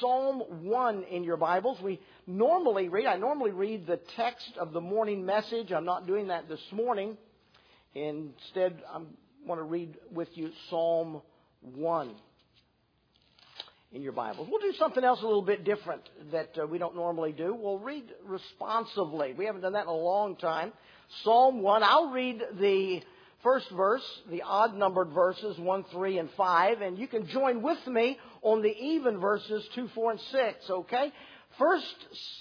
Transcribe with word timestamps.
Psalm 0.00 0.42
1 0.62 1.04
in 1.10 1.24
your 1.24 1.36
Bibles. 1.36 1.80
We 1.82 2.00
normally 2.26 2.88
read, 2.88 3.06
I 3.06 3.16
normally 3.16 3.50
read 3.50 3.86
the 3.86 3.98
text 4.16 4.52
of 4.58 4.72
the 4.72 4.80
morning 4.80 5.24
message. 5.24 5.72
I'm 5.72 5.84
not 5.84 6.06
doing 6.06 6.28
that 6.28 6.48
this 6.48 6.60
morning. 6.72 7.16
Instead, 7.94 8.82
I 8.92 9.00
want 9.46 9.58
to 9.58 9.64
read 9.64 9.96
with 10.12 10.28
you 10.34 10.50
Psalm 10.70 11.22
1 11.62 12.14
in 13.92 14.02
your 14.02 14.12
Bibles. 14.12 14.48
We'll 14.50 14.60
do 14.60 14.76
something 14.78 15.02
else 15.02 15.20
a 15.22 15.26
little 15.26 15.42
bit 15.42 15.64
different 15.64 16.02
that 16.32 16.50
uh, 16.62 16.66
we 16.66 16.78
don't 16.78 16.94
normally 16.94 17.32
do. 17.32 17.54
We'll 17.54 17.78
read 17.78 18.04
responsively. 18.24 19.34
We 19.36 19.46
haven't 19.46 19.62
done 19.62 19.72
that 19.72 19.82
in 19.82 19.88
a 19.88 19.92
long 19.92 20.36
time. 20.36 20.72
Psalm 21.24 21.62
1. 21.62 21.82
I'll 21.82 22.10
read 22.10 22.40
the 22.60 23.00
first 23.42 23.70
verse, 23.70 24.04
the 24.30 24.42
odd 24.42 24.74
numbered 24.74 25.10
verses 25.10 25.58
1, 25.58 25.84
3, 25.92 26.18
and 26.18 26.30
5, 26.36 26.80
and 26.82 26.98
you 26.98 27.08
can 27.08 27.26
join 27.28 27.62
with 27.62 27.84
me 27.86 28.18
on 28.42 28.62
the 28.62 28.74
even 28.76 29.18
verses 29.18 29.68
2, 29.74 29.88
4, 29.94 30.10
and 30.12 30.20
6, 30.20 30.70
okay? 30.70 31.12
First 31.58 31.96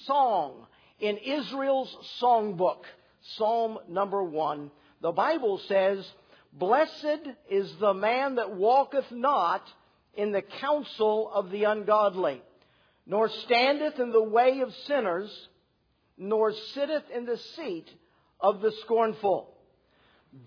song 0.05 0.67
in 0.99 1.17
Israel's 1.17 1.95
songbook, 2.21 2.83
Psalm 3.35 3.77
number 3.89 4.23
1. 4.23 4.71
The 5.01 5.11
Bible 5.11 5.59
says, 5.67 6.07
Blessed 6.53 7.27
is 7.49 7.71
the 7.79 7.93
man 7.93 8.35
that 8.35 8.55
walketh 8.55 9.11
not 9.11 9.67
in 10.13 10.31
the 10.31 10.41
counsel 10.41 11.29
of 11.31 11.51
the 11.51 11.65
ungodly, 11.65 12.41
nor 13.05 13.29
standeth 13.29 13.99
in 13.99 14.11
the 14.11 14.23
way 14.23 14.61
of 14.61 14.73
sinners, 14.85 15.29
nor 16.17 16.51
sitteth 16.73 17.03
in 17.13 17.25
the 17.25 17.37
seat 17.55 17.87
of 18.39 18.61
the 18.61 18.71
scornful. 18.83 19.53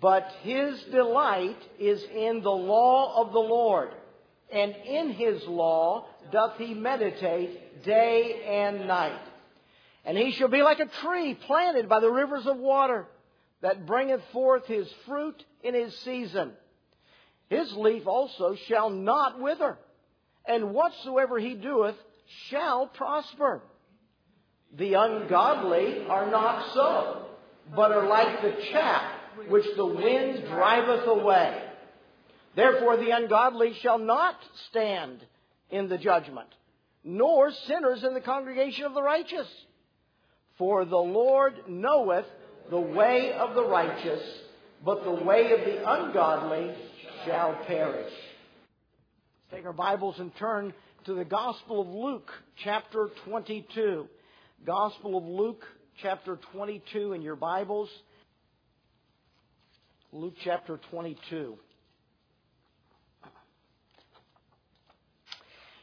But 0.01 0.31
his 0.43 0.83
delight 0.85 1.59
is 1.79 2.03
in 2.03 2.43
the 2.43 2.51
law 2.51 3.25
of 3.25 3.33
the 3.33 3.41
Lord, 3.41 3.91
and 4.53 4.75
in 4.85 5.11
his 5.13 5.43
law 5.47 6.07
doth 6.33 6.57
he 6.59 6.75
meditate 6.75 7.85
day 7.85 8.43
and 8.47 8.87
night. 8.87 9.21
And 10.05 10.17
he 10.17 10.33
shall 10.33 10.49
be 10.49 10.63
like 10.63 10.81
a 10.81 10.87
tree 10.87 11.35
planted 11.35 11.89
by 11.89 12.01
the 12.01 12.11
rivers 12.11 12.47
of 12.47 12.57
water, 12.57 13.07
that 13.63 13.87
bringeth 13.87 14.23
forth 14.33 14.67
his 14.67 14.91
fruit 15.07 15.45
in 15.63 15.75
his 15.75 15.95
season. 16.01 16.53
His 17.49 17.71
leaf 17.75 18.07
also 18.07 18.57
shall 18.69 18.91
not 18.91 19.41
wither, 19.41 19.77
and 20.47 20.73
whatsoever 20.73 21.39
he 21.39 21.55
doeth 21.55 21.97
shall 22.49 22.87
prosper. 22.87 23.63
The 24.79 24.95
ungodly 24.95 26.07
are 26.09 26.31
not 26.31 26.73
so, 26.73 27.27
but 27.75 27.93
are 27.93 28.09
like 28.09 28.41
the 28.41 28.63
chaff 28.73 29.13
which 29.49 29.67
the 29.77 29.87
wind 29.87 30.45
driveth 30.47 31.07
away. 31.07 31.70
Therefore 32.57 32.97
the 32.97 33.11
ungodly 33.11 33.75
shall 33.83 33.99
not 33.99 34.37
stand 34.71 35.25
in 35.71 35.89
the 35.89 35.99
judgment, 35.99 36.49
nor 37.05 37.51
sinners 37.67 38.03
in 38.05 38.15
the 38.15 38.21
congregation 38.21 38.85
of 38.85 38.95
the 38.95 39.03
righteous. 39.03 39.47
For 40.59 40.85
the 40.85 40.97
Lord 40.97 41.55
knoweth 41.69 42.27
the 42.71 42.81
way 42.81 43.33
of 43.33 43.55
the 43.55 43.65
righteous, 43.65 44.21
but 44.85 45.05
the 45.05 45.25
way 45.25 45.53
of 45.53 45.61
the 45.61 45.91
ungodly 45.91 46.75
shall 47.25 47.55
perish. 47.67 48.13
Let's 49.53 49.63
take 49.63 49.67
our 49.67 49.73
Bibles 49.73 50.19
and 50.19 50.35
turn 50.37 50.75
to 51.07 51.15
the 51.15 51.25
Gospel 51.25 51.81
of 51.81 51.89
Luke, 51.89 52.31
chapter 52.63 53.09
22. 53.25 54.07
Gospel 54.67 55.17
of 55.17 55.25
Luke, 55.25 55.65
chapter 56.03 56.39
22 56.53 57.15
in 57.15 57.23
your 57.23 57.37
Bibles. 57.37 57.89
Luke 60.13 60.35
chapter 60.45 60.79
22. 60.91 61.57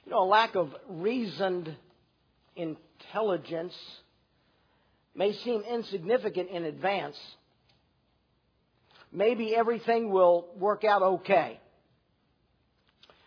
You 0.08 0.12
know, 0.12 0.24
a 0.24 0.26
lack 0.26 0.56
of 0.56 0.74
reasoned 0.88 1.76
intelligence 2.56 3.74
may 5.14 5.34
seem 5.34 5.64
insignificant 5.70 6.50
in 6.50 6.64
advance. 6.64 7.18
Maybe 9.12 9.54
everything 9.54 10.10
will 10.10 10.48
work 10.58 10.86
out 10.86 11.02
okay. 11.02 11.60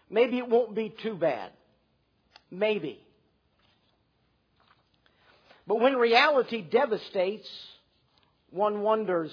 Maybe 0.09 0.39
it 0.39 0.49
won't 0.49 0.75
be 0.75 0.91
too 1.03 1.17
bad. 1.17 1.51
Maybe. 2.51 2.99
But 5.67 5.81
when 5.81 5.97
reality 5.97 6.63
devastates, 6.63 7.49
one 8.49 8.81
wonders 8.81 9.33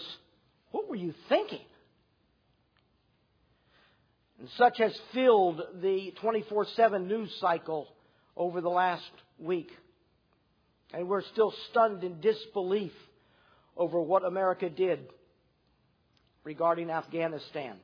what 0.71 0.89
were 0.89 0.95
you 0.95 1.13
thinking? 1.29 1.61
And 4.39 4.49
such 4.57 4.77
has 4.77 4.97
filled 5.13 5.61
the 5.81 6.13
24 6.21 6.67
7 6.75 7.07
news 7.07 7.35
cycle 7.39 7.87
over 8.35 8.61
the 8.61 8.69
last 8.69 9.09
week. 9.39 9.71
And 10.93 11.09
we're 11.09 11.23
still 11.23 11.53
stunned 11.69 12.03
in 12.03 12.21
disbelief 12.21 12.93
over 13.75 13.99
what 13.99 14.23
America 14.23 14.69
did 14.69 14.99
regarding 16.43 16.89
Afghanistan. 16.89 17.77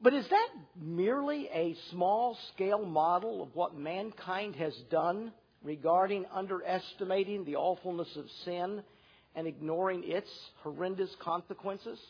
But 0.00 0.14
is 0.14 0.28
that 0.30 0.48
merely 0.80 1.48
a 1.54 1.76
small 1.90 2.36
scale 2.52 2.84
model 2.84 3.42
of 3.42 3.54
what 3.54 3.76
mankind 3.76 4.56
has 4.56 4.74
done 4.90 5.32
regarding 5.62 6.26
underestimating 6.34 7.44
the 7.44 7.54
awfulness 7.56 8.08
of 8.16 8.24
sin 8.44 8.82
and 9.36 9.46
ignoring 9.46 10.02
its 10.04 10.28
horrendous 10.62 11.10
consequences? 11.20 12.00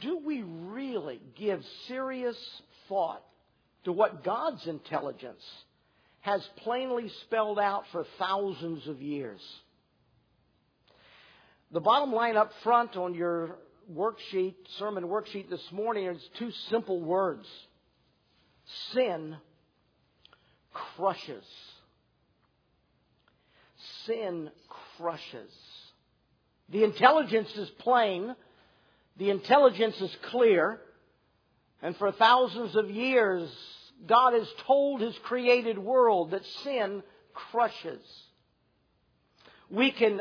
Do 0.00 0.20
we 0.24 0.42
really 0.42 1.20
give 1.36 1.62
serious 1.88 2.36
thought 2.88 3.22
to 3.84 3.92
what 3.92 4.24
God's 4.24 4.66
intelligence 4.66 5.42
has 6.20 6.46
plainly 6.58 7.10
spelled 7.22 7.58
out 7.58 7.84
for 7.92 8.06
thousands 8.18 8.86
of 8.86 9.02
years? 9.02 9.40
The 11.72 11.80
bottom 11.80 12.12
line 12.12 12.36
up 12.36 12.52
front 12.62 12.96
on 12.96 13.14
your 13.14 13.56
worksheet, 13.92 14.54
sermon 14.78 15.04
worksheet 15.04 15.50
this 15.50 15.72
morning 15.72 16.06
is 16.06 16.22
two 16.38 16.50
simple 16.70 17.00
words. 17.00 17.46
Sin 18.92 19.36
crushes 20.72 21.44
sin 24.06 24.50
crushes. 24.96 25.52
The 26.68 26.84
intelligence 26.84 27.50
is 27.56 27.68
plain. 27.78 28.34
The 29.16 29.30
intelligence 29.30 30.00
is 30.00 30.14
clear. 30.30 30.80
And 31.82 31.96
for 31.96 32.12
thousands 32.12 32.76
of 32.76 32.90
years, 32.90 33.50
God 34.06 34.34
has 34.34 34.48
told 34.66 35.00
His 35.00 35.16
created 35.24 35.78
world 35.78 36.30
that 36.30 36.44
sin 36.64 37.02
crushes. 37.34 38.02
We 39.70 39.90
can, 39.90 40.20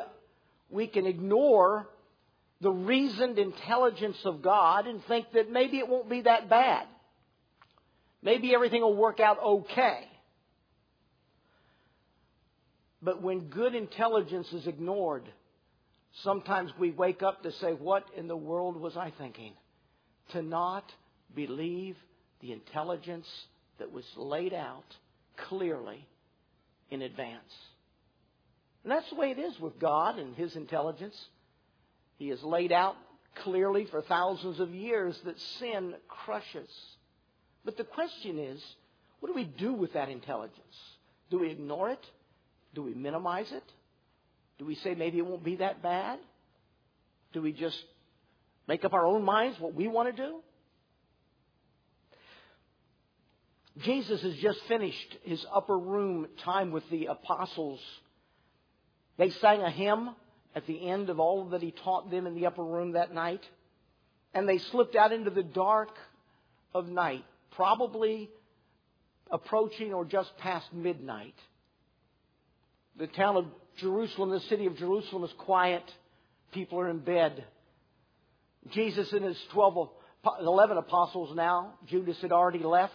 we 0.69 0.87
can 0.87 1.05
ignore 1.05 1.87
the 2.61 2.71
reasoned 2.71 3.39
intelligence 3.39 4.17
of 4.23 4.41
God 4.41 4.87
and 4.87 5.03
think 5.05 5.31
that 5.33 5.51
maybe 5.51 5.79
it 5.79 5.87
won't 5.87 6.09
be 6.09 6.21
that 6.21 6.49
bad. 6.49 6.87
Maybe 8.23 8.53
everything 8.53 8.81
will 8.81 8.95
work 8.95 9.19
out 9.19 9.39
okay. 9.41 10.07
But 13.01 13.21
when 13.21 13.49
good 13.49 13.73
intelligence 13.73 14.53
is 14.53 14.67
ignored, 14.67 15.23
sometimes 16.23 16.71
we 16.77 16.91
wake 16.91 17.23
up 17.23 17.43
to 17.43 17.51
say, 17.53 17.71
What 17.71 18.05
in 18.15 18.27
the 18.27 18.37
world 18.37 18.77
was 18.77 18.97
I 18.97 19.11
thinking? 19.17 19.53
To 20.31 20.41
not 20.41 20.91
believe 21.33 21.95
the 22.41 22.51
intelligence 22.51 23.27
that 23.79 23.91
was 23.91 24.05
laid 24.15 24.53
out 24.53 24.95
clearly 25.37 26.07
in 26.89 27.01
advance. 27.01 27.53
And 28.83 28.91
that's 28.91 29.09
the 29.09 29.15
way 29.15 29.31
it 29.31 29.39
is 29.39 29.59
with 29.59 29.79
God 29.79 30.17
and 30.17 30.35
His 30.35 30.55
intelligence. 30.55 31.15
He 32.17 32.29
has 32.29 32.41
laid 32.43 32.71
out 32.71 32.95
clearly 33.35 33.85
for 33.85 34.01
thousands 34.01 34.59
of 34.59 34.73
years 34.73 35.19
that 35.25 35.39
sin 35.59 35.93
crushes. 36.07 36.69
But 37.63 37.77
the 37.77 37.83
question 37.83 38.39
is, 38.39 38.61
what 39.19 39.27
do 39.27 39.35
we 39.35 39.45
do 39.45 39.73
with 39.73 39.93
that 39.93 40.09
intelligence? 40.09 40.57
Do 41.29 41.39
we 41.39 41.49
ignore 41.49 41.89
it? 41.89 42.03
Do 42.73 42.83
we 42.83 42.93
minimize 42.93 43.51
it? 43.51 43.63
Do 44.61 44.67
we 44.67 44.75
say 44.75 44.93
maybe 44.93 45.17
it 45.17 45.25
won't 45.25 45.43
be 45.43 45.55
that 45.55 45.81
bad? 45.81 46.19
Do 47.33 47.41
we 47.41 47.51
just 47.51 47.83
make 48.67 48.85
up 48.85 48.93
our 48.93 49.07
own 49.07 49.25
minds 49.25 49.59
what 49.59 49.73
we 49.73 49.87
want 49.87 50.15
to 50.15 50.23
do? 50.23 50.35
Jesus 53.79 54.21
has 54.21 54.35
just 54.35 54.59
finished 54.67 55.17
his 55.23 55.43
upper 55.51 55.75
room 55.75 56.27
time 56.43 56.69
with 56.71 56.87
the 56.91 57.07
apostles. 57.07 57.79
They 59.17 59.31
sang 59.31 59.63
a 59.63 59.71
hymn 59.71 60.11
at 60.55 60.67
the 60.67 60.87
end 60.87 61.09
of 61.09 61.19
all 61.19 61.45
that 61.45 61.63
he 61.63 61.71
taught 61.71 62.11
them 62.11 62.27
in 62.27 62.35
the 62.35 62.45
upper 62.45 62.63
room 62.63 62.91
that 62.91 63.11
night. 63.11 63.41
And 64.31 64.47
they 64.47 64.59
slipped 64.59 64.95
out 64.95 65.11
into 65.11 65.31
the 65.31 65.41
dark 65.41 65.95
of 66.75 66.87
night, 66.87 67.25
probably 67.55 68.29
approaching 69.31 69.91
or 69.91 70.05
just 70.05 70.37
past 70.37 70.71
midnight. 70.71 71.33
The 72.99 73.07
town 73.07 73.37
of 73.37 73.45
Jerusalem, 73.81 74.29
the 74.29 74.39
city 74.41 74.67
of 74.67 74.77
Jerusalem 74.77 75.23
is 75.23 75.33
quiet. 75.39 75.83
People 76.53 76.79
are 76.79 76.89
in 76.89 76.99
bed. 76.99 77.43
Jesus 78.73 79.11
and 79.11 79.25
his 79.25 79.37
12 79.53 79.89
11 80.39 80.77
apostles 80.77 81.35
now. 81.35 81.73
Judas 81.87 82.17
had 82.21 82.31
already 82.31 82.63
left. 82.63 82.93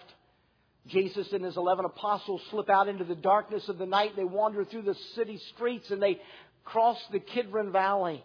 Jesus 0.87 1.33
and 1.33 1.45
his 1.45 1.57
11 1.57 1.85
apostles 1.85 2.41
slip 2.51 2.71
out 2.71 2.89
into 2.89 3.05
the 3.05 3.17
darkness 3.17 3.69
of 3.69 3.79
the 3.79 3.87
night. 3.87 4.13
They 4.15 4.25
wander 4.25 4.65
through 4.65 4.83
the 4.83 4.95
city 5.17 5.41
streets 5.55 5.91
and 5.91 6.01
they 6.01 6.21
cross 6.65 6.99
the 7.11 7.19
Kidron 7.19 7.73
Valley 7.73 8.25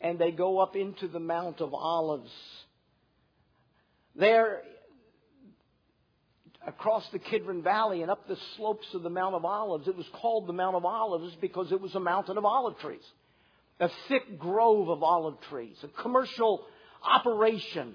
and 0.00 0.18
they 0.18 0.30
go 0.30 0.60
up 0.60 0.76
into 0.76 1.08
the 1.08 1.18
Mount 1.18 1.60
of 1.60 1.74
Olives. 1.74 2.30
There, 4.14 4.62
across 6.66 7.08
the 7.10 7.18
Kidron 7.18 7.62
Valley 7.62 8.02
and 8.02 8.10
up 8.10 8.28
the 8.28 8.38
slopes 8.56 8.86
of 8.94 9.02
the 9.02 9.10
Mount 9.10 9.34
of 9.34 9.44
Olives, 9.44 9.88
it 9.88 9.96
was 9.96 10.06
called 10.14 10.46
the 10.46 10.52
Mount 10.52 10.76
of 10.76 10.84
Olives 10.84 11.36
because 11.40 11.72
it 11.72 11.80
was 11.80 11.94
a 11.94 12.00
mountain 12.00 12.38
of 12.38 12.44
olive 12.44 12.78
trees. 12.78 13.04
A 13.80 13.90
thick 14.08 14.38
grove 14.38 14.88
of 14.88 15.02
olive 15.02 15.40
trees, 15.50 15.76
a 15.82 15.88
commercial 16.02 16.64
operation 17.02 17.94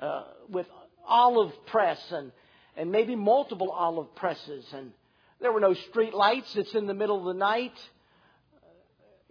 uh, 0.00 0.24
with 0.48 0.66
olive 1.06 1.52
press 1.66 2.00
and, 2.10 2.32
and 2.76 2.90
maybe 2.90 3.14
multiple 3.14 3.70
olive 3.70 4.14
presses. 4.16 4.66
And 4.72 4.92
there 5.40 5.52
were 5.52 5.60
no 5.60 5.74
street 5.74 6.14
lights. 6.14 6.56
It's 6.56 6.74
in 6.74 6.86
the 6.86 6.94
middle 6.94 7.18
of 7.20 7.36
the 7.36 7.38
night. 7.38 7.78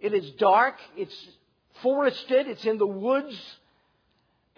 It 0.00 0.14
is 0.14 0.30
dark. 0.38 0.76
It's 0.96 1.28
forested. 1.82 2.46
It's 2.48 2.64
in 2.64 2.78
the 2.78 2.86
woods. 2.86 3.38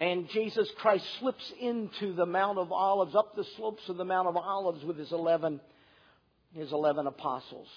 And 0.01 0.27
Jesus 0.29 0.69
Christ 0.79 1.05
slips 1.19 1.53
into 1.61 2.13
the 2.13 2.25
Mount 2.25 2.57
of 2.57 2.71
Olives, 2.71 3.15
up 3.15 3.35
the 3.35 3.45
slopes 3.55 3.87
of 3.87 3.97
the 3.97 4.03
Mount 4.03 4.27
of 4.27 4.35
Olives 4.35 4.83
with 4.83 4.97
his 4.97 5.11
11, 5.11 5.61
his 6.53 6.71
11 6.73 7.05
apostles. 7.07 7.67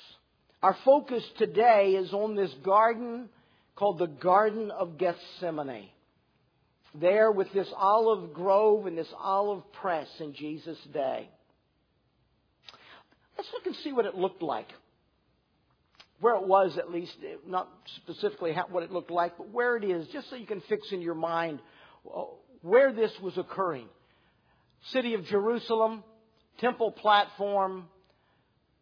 Our 0.63 0.77
focus 0.85 1.23
today 1.39 1.91
is 1.91 2.15
on 2.15 2.35
this 2.35 2.53
garden 2.65 3.29
called 3.77 3.99
the 3.99 4.07
Garden 4.07 4.71
of 4.71 4.97
Gethsemane 4.99 5.91
there 7.01 7.31
with 7.31 7.53
this 7.53 7.69
olive 7.77 8.33
grove 8.33 8.87
and 8.87 8.97
this 8.97 9.13
olive 9.19 9.63
press 9.73 10.09
in 10.21 10.33
Jesus' 10.33 10.79
day. 10.93 11.29
Let's 13.37 13.51
look 13.53 13.67
and 13.67 13.75
see 13.77 13.93
what 13.93 14.07
it 14.07 14.15
looked 14.15 14.43
like. 14.43 14.69
Where 16.21 16.37
it 16.37 16.47
was, 16.47 16.79
at 16.79 16.91
least, 16.91 17.13
not 17.47 17.69
specifically 17.97 18.57
what 18.71 18.85
it 18.85 18.93
looked 18.93 19.11
like, 19.11 19.37
but 19.37 19.51
where 19.51 19.77
it 19.77 19.85
is, 19.85 20.07
just 20.13 20.31
so 20.31 20.37
you 20.37 20.47
can 20.47 20.63
fix 20.69 20.93
in 20.93 21.03
your 21.03 21.17
mind 21.17 21.59
where 22.63 22.93
this 22.93 23.13
was 23.21 23.37
occurring. 23.37 23.89
City 24.91 25.15
of 25.15 25.25
Jerusalem, 25.27 26.05
temple 26.59 26.93
platform, 26.93 27.89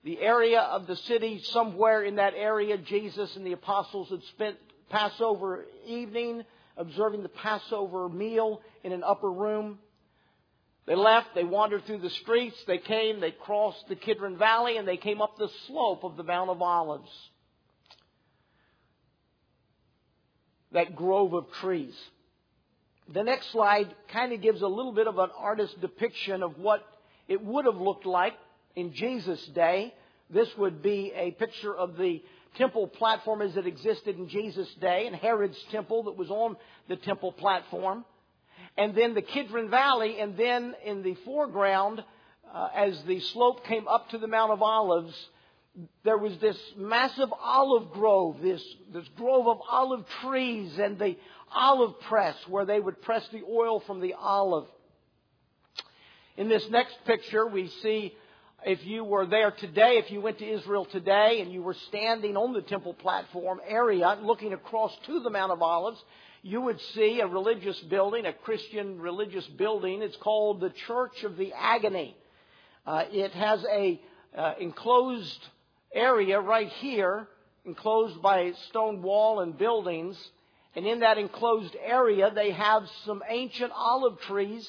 the 0.05 0.21
area 0.21 0.61
of 0.61 0.87
the 0.87 0.97
city, 0.97 1.41
somewhere 1.45 2.03
in 2.03 2.17
that 2.17 2.35
area, 2.37 2.77
Jesus 2.77 3.35
and 3.37 3.47
the 3.47 3.53
apostles 3.53 4.11
had 4.11 4.23
spent 4.35 4.57
Passover 4.91 5.65
evening 5.87 6.43
observing 6.77 7.23
the 7.23 7.29
Passover 7.29 8.09
meal 8.09 8.61
in 8.83 8.93
an 8.93 9.03
upper 9.05 9.31
room. 9.31 9.79
They 10.87 10.97
left, 10.97 11.29
they 11.35 11.45
wandered 11.45 11.85
through 11.87 12.01
the 12.01 12.11
streets, 12.11 12.57
they 12.67 12.79
came, 12.79 13.21
they 13.21 13.31
crossed 13.31 13.87
the 13.89 13.95
Kidron 13.95 14.37
Valley, 14.37 14.77
and 14.77 14.89
they 14.89 14.97
came 14.97 15.23
up 15.23 15.37
the 15.39 15.51
slope 15.67 16.03
of 16.03 16.17
the 16.17 16.25
Mount 16.25 16.51
of 16.51 16.61
Olives. 16.61 17.11
That 20.73 20.97
grove 20.97 21.35
of 21.35 21.47
trees. 21.61 21.95
The 23.09 23.23
next 23.23 23.51
slide 23.51 23.95
kind 24.13 24.33
of 24.33 24.41
gives 24.41 24.63
a 24.63 24.67
little 24.67 24.93
bit 24.93 25.07
of 25.07 25.19
an 25.19 25.31
artist's 25.37 25.77
depiction 25.81 26.43
of 26.43 26.59
what 26.59 26.87
it 27.29 27.43
would 27.45 27.65
have 27.67 27.77
looked 27.77 28.07
like 28.07 28.35
in 28.77 28.93
Jesus' 28.93 29.45
day. 29.49 29.95
This 30.31 30.49
would 30.57 30.83
be 30.83 31.13
a 31.15 31.33
picture 31.33 31.75
of 31.75 31.97
the 31.97 32.23
temple 32.57 32.87
platform 32.87 33.43
as 33.43 33.57
it 33.57 33.67
existed 33.67 34.19
in 34.19 34.29
Jesus' 34.29 34.73
day, 34.75 35.07
and 35.07 35.17
Herod's 35.17 35.63
temple 35.71 36.05
that 36.05 36.17
was 36.17 36.31
on 36.31 36.57
the 36.89 36.97
temple 36.97 37.33
platform. 37.33 38.05
And 38.77 38.95
then 38.95 39.15
the 39.15 39.23
Kidron 39.23 39.69
Valley, 39.71 40.21
and 40.21 40.37
then 40.37 40.75
in 40.85 41.03
the 41.03 41.15
foreground, 41.25 42.03
uh, 42.53 42.69
as 42.75 43.03
the 43.05 43.21
slope 43.21 43.67
came 43.67 43.89
up 43.89 44.11
to 44.11 44.19
the 44.19 44.27
Mount 44.29 44.53
of 44.53 44.63
Olives, 44.63 45.15
there 46.05 46.19
was 46.19 46.37
this 46.39 46.59
massive 46.77 47.33
olive 47.33 47.93
grove, 47.93 48.37
this, 48.43 48.63
this 48.93 49.09
grove 49.17 49.47
of 49.49 49.61
olive 49.71 50.05
trees, 50.21 50.79
and 50.79 50.99
the 50.99 51.17
olive 51.51 51.99
press 52.01 52.37
where 52.49 52.65
they 52.65 52.79
would 52.79 53.01
press 53.03 53.27
the 53.33 53.43
oil 53.49 53.81
from 53.81 54.01
the 54.01 54.15
olive. 54.15 54.67
In 56.37 56.49
this 56.49 56.69
next 56.71 56.97
picture, 57.07 57.47
we 57.47 57.69
see 57.83 58.15
if 58.65 58.85
you 58.85 59.03
were 59.03 59.27
there 59.27 59.51
today, 59.51 59.99
if 59.99 60.11
you 60.11 60.21
went 60.21 60.39
to 60.39 60.49
Israel 60.49 60.85
today 60.85 61.41
and 61.41 61.53
you 61.53 61.63
were 61.63 61.77
standing 61.89 62.37
on 62.37 62.53
the 62.53 62.63
temple 62.63 62.95
platform 62.95 63.61
area 63.67 64.19
looking 64.23 64.53
across 64.53 64.93
to 65.07 65.21
the 65.21 65.31
Mount 65.31 65.53
of 65.53 65.63
Olives, 65.63 66.03
you 66.43 66.61
would 66.61 66.81
see 66.95 67.21
a 67.21 67.27
religious 67.27 67.79
building, 67.81 68.27
a 68.27 68.33
Christian 68.33 69.01
religious 69.01 69.47
building. 69.47 70.03
It's 70.03 70.17
called 70.17 70.61
the 70.61 70.71
Church 70.87 71.25
of 71.25 71.37
the 71.37 71.53
Agony. 71.53 72.17
Uh, 72.87 73.05
it 73.11 73.33
has 73.33 73.65
a 73.65 74.01
uh, 74.37 74.55
enclosed 74.61 75.49
area 75.95 76.41
right 76.41 76.69
here, 76.69 77.29
enclosed 77.65 78.21
by 78.23 78.53
stone 78.71 79.03
wall 79.03 79.41
and 79.41 79.57
buildings. 79.57 80.17
And 80.75 80.87
in 80.87 81.01
that 81.01 81.19
enclosed 81.19 81.77
area, 81.85 82.31
they 82.35 82.51
have 82.53 82.85
some 83.05 83.23
ancient 83.29 83.73
olive 83.75 84.19
trees 84.21 84.69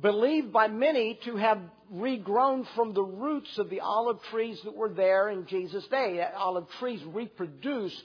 believed 0.00 0.52
by 0.52 0.68
many 0.68 1.18
to 1.24 1.36
have 1.36 1.58
regrown 1.92 2.66
from 2.74 2.94
the 2.94 3.02
roots 3.02 3.58
of 3.58 3.68
the 3.68 3.80
olive 3.80 4.22
trees 4.30 4.58
that 4.64 4.74
were 4.74 4.88
there 4.88 5.28
in 5.28 5.46
Jesus' 5.46 5.86
day. 5.88 6.26
Olive 6.36 6.66
trees 6.78 7.02
reproduce 7.06 8.02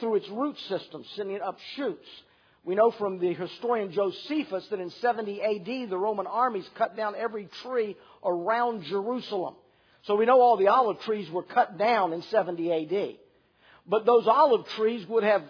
through 0.00 0.16
its 0.16 0.28
root 0.30 0.56
system, 0.68 1.04
sending 1.14 1.40
up 1.40 1.58
shoots. 1.76 2.06
We 2.64 2.76
know 2.76 2.92
from 2.92 3.18
the 3.18 3.34
historian 3.34 3.92
Josephus 3.92 4.66
that 4.70 4.80
in 4.80 4.90
70 4.90 5.42
AD, 5.42 5.90
the 5.90 5.98
Roman 5.98 6.26
armies 6.26 6.68
cut 6.78 6.96
down 6.96 7.14
every 7.16 7.48
tree 7.62 7.96
around 8.24 8.84
Jerusalem. 8.84 9.56
So 10.02 10.16
we 10.16 10.26
know 10.26 10.40
all 10.40 10.56
the 10.56 10.68
olive 10.68 11.00
trees 11.00 11.30
were 11.30 11.42
cut 11.42 11.78
down 11.78 12.12
in 12.12 12.22
70 12.22 12.72
AD. 12.72 13.16
But 13.86 14.06
those 14.06 14.26
olive 14.26 14.66
trees 14.70 15.06
would 15.08 15.24
have 15.24 15.42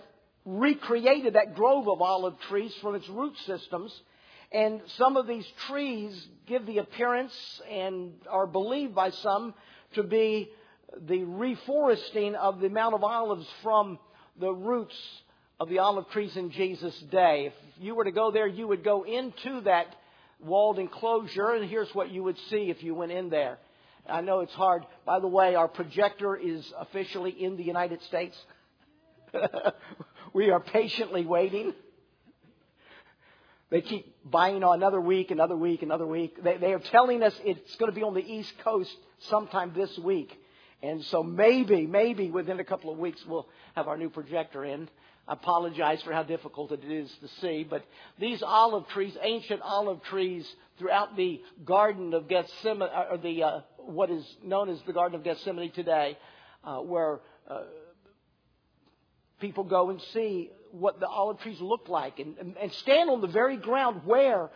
recreated 0.45 1.35
that 1.35 1.55
grove 1.55 1.89
of 1.89 2.03
olive 2.03 2.39
trees 2.49 2.75
from 2.81 2.95
its 2.95 3.09
root 3.09 3.37
systems 3.47 3.93
and 4.53 4.83
some 4.99 5.17
of 5.17 5.27
these 5.27 5.47
trees 5.67 6.29
give 6.47 6.67
the 6.67 6.79
appearance 6.79 7.33
and 7.71 8.13
are 8.31 8.47
believed 8.47 8.95
by 8.95 9.11
some 9.11 9.55
to 9.95 10.03
be 10.03 10.51
the 11.09 11.21
reforesting 11.21 12.35
of 12.35 12.61
the 12.61 12.69
Mount 12.69 12.95
of 12.95 13.03
Olives 13.03 13.47
from 13.63 13.99
the 14.39 14.53
roots 14.53 14.97
of 15.59 15.71
the 15.71 15.79
olive 15.79 16.09
trees 16.11 16.37
in 16.37 16.51
Jesus' 16.51 16.99
day. 17.11 17.47
If 17.47 17.83
you 17.83 17.95
were 17.95 18.05
to 18.05 18.13
go 18.13 18.31
there, 18.31 18.47
you 18.47 18.69
would 18.69 18.85
go 18.85 19.05
into 19.05 19.63
that 19.63 19.95
walled 20.39 20.79
enclosure, 20.79 21.53
and 21.53 21.69
here's 21.71 21.95
what 21.95 22.11
you 22.11 22.23
would 22.25 22.39
see 22.51 22.69
if 22.69 22.83
you 22.83 22.95
went 22.95 23.13
in 23.13 23.31
there. 23.31 23.59
I 24.09 24.21
know 24.21 24.41
it's 24.41 24.55
hard. 24.55 24.85
By 25.07 25.21
the 25.21 25.29
way, 25.29 25.55
our 25.55 25.69
projector 25.69 26.37
is 26.37 26.73
officially 26.79 27.31
in 27.31 27.57
the 27.57 27.63
United 27.63 28.03
States. 28.03 28.37
we 30.33 30.51
are 30.51 30.61
patiently 30.61 31.25
waiting. 31.25 31.73
They 33.71 33.81
keep 33.81 34.15
buying 34.23 34.63
on 34.65 34.75
another 34.75 35.01
week, 35.01 35.31
another 35.31 35.57
week, 35.57 35.83
another 35.83 36.07
week. 36.07 36.43
They, 36.43 36.59
they 36.59 36.75
are 36.75 36.79
telling 36.79 37.23
us 37.23 37.35
it's 37.43 37.75
going 37.77 37.91
to 37.91 37.95
be 37.95 38.03
on 38.03 38.13
the 38.13 38.21
East 38.21 38.53
Coast 38.63 38.95
sometime 39.31 39.73
this 39.75 39.97
week. 39.99 40.39
And 40.83 41.03
so 41.05 41.23
maybe, 41.23 41.87
maybe 41.87 42.31
within 42.31 42.61
a 42.61 42.65
couple 42.65 42.93
of 42.93 42.99
weeks 42.99 43.25
we'll 43.27 43.49
have 43.75 43.89
our 43.89 43.97
new 43.97 44.11
projector 44.11 44.65
in. 44.65 44.89
I 45.27 45.35
apologize 45.35 46.03
for 46.03 46.13
how 46.13 46.25
difficult 46.25 46.73
it 46.73 46.85
is 46.85 47.11
to 47.21 47.29
see, 47.41 47.65
but 47.69 47.85
these 48.19 48.43
olive 48.43 48.89
trees, 48.89 49.17
ancient 49.23 49.63
olive 49.63 50.03
trees 50.03 50.47
throughout 50.79 51.17
the 51.17 51.41
Garden 51.65 52.13
of 52.13 52.29
Gethsemane, 52.29 52.89
uh, 52.93 53.13
or 53.13 53.19
the, 53.19 53.45
uh, 53.45 53.61
what 53.87 54.11
is 54.11 54.25
known 54.45 54.69
as 54.69 54.79
the 54.87 54.93
Garden 54.93 55.17
of 55.17 55.25
Gethsemane 55.25 55.73
today, 55.73 56.19
uh, 56.65 56.79
where 56.79 57.21
uh, 57.49 57.63
people 59.41 59.65
go 59.65 59.91
and 59.91 60.01
see 60.13 60.51
what 60.71 61.01
the 61.01 61.07
olive 61.07 61.39
trees 61.41 61.61
look 61.61 61.89
like 61.89 62.19
and, 62.19 62.39
and, 62.39 62.57
and 62.57 62.73
stand 62.73 63.11
on 63.11 63.21
the 63.21 63.27
very 63.27 63.57
ground 63.57 64.03
where 64.05 64.51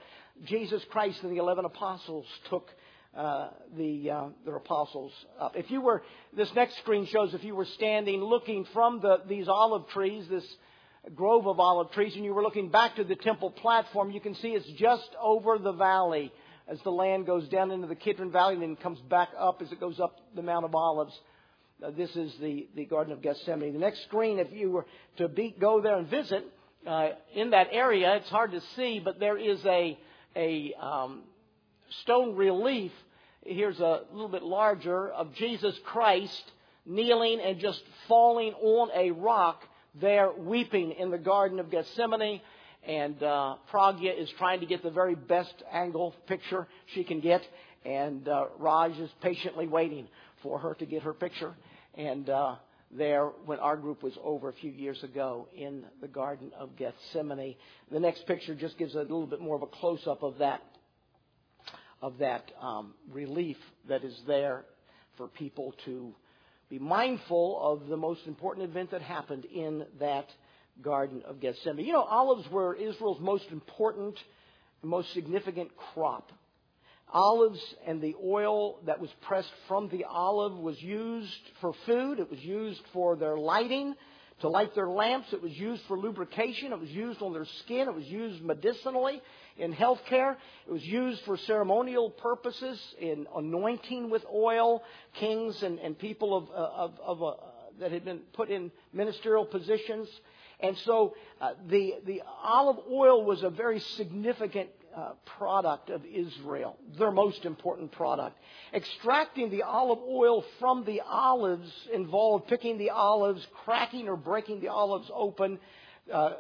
Jesus 0.47 0.83
Christ 0.91 1.23
and 1.23 1.33
the 1.33 1.41
11 1.41 1.65
apostles 1.65 2.27
took 2.49 2.71
uh, 3.17 3.49
the, 3.77 4.11
uh, 4.11 4.25
their 4.45 4.57
apostles 4.57 5.13
up. 5.41 5.57
If 5.57 5.71
you 5.71 5.81
were, 5.81 6.03
this 6.37 6.53
next 6.55 6.77
screen 6.79 7.07
shows 7.07 7.33
if 7.35 7.45
you 7.45 7.55
were 7.55 7.65
standing 7.65 8.21
looking 8.21 8.67
from 8.73 9.01
the, 9.01 9.23
these 9.29 9.49
olive 9.49 9.89
trees, 9.89 10.27
this 10.29 10.47
grove 11.15 11.47
of 11.47 11.59
olive 11.59 11.93
trees, 11.93 12.15
and 12.15 12.25
you 12.25 12.35
were 12.35 12.43
looking 12.43 12.69
back 12.69 12.97
to 12.97 13.05
the 13.05 13.17
temple 13.17 13.51
platform, 13.51 14.11
you 14.11 14.21
can 14.21 14.35
see 14.35 14.49
it's 14.49 14.69
just 14.79 15.09
over 15.21 15.59
the 15.59 15.73
valley 15.73 16.33
as 16.69 16.81
the 16.83 16.91
land 16.91 17.27
goes 17.27 17.49
down 17.49 17.71
into 17.71 17.87
the 17.87 17.95
Kidron 17.95 18.31
Valley 18.31 18.55
and 18.55 18.63
then 18.63 18.77
comes 18.77 18.99
back 19.09 19.29
up 19.39 19.63
as 19.63 19.71
it 19.73 19.81
goes 19.81 20.01
up 20.01 20.19
the 20.35 20.43
Mount 20.43 20.65
of 20.65 20.75
Olives. 20.75 21.19
Uh, 21.85 21.91
this 21.91 22.15
is 22.17 22.35
the, 22.41 22.69
the 22.75 22.85
Garden 22.85 23.13
of 23.13 23.23
Gethsemane. 23.23 23.73
The 23.73 23.79
next 23.79 24.03
screen, 24.05 24.39
if 24.39 24.53
you 24.53 24.71
were 24.71 24.87
to 25.19 25.29
be, 25.29 25.55
go 25.59 25.81
there 25.81 25.97
and 25.97 26.09
visit, 26.09 26.45
uh, 26.87 27.11
in 27.35 27.51
that 27.51 27.69
area, 27.73 28.15
it's 28.17 28.29
hard 28.29 28.53
to 28.53 28.61
see, 28.77 29.01
but 29.01 29.19
there 29.19 29.37
is 29.37 29.65
a, 29.67 29.99
a 30.35 30.73
um, 30.81 31.23
stone 32.03 32.37
relief. 32.37 32.93
Here's 33.45 33.79
a 33.81 34.03
little 34.13 34.29
bit 34.29 34.43
larger 34.43 35.09
of 35.11 35.35
Jesus 35.35 35.75
Christ 35.85 36.53
kneeling 36.85 37.41
and 37.41 37.59
just 37.59 37.83
falling 38.09 38.53
on 38.55 38.91
a 38.95 39.11
rock 39.11 39.63
there, 40.01 40.31
weeping 40.33 40.93
in 40.93 41.11
the 41.11 41.19
Garden 41.19 41.59
of 41.59 41.71
Gethsemane. 41.71 42.41
And 42.87 43.21
uh, 43.23 43.57
Pragya 43.73 44.17
is 44.17 44.31
trying 44.39 44.61
to 44.61 44.67
get 44.67 44.83
the 44.83 44.91
very 44.91 45.15
best 45.15 45.55
angle 45.73 46.15
picture 46.27 46.69
she 46.95 47.03
can 47.05 47.21
get, 47.21 47.43
and 47.85 48.29
uh, 48.29 48.47
Raj 48.59 48.97
is 48.99 49.11
patiently 49.23 49.67
waiting 49.67 50.07
for 50.43 50.59
her 50.59 50.75
to 50.75 50.87
get 50.87 51.03
her 51.03 51.13
picture. 51.13 51.55
And 51.95 52.29
uh, 52.31 52.57
there, 52.91 53.27
when 53.45 53.59
our 53.59 53.77
group 53.77 54.03
was 54.03 54.13
over 54.23 54.49
a 54.49 54.53
few 54.53 54.71
years 54.71 55.03
ago 55.03 55.49
in 55.57 55.85
the 56.01 56.09
Garden 56.09 56.53
of 56.59 56.71
Gethsemane, 56.77 57.57
the 57.91 58.01
next 58.01 58.27
picture 58.27 58.55
just 58.55 58.79
gives 58.79 58.95
a 58.95 58.99
little 58.99 59.27
bit 59.27 59.41
more 59.41 59.57
of 59.57 59.63
a 59.63 59.67
close 59.67 60.07
up 60.07 60.23
of 60.23 60.39
that 60.39 60.63
of 62.03 62.19
that 62.19 62.53
um, 62.61 62.93
relief 63.11 63.57
that 63.89 64.05
is 64.05 64.15
there 64.27 64.65
for 65.17 65.29
people 65.29 65.75
to 65.87 66.15
be 66.69 66.79
mindful 66.79 67.59
of 67.63 67.89
the 67.89 67.97
most 67.97 68.21
important 68.27 68.69
event 68.69 68.91
that 68.91 69.01
happened 69.01 69.47
in 69.47 69.87
that 69.99 70.27
Garden 70.83 71.23
of 71.27 71.41
Gethsemane. 71.41 71.85
You 71.85 71.93
know, 71.93 72.03
olives 72.03 72.49
were 72.51 72.75
Israel's 72.75 73.21
most 73.21 73.47
important, 73.51 74.19
most 74.83 75.13
significant 75.13 75.71
crop. 75.95 76.31
Olives 77.13 77.61
and 77.87 78.01
the 78.01 78.15
oil 78.23 78.81
that 78.87 79.01
was 79.01 79.11
pressed 79.23 79.53
from 79.69 79.89
the 79.89 80.05
olive 80.05 80.57
was 80.57 80.81
used 80.83 81.51
for 81.61 81.73
food. 81.87 82.19
It 82.19 82.31
was 82.31 82.41
used 82.41 82.83
for 82.93 83.15
their 83.15 83.37
lighting, 83.37 83.95
to 84.41 84.49
light 84.49 84.75
their 84.75 84.89
lamps. 84.89 85.33
It 85.33 85.41
was 85.41 85.53
used 85.53 85.83
for 85.89 85.99
lubrication. 85.99 86.73
It 86.73 86.81
was 86.81 86.91
used 86.91 87.23
on 87.23 87.33
their 87.33 87.47
skin. 87.61 87.89
It 87.89 87.95
was 87.95 88.05
used 88.05 88.43
medicinally 88.43 89.23
in 89.57 89.73
healthcare. 89.73 90.37
It 90.67 90.73
was 90.73 90.85
used 90.85 91.23
for 91.25 91.37
ceremonial 91.39 92.11
purposes 92.11 92.79
in 93.01 93.27
anointing 93.35 94.11
with 94.11 94.25
oil 94.33 94.83
kings 95.15 95.63
and, 95.63 95.79
and 95.79 95.99
people 95.99 96.37
of, 96.37 96.51
of, 96.51 97.01
of 97.01 97.23
uh, 97.23 97.33
that 97.81 97.93
had 97.93 98.05
been 98.05 98.21
put 98.33 98.51
in 98.51 98.71
ministerial 98.93 99.47
positions. 99.47 100.09
And 100.61 100.77
so 100.79 101.15
uh, 101.41 101.53
the, 101.69 101.95
the 102.05 102.23
olive 102.43 102.79
oil 102.91 103.25
was 103.25 103.43
a 103.43 103.51
very 103.51 103.81
significant 103.81 104.71
uh, 104.97 105.11
product 105.39 105.91
of 105.91 106.03
Israel, 106.07 106.79
their 106.99 107.11
most 107.11 107.45
important 107.45 107.93
product. 107.93 108.39
Extracting 108.73 109.51
the 109.51 109.63
olive 109.63 109.99
oil 110.09 110.43
from 110.59 110.85
the 110.85 111.03
olives 111.03 111.71
involved 111.93 112.49
picking 112.49 112.79
the 112.79 112.91
olives, 112.91 113.47
cracking 113.65 114.09
or 114.09 114.17
breaking 114.17 114.61
the 114.61 114.69
olives 114.69 115.11
open, 115.13 115.59
uh, 116.11 116.31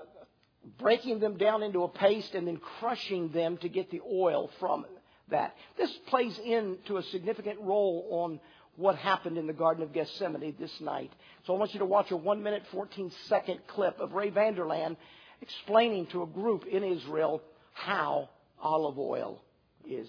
breaking 0.78 1.20
them 1.20 1.36
down 1.36 1.62
into 1.62 1.82
a 1.82 1.88
paste, 1.88 2.34
and 2.34 2.48
then 2.48 2.56
crushing 2.56 3.28
them 3.32 3.58
to 3.58 3.68
get 3.68 3.90
the 3.90 4.00
oil 4.10 4.50
from 4.58 4.86
that. 5.28 5.54
This 5.76 5.92
plays 6.06 6.38
into 6.38 6.96
a 6.96 7.02
significant 7.02 7.60
role 7.60 8.08
on 8.10 8.40
what 8.76 8.96
happened 8.96 9.38
in 9.38 9.46
the 9.46 9.52
Garden 9.52 9.82
of 9.82 9.92
Gethsemane 9.92 10.54
this 10.58 10.80
night. 10.80 11.12
So 11.46 11.54
I 11.54 11.58
want 11.58 11.72
you 11.72 11.80
to 11.80 11.86
watch 11.86 12.10
a 12.10 12.16
1 12.16 12.42
minute 12.42 12.62
14 12.70 13.10
second 13.28 13.60
clip 13.66 13.98
of 14.00 14.12
Ray 14.12 14.30
Vander 14.30 14.64
Laan 14.64 14.96
explaining 15.40 16.06
to 16.06 16.22
a 16.22 16.26
group 16.26 16.66
in 16.66 16.84
Israel 16.84 17.42
how 17.72 18.28
olive 18.60 18.98
oil 18.98 19.42
is 19.88 20.08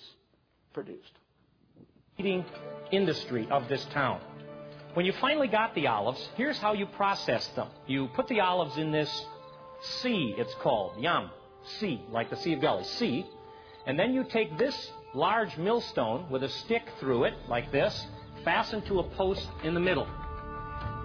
produced. 0.74 1.12
Eating 2.18 2.46
industry 2.92 3.48
of 3.52 3.68
this 3.68 3.86
town. 3.86 4.20
When 4.94 5.06
you 5.06 5.14
finally 5.22 5.48
got 5.48 5.76
the 5.76 5.88
olives, 5.88 6.28
here's 6.36 6.58
how 6.58 6.74
you 6.74 6.88
process 6.88 7.46
them. 7.50 7.68
You 7.86 8.08
put 8.16 8.28
the 8.28 8.40
olives 8.40 8.78
in 8.78 8.92
this 8.92 9.26
sea, 10.02 10.34
it's 10.38 10.54
called, 10.56 11.00
yam, 11.00 11.30
sea, 11.80 12.02
like 12.10 12.30
the 12.30 12.38
Sea 12.38 12.54
of 12.54 12.62
Galilee, 12.62 12.86
sea. 12.86 13.26
And 13.86 14.00
then 14.00 14.14
you 14.14 14.24
take 14.24 14.58
this 14.58 14.92
large 15.14 15.56
millstone 15.58 16.30
with 16.30 16.44
a 16.44 16.50
stick 16.50 16.84
through 17.00 17.26
it, 17.26 17.36
like 17.48 17.72
this, 17.72 18.08
fastened 18.48 18.86
to 18.86 19.00
a 19.00 19.04
post 19.04 19.46
in 19.66 19.74
the 19.74 19.80
middle. 19.80 20.08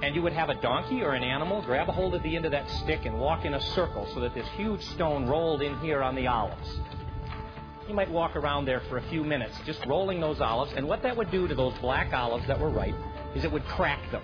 And 0.00 0.14
you 0.14 0.22
would 0.22 0.32
have 0.32 0.48
a 0.48 0.54
donkey 0.54 1.02
or 1.02 1.14
an 1.14 1.24
animal 1.24 1.60
grab 1.62 1.88
a 1.88 1.92
hold 1.92 2.14
of 2.14 2.22
the 2.22 2.36
end 2.36 2.44
of 2.44 2.52
that 2.52 2.70
stick 2.70 3.04
and 3.04 3.18
walk 3.18 3.44
in 3.44 3.54
a 3.54 3.60
circle 3.74 4.08
so 4.14 4.20
that 4.20 4.32
this 4.32 4.46
huge 4.56 4.80
stone 4.94 5.26
rolled 5.26 5.60
in 5.60 5.76
here 5.80 6.04
on 6.04 6.14
the 6.14 6.28
olives. 6.28 6.78
You 7.88 7.94
might 7.94 8.08
walk 8.08 8.36
around 8.36 8.66
there 8.66 8.78
for 8.88 8.98
a 8.98 9.02
few 9.10 9.24
minutes, 9.24 9.56
just 9.66 9.84
rolling 9.86 10.20
those 10.20 10.40
olives, 10.40 10.72
and 10.76 10.86
what 10.86 11.02
that 11.02 11.16
would 11.16 11.32
do 11.32 11.48
to 11.48 11.54
those 11.56 11.74
black 11.80 12.12
olives 12.12 12.46
that 12.46 12.60
were 12.60 12.70
ripe 12.70 12.94
is 13.34 13.42
it 13.42 13.50
would 13.50 13.64
crack 13.64 14.08
them. 14.12 14.22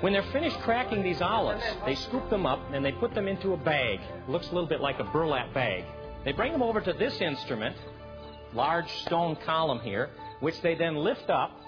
When 0.00 0.14
they're 0.14 0.32
finished 0.32 0.58
cracking 0.60 1.02
these 1.02 1.20
olives, 1.20 1.62
they 1.84 1.94
scoop 1.94 2.30
them 2.30 2.46
up 2.46 2.60
and 2.72 2.82
they 2.82 2.92
put 2.92 3.14
them 3.14 3.28
into 3.28 3.52
a 3.52 3.58
bag. 3.58 4.00
It 4.00 4.30
looks 4.30 4.48
a 4.48 4.54
little 4.54 4.68
bit 4.68 4.80
like 4.80 4.98
a 4.98 5.04
burlap 5.04 5.52
bag. 5.52 5.84
They 6.24 6.32
bring 6.32 6.52
them 6.52 6.62
over 6.62 6.80
to 6.80 6.94
this 6.94 7.20
instrument, 7.20 7.76
large 8.54 8.90
stone 9.02 9.36
column 9.44 9.80
here, 9.80 10.08
which 10.40 10.58
they 10.62 10.74
then 10.74 10.96
lift 10.96 11.28
up 11.28 11.60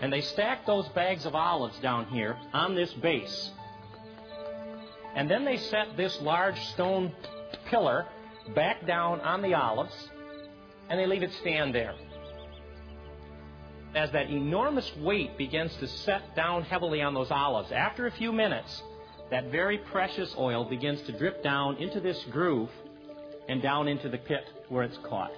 and 0.00 0.12
they 0.12 0.20
stack 0.20 0.64
those 0.66 0.88
bags 0.88 1.26
of 1.26 1.34
olives 1.34 1.78
down 1.80 2.06
here 2.06 2.36
on 2.52 2.74
this 2.74 2.92
base. 2.94 3.50
And 5.14 5.30
then 5.30 5.44
they 5.44 5.56
set 5.56 5.96
this 5.96 6.20
large 6.20 6.60
stone 6.66 7.12
pillar 7.66 8.06
back 8.54 8.86
down 8.86 9.20
on 9.20 9.42
the 9.42 9.54
olives, 9.54 9.94
and 10.88 10.98
they 10.98 11.06
leave 11.06 11.22
it 11.22 11.32
stand 11.40 11.74
there. 11.74 11.94
As 13.94 14.10
that 14.12 14.30
enormous 14.30 14.90
weight 14.98 15.36
begins 15.38 15.74
to 15.76 15.88
set 15.88 16.36
down 16.36 16.62
heavily 16.62 17.02
on 17.02 17.14
those 17.14 17.30
olives, 17.30 17.72
after 17.72 18.06
a 18.06 18.12
few 18.12 18.32
minutes, 18.32 18.82
that 19.30 19.50
very 19.50 19.78
precious 19.78 20.34
oil 20.38 20.64
begins 20.64 21.00
to 21.02 21.12
drip 21.12 21.42
down 21.42 21.76
into 21.78 22.00
this 22.00 22.22
groove 22.30 22.70
and 23.48 23.60
down 23.60 23.88
into 23.88 24.08
the 24.08 24.18
pit 24.18 24.44
where 24.68 24.84
it's 24.84 24.98
caught. 24.98 25.32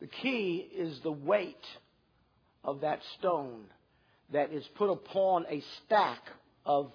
The 0.00 0.06
key 0.06 0.68
is 0.74 1.00
the 1.00 1.12
weight 1.12 1.64
of 2.62 2.80
that 2.80 3.00
stone 3.18 3.64
that 4.32 4.52
is 4.52 4.64
put 4.76 4.90
upon 4.90 5.46
a 5.48 5.62
stack 5.84 6.20
of, 6.64 6.92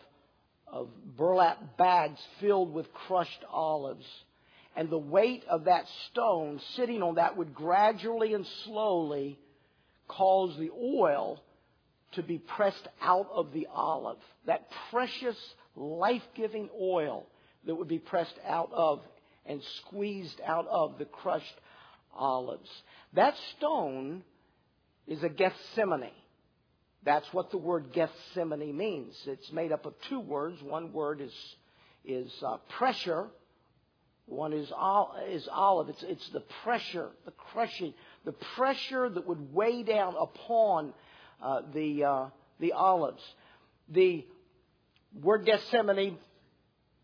of 0.67 0.89
burlap 1.17 1.77
bags 1.77 2.19
filled 2.39 2.73
with 2.73 2.91
crushed 2.93 3.43
olives. 3.51 4.05
And 4.75 4.89
the 4.89 4.97
weight 4.97 5.43
of 5.49 5.65
that 5.65 5.85
stone 6.09 6.59
sitting 6.75 7.01
on 7.01 7.15
that 7.15 7.37
would 7.37 7.53
gradually 7.53 8.33
and 8.33 8.45
slowly 8.65 9.39
cause 10.07 10.57
the 10.57 10.71
oil 10.71 11.41
to 12.13 12.23
be 12.23 12.39
pressed 12.39 12.87
out 13.01 13.29
of 13.31 13.53
the 13.53 13.67
olive. 13.73 14.17
That 14.45 14.67
precious, 14.89 15.37
life 15.75 16.23
giving 16.35 16.69
oil 16.79 17.27
that 17.65 17.75
would 17.75 17.87
be 17.87 17.99
pressed 17.99 18.39
out 18.45 18.71
of 18.73 19.01
and 19.45 19.61
squeezed 19.81 20.41
out 20.45 20.67
of 20.67 20.97
the 20.97 21.05
crushed 21.05 21.55
olives. 22.15 22.69
That 23.13 23.35
stone 23.57 24.23
is 25.07 25.23
a 25.23 25.29
Gethsemane. 25.29 26.11
That's 27.03 27.27
what 27.33 27.51
the 27.51 27.57
word 27.57 27.93
Gethsemane 27.93 28.75
means. 28.75 29.15
It's 29.25 29.51
made 29.51 29.71
up 29.71 29.85
of 29.85 29.93
two 30.09 30.19
words. 30.19 30.61
One 30.61 30.91
word 30.91 31.21
is, 31.21 31.33
is 32.03 32.31
uh, 32.45 32.57
pressure. 32.77 33.27
One 34.25 34.53
is, 34.53 34.71
ol- 34.77 35.15
is 35.29 35.47
olive. 35.51 35.89
It's, 35.89 36.03
it's 36.03 36.29
the 36.29 36.43
pressure, 36.63 37.09
the 37.25 37.31
crushing, 37.31 37.93
the 38.25 38.33
pressure 38.55 39.09
that 39.09 39.27
would 39.27 39.53
weigh 39.53 39.83
down 39.83 40.15
upon 40.19 40.93
uh, 41.41 41.61
the, 41.73 42.03
uh, 42.03 42.25
the 42.59 42.73
olives. 42.73 43.23
The 43.87 44.25
word 45.19 45.45
Gethsemane 45.45 46.17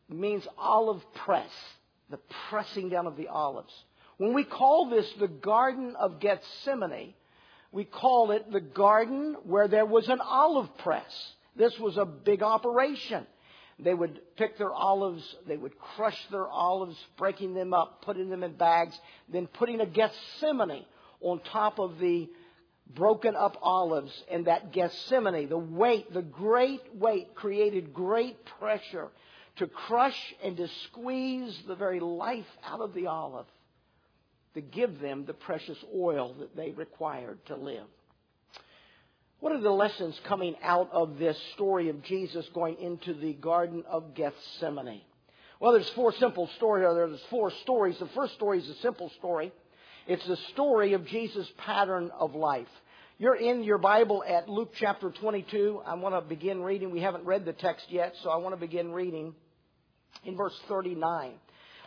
means 0.09 0.45
olive 0.57 1.01
press, 1.25 1.49
the 2.09 2.19
pressing 2.49 2.89
down 2.89 3.07
of 3.07 3.17
the 3.17 3.29
olives. 3.29 3.73
When 4.17 4.33
we 4.33 4.43
call 4.43 4.89
this 4.89 5.11
the 5.19 5.27
Garden 5.27 5.95
of 5.99 6.19
Gethsemane, 6.19 7.13
we 7.71 7.83
call 7.83 8.31
it 8.31 8.49
the 8.51 8.61
garden 8.61 9.35
where 9.43 9.67
there 9.67 9.85
was 9.85 10.07
an 10.07 10.21
olive 10.21 10.77
press. 10.77 11.33
This 11.57 11.77
was 11.77 11.97
a 11.97 12.05
big 12.05 12.41
operation. 12.41 13.27
They 13.77 13.93
would 13.93 14.21
pick 14.37 14.57
their 14.57 14.71
olives, 14.71 15.35
they 15.45 15.57
would 15.57 15.77
crush 15.77 16.17
their 16.31 16.47
olives, 16.47 16.97
breaking 17.17 17.53
them 17.53 17.73
up, 17.73 18.03
putting 18.03 18.29
them 18.29 18.43
in 18.43 18.53
bags, 18.53 18.97
then 19.27 19.47
putting 19.47 19.81
a 19.81 19.85
Gethsemane 19.85 20.85
on 21.19 21.41
top 21.51 21.79
of 21.79 21.99
the 21.99 22.29
broken 22.95 23.35
up 23.35 23.57
olives. 23.61 24.13
And 24.31 24.45
that 24.45 24.71
Gethsemane, 24.71 25.49
the 25.49 25.57
weight, 25.57 26.13
the 26.13 26.21
great 26.21 26.95
weight, 26.95 27.35
created 27.35 27.93
great 27.93 28.45
pressure 28.59 29.09
to 29.57 29.67
crush 29.67 30.33
and 30.41 30.55
to 30.55 30.69
squeeze 30.85 31.61
the 31.67 31.75
very 31.75 31.99
life 31.99 32.47
out 32.63 32.79
of 32.79 32.93
the 32.93 33.07
olive 33.07 33.47
to 34.55 34.61
give 34.61 34.99
them 34.99 35.25
the 35.25 35.33
precious 35.33 35.77
oil 35.95 36.33
that 36.39 36.55
they 36.55 36.71
required 36.71 37.45
to 37.45 37.55
live. 37.55 37.85
What 39.41 39.51
are 39.51 39.61
the 39.61 39.69
lessons 39.69 40.19
coming 40.23 40.55
out 40.63 40.89
of 40.91 41.19
this 41.19 41.37
story 41.53 41.89
of 41.89 42.01
Jesus 42.03 42.47
going 42.53 42.79
into 42.79 43.13
the 43.13 43.33
Garden 43.33 43.83
of 43.87 44.15
Gethsemane? 44.15 45.01
Well, 45.59 45.73
there's 45.73 45.89
four 45.89 46.13
simple 46.13 46.49
stories. 46.55 46.87
There's 46.95 47.21
four 47.29 47.51
stories. 47.61 47.99
The 47.99 48.07
first 48.07 48.33
story 48.33 48.59
is 48.59 48.69
a 48.69 48.75
simple 48.75 49.11
story. 49.19 49.51
It's 50.07 50.25
the 50.25 50.37
story 50.53 50.93
of 50.93 51.05
Jesus' 51.05 51.51
pattern 51.57 52.11
of 52.17 52.33
life. 52.33 52.67
You're 53.17 53.35
in 53.35 53.63
your 53.63 53.77
Bible 53.77 54.23
at 54.27 54.49
Luke 54.49 54.73
chapter 54.75 55.09
22. 55.09 55.81
I 55.85 55.95
want 55.95 56.15
to 56.15 56.21
begin 56.21 56.61
reading. 56.61 56.91
We 56.91 57.01
haven't 57.01 57.25
read 57.25 57.45
the 57.45 57.53
text 57.53 57.85
yet, 57.89 58.13
so 58.23 58.29
I 58.29 58.37
want 58.37 58.55
to 58.55 58.59
begin 58.59 58.91
reading 58.91 59.35
in 60.23 60.35
verse 60.35 60.57
39. 60.67 61.33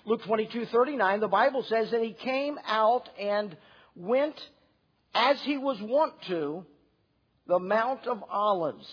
Luke 0.05 0.23
22, 0.25 0.67
39, 0.67 1.21
the 1.21 1.29
Bible 1.29 1.63
says, 1.63 1.91
that 1.91 2.03
he 2.03 2.13
came 2.13 2.59
out 2.67 3.09
and 3.19 3.57
went 3.95 4.41
as 5.15 5.41
he 5.43 5.59
was 5.59 5.81
wont 5.81 6.13
to 6.29 6.65
the 7.47 7.59
Mount 7.59 8.07
of 8.07 8.23
Olives. 8.29 8.89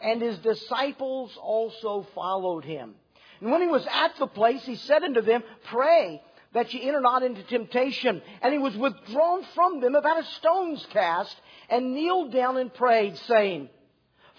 and 0.00 0.20
his 0.20 0.38
disciples 0.38 1.36
also 1.40 2.06
followed 2.14 2.64
him. 2.64 2.94
And 3.40 3.50
when 3.50 3.62
he 3.62 3.66
was 3.66 3.86
at 3.90 4.16
the 4.18 4.26
place, 4.26 4.64
he 4.64 4.76
said 4.76 5.02
unto 5.02 5.22
them, 5.22 5.42
Pray 5.64 6.22
that 6.52 6.72
ye 6.72 6.86
enter 6.86 7.00
not 7.00 7.22
into 7.22 7.42
temptation. 7.42 8.22
And 8.42 8.52
he 8.52 8.58
was 8.58 8.76
withdrawn 8.76 9.44
from 9.54 9.80
them 9.80 9.94
about 9.94 10.20
a 10.20 10.24
stone's 10.24 10.84
cast, 10.86 11.34
and 11.68 11.94
kneeled 11.94 12.32
down 12.32 12.56
and 12.56 12.72
prayed, 12.72 13.16
saying, 13.18 13.68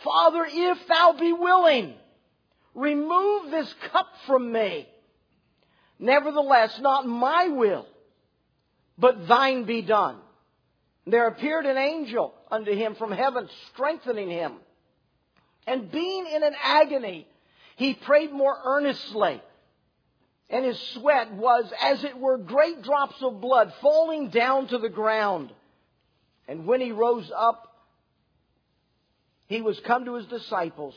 Father, 0.03 0.45
if 0.47 0.87
thou 0.87 1.13
be 1.13 1.33
willing, 1.33 1.95
remove 2.73 3.51
this 3.51 3.73
cup 3.91 4.07
from 4.25 4.51
me. 4.51 4.87
Nevertheless, 5.99 6.79
not 6.79 7.07
my 7.07 7.47
will, 7.47 7.87
but 8.97 9.27
thine 9.27 9.63
be 9.63 9.81
done. 9.81 10.17
There 11.05 11.27
appeared 11.27 11.65
an 11.65 11.77
angel 11.77 12.33
unto 12.51 12.71
him 12.75 12.95
from 12.95 13.11
heaven, 13.11 13.49
strengthening 13.73 14.29
him. 14.29 14.53
And 15.65 15.91
being 15.91 16.27
in 16.27 16.43
an 16.43 16.53
agony, 16.61 17.27
he 17.77 17.93
prayed 17.93 18.31
more 18.31 18.57
earnestly. 18.63 19.41
And 20.49 20.65
his 20.65 20.79
sweat 20.93 21.33
was, 21.33 21.71
as 21.81 22.03
it 22.03 22.17
were, 22.17 22.37
great 22.37 22.81
drops 22.81 23.15
of 23.21 23.41
blood 23.41 23.73
falling 23.81 24.29
down 24.29 24.67
to 24.67 24.77
the 24.77 24.89
ground. 24.89 25.51
And 26.47 26.65
when 26.65 26.79
he 26.79 26.91
rose 26.91 27.29
up, 27.35 27.67
he 29.47 29.61
was 29.61 29.79
come 29.81 30.05
to 30.05 30.15
his 30.15 30.25
disciples. 30.27 30.95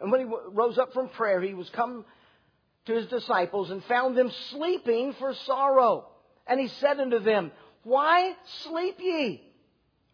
And 0.00 0.10
when 0.10 0.20
he 0.20 0.32
rose 0.52 0.78
up 0.78 0.92
from 0.92 1.08
prayer, 1.10 1.40
he 1.40 1.54
was 1.54 1.68
come 1.70 2.04
to 2.86 2.94
his 2.94 3.06
disciples 3.06 3.70
and 3.70 3.82
found 3.84 4.16
them 4.16 4.30
sleeping 4.50 5.14
for 5.18 5.34
sorrow. 5.44 6.06
And 6.46 6.60
he 6.60 6.68
said 6.68 7.00
unto 7.00 7.18
them, 7.18 7.52
Why 7.82 8.34
sleep 8.64 8.96
ye? 9.00 9.42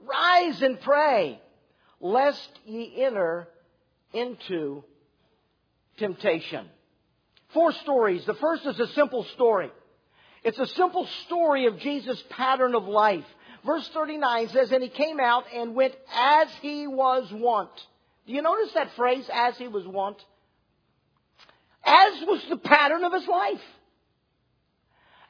Rise 0.01 0.61
and 0.63 0.81
pray, 0.81 1.41
lest 2.01 2.51
ye 2.65 3.05
enter 3.05 3.47
into 4.13 4.83
temptation. 5.99 6.67
Four 7.55 7.73
stories. 7.73 8.25
The 8.25 8.35
first 8.35 8.67
is 8.67 8.81
a 8.81 8.89
simple 8.89 9.25
story. 9.35 9.71
It's 10.43 10.59
a 10.59 10.67
simple 10.67 11.07
story 11.27 11.67
of 11.67 11.79
Jesus' 11.79 12.23
pattern 12.31 12.75
of 12.75 12.85
life. 12.85 13.25
Verse 13.65 13.89
39 13.95 14.49
says, 14.49 14.73
And 14.73 14.83
he 14.83 14.89
came 14.89 15.21
out 15.21 15.45
and 15.55 15.75
went 15.75 15.95
as 16.13 16.49
he 16.63 16.87
was 16.87 17.31
wont. 17.33 17.71
Do 18.27 18.33
you 18.33 18.43
notice 18.43 18.73
that 18.75 18.95
phrase, 18.97 19.29
as 19.33 19.57
he 19.57 19.69
was 19.69 19.87
wont? 19.87 20.17
As 21.85 22.13
was 22.27 22.45
the 22.49 22.57
pattern 22.57 23.05
of 23.05 23.13
his 23.13 23.27
life. 23.27 23.61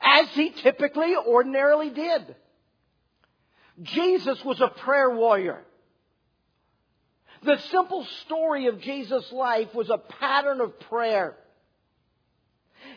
As 0.00 0.28
he 0.30 0.50
typically, 0.50 1.14
ordinarily 1.16 1.90
did. 1.90 2.34
Jesus 3.82 4.44
was 4.44 4.60
a 4.60 4.68
prayer 4.68 5.10
warrior. 5.10 5.62
The 7.42 7.58
simple 7.70 8.06
story 8.24 8.66
of 8.66 8.80
Jesus' 8.80 9.32
life 9.32 9.74
was 9.74 9.90
a 9.90 9.98
pattern 9.98 10.60
of 10.60 10.78
prayer. 10.80 11.36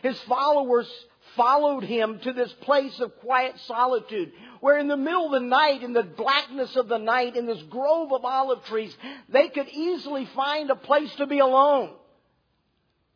His 0.02 0.20
followers 0.22 0.88
followed 1.36 1.84
him 1.84 2.18
to 2.20 2.32
this 2.32 2.52
place 2.62 2.98
of 3.00 3.18
quiet 3.20 3.58
solitude, 3.66 4.32
where 4.60 4.78
in 4.78 4.88
the 4.88 4.96
middle 4.96 5.26
of 5.26 5.32
the 5.32 5.48
night, 5.48 5.82
in 5.82 5.92
the 5.92 6.02
blackness 6.02 6.76
of 6.76 6.88
the 6.88 6.98
night, 6.98 7.36
in 7.36 7.46
this 7.46 7.62
grove 7.64 8.12
of 8.12 8.24
olive 8.24 8.64
trees, 8.66 8.96
they 9.28 9.48
could 9.48 9.68
easily 9.68 10.26
find 10.34 10.70
a 10.70 10.76
place 10.76 11.14
to 11.16 11.26
be 11.26 11.40
alone. 11.40 11.92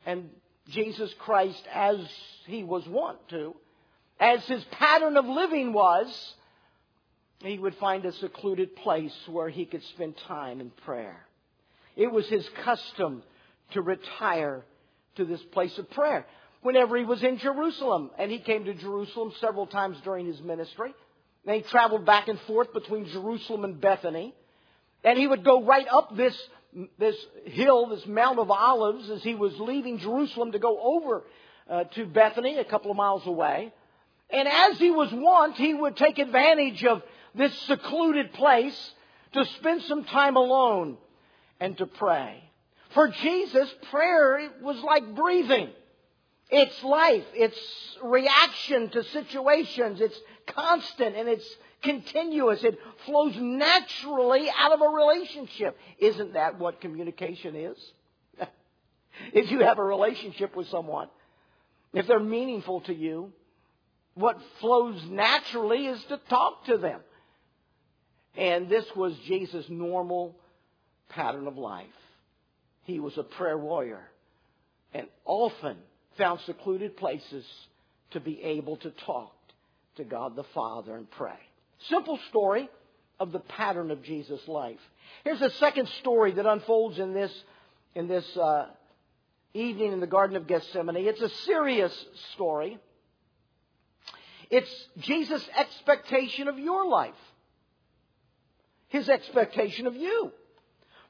And 0.06 0.30
Jesus 0.68 1.12
Christ, 1.18 1.62
as 1.72 1.96
he 2.46 2.62
was 2.62 2.86
wont 2.86 3.18
to, 3.30 3.54
as 4.18 4.44
his 4.46 4.62
pattern 4.72 5.16
of 5.16 5.24
living 5.24 5.72
was, 5.72 6.34
he 7.40 7.58
would 7.58 7.74
find 7.76 8.04
a 8.04 8.12
secluded 8.12 8.76
place 8.76 9.14
where 9.26 9.48
he 9.48 9.64
could 9.64 9.82
spend 9.84 10.14
time 10.28 10.60
in 10.60 10.70
prayer. 10.84 11.24
It 11.96 12.12
was 12.12 12.28
his 12.28 12.48
custom 12.64 13.22
to 13.72 13.82
retire 13.82 14.64
to 15.16 15.24
this 15.24 15.42
place 15.52 15.76
of 15.78 15.90
prayer 15.90 16.26
whenever 16.62 16.96
he 16.96 17.04
was 17.04 17.22
in 17.22 17.38
Jerusalem. 17.38 18.10
And 18.18 18.30
he 18.30 18.38
came 18.38 18.64
to 18.64 18.74
Jerusalem 18.74 19.32
several 19.40 19.66
times 19.66 19.98
during 20.04 20.26
his 20.26 20.40
ministry. 20.40 20.94
And 21.46 21.56
he 21.56 21.62
traveled 21.62 22.04
back 22.04 22.28
and 22.28 22.38
forth 22.40 22.72
between 22.72 23.06
Jerusalem 23.06 23.64
and 23.64 23.80
Bethany. 23.80 24.34
And 25.02 25.18
he 25.18 25.26
would 25.26 25.44
go 25.44 25.64
right 25.64 25.86
up 25.90 26.14
this, 26.14 26.38
this 26.98 27.16
hill, 27.44 27.88
this 27.88 28.06
Mount 28.06 28.38
of 28.38 28.50
Olives, 28.50 29.10
as 29.10 29.22
he 29.22 29.34
was 29.34 29.58
leaving 29.58 29.98
Jerusalem 29.98 30.52
to 30.52 30.58
go 30.58 30.78
over 30.80 31.24
uh, 31.68 31.84
to 31.84 32.06
Bethany, 32.06 32.58
a 32.58 32.64
couple 32.64 32.90
of 32.90 32.96
miles 32.96 33.26
away. 33.26 33.72
And 34.30 34.46
as 34.46 34.78
he 34.78 34.90
was 34.90 35.10
wont, 35.12 35.56
he 35.56 35.74
would 35.74 35.96
take 35.96 36.18
advantage 36.18 36.84
of 36.84 37.02
this 37.34 37.56
secluded 37.62 38.32
place 38.32 38.94
to 39.32 39.44
spend 39.44 39.82
some 39.82 40.04
time 40.04 40.36
alone 40.36 40.96
and 41.58 41.76
to 41.78 41.86
pray. 41.86 42.42
For 42.94 43.08
Jesus, 43.08 43.72
prayer 43.90 44.50
was 44.62 44.80
like 44.82 45.14
breathing. 45.14 45.70
It's 46.50 46.82
life. 46.82 47.24
It's 47.34 47.96
reaction 48.02 48.88
to 48.90 49.04
situations. 49.04 50.00
It's 50.00 50.18
constant 50.48 51.14
and 51.14 51.28
it's 51.28 51.56
continuous. 51.82 52.62
It 52.64 52.78
flows 53.06 53.34
naturally 53.36 54.48
out 54.58 54.72
of 54.72 54.80
a 54.80 54.88
relationship. 54.88 55.76
Isn't 55.98 56.34
that 56.34 56.58
what 56.58 56.80
communication 56.80 57.56
is? 57.56 57.78
if 59.32 59.50
you 59.50 59.60
have 59.60 59.78
a 59.78 59.84
relationship 59.84 60.56
with 60.56 60.68
someone, 60.68 61.08
if 61.92 62.06
they're 62.06 62.20
meaningful 62.20 62.80
to 62.82 62.94
you, 62.94 63.32
what 64.14 64.38
flows 64.60 65.02
naturally 65.08 65.86
is 65.86 66.02
to 66.04 66.18
talk 66.28 66.64
to 66.66 66.78
them. 66.78 67.00
And 68.36 68.68
this 68.68 68.84
was 68.94 69.14
Jesus' 69.26 69.66
normal 69.68 70.36
pattern 71.08 71.46
of 71.46 71.56
life. 71.58 71.86
He 72.84 73.00
was 73.00 73.16
a 73.18 73.22
prayer 73.22 73.58
warrior 73.58 74.08
and 74.94 75.06
often 75.24 75.76
found 76.16 76.40
secluded 76.40 76.96
places 76.96 77.44
to 78.12 78.20
be 78.20 78.42
able 78.42 78.76
to 78.78 78.90
talk 78.90 79.32
to 79.96 80.04
God 80.04 80.36
the 80.36 80.44
Father 80.54 80.96
and 80.96 81.10
pray. 81.10 81.38
Simple 81.88 82.18
story 82.28 82.68
of 83.18 83.32
the 83.32 83.38
pattern 83.40 83.90
of 83.90 84.02
Jesus' 84.02 84.46
life. 84.48 84.78
Here's 85.24 85.42
a 85.42 85.50
second 85.50 85.88
story 86.00 86.32
that 86.32 86.46
unfolds 86.46 86.98
in 86.98 87.12
this, 87.12 87.32
in 87.94 88.08
this 88.08 88.36
uh, 88.36 88.66
evening 89.54 89.92
in 89.92 90.00
the 90.00 90.06
Garden 90.06 90.36
of 90.36 90.46
Gethsemane. 90.46 90.96
It's 90.96 91.20
a 91.20 91.28
serious 91.28 91.92
story. 92.34 92.78
It's 94.50 94.88
Jesus' 94.98 95.48
expectation 95.56 96.48
of 96.48 96.58
your 96.58 96.86
life. 96.86 97.14
His 98.88 99.08
expectation 99.08 99.86
of 99.86 99.94
you. 99.94 100.32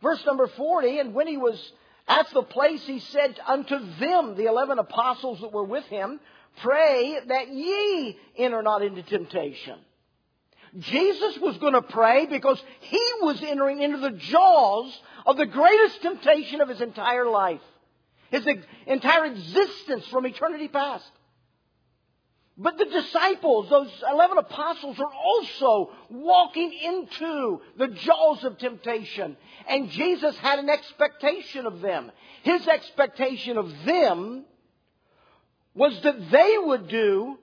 Verse 0.03 0.25
number 0.27 0.47
40, 0.47 0.99
and 0.99 1.15
when 1.15 1.27
he 1.27 1.37
was 1.37 1.73
at 2.09 2.29
the 2.31 2.43
place, 2.43 2.85
he 2.87 2.99
said 2.99 3.39
unto 3.47 3.79
them, 3.99 4.35
the 4.35 4.47
eleven 4.47 4.79
apostles 4.79 5.41
that 5.41 5.53
were 5.53 5.65
with 5.65 5.85
him, 5.85 6.21
Pray 6.63 7.19
that 7.29 7.49
ye 7.49 8.19
enter 8.37 8.63
not 8.63 8.83
into 8.83 9.03
temptation. 9.03 9.79
Jesus 10.79 11.39
was 11.39 11.59
going 11.59 11.73
to 11.73 11.83
pray 11.83 12.27
because 12.27 12.63
he 12.81 13.13
was 13.23 13.43
entering 13.43 13.83
into 13.83 13.99
the 13.99 14.13
jaws 14.13 15.01
of 15.27 15.37
the 15.37 15.47
greatest 15.47 16.01
temptation 16.03 16.61
of 16.61 16.69
his 16.69 16.81
entire 16.81 17.27
life, 17.27 17.61
his 18.31 18.47
entire 18.87 19.27
existence 19.27 20.07
from 20.07 20.27
eternity 20.27 20.69
past. 20.69 21.11
But 22.57 22.77
the 22.77 22.85
disciples, 22.85 23.71
those 23.71 23.91
11 24.13 24.37
apostles, 24.37 25.01
are 25.01 25.13
also 25.13 25.93
walking 26.11 26.73
into 26.73 27.61
the 27.77 27.89
jaws 27.89 28.45
of 28.45 28.59
temptation. 28.59 29.37
And 29.67 29.91
Jesus 29.91 30.37
had 30.39 30.59
an 30.59 30.69
expectation 30.69 31.65
of 31.65 31.81
them. 31.81 32.13
His 32.43 32.69
expectation 32.69 33.57
of 33.57 33.73
them 33.85 34.45
was 35.75 35.99
that 36.03 36.31
they 36.31 36.57
would 36.59 36.89
do 36.89 37.39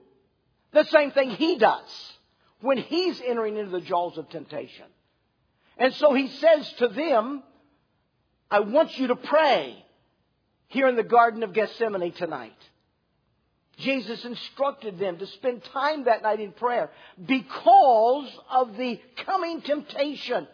the 0.72 0.84
same 0.84 1.10
thing 1.10 1.30
he 1.30 1.58
does 1.58 2.07
when 2.60 2.78
he's 2.78 3.20
entering 3.20 3.56
into 3.56 3.70
the 3.70 3.80
jaws 3.80 4.18
of 4.18 4.28
temptation. 4.30 4.86
And 5.76 5.94
so 5.94 6.12
he 6.12 6.28
says 6.28 6.72
to 6.78 6.88
them, 6.88 7.42
I 8.50 8.60
want 8.60 8.98
you 8.98 9.08
to 9.08 9.16
pray 9.16 9.84
here 10.68 10.88
in 10.88 10.96
the 10.96 11.02
Garden 11.02 11.42
of 11.42 11.52
Gethsemane 11.52 12.12
tonight. 12.12 12.56
Jesus 13.78 14.24
instructed 14.24 14.98
them 14.98 15.18
to 15.18 15.26
spend 15.26 15.62
time 15.64 16.04
that 16.04 16.22
night 16.22 16.40
in 16.40 16.50
prayer 16.52 16.90
because 17.24 18.28
of 18.50 18.76
the 18.76 19.00
coming 19.24 19.62
temptation. 19.62 20.48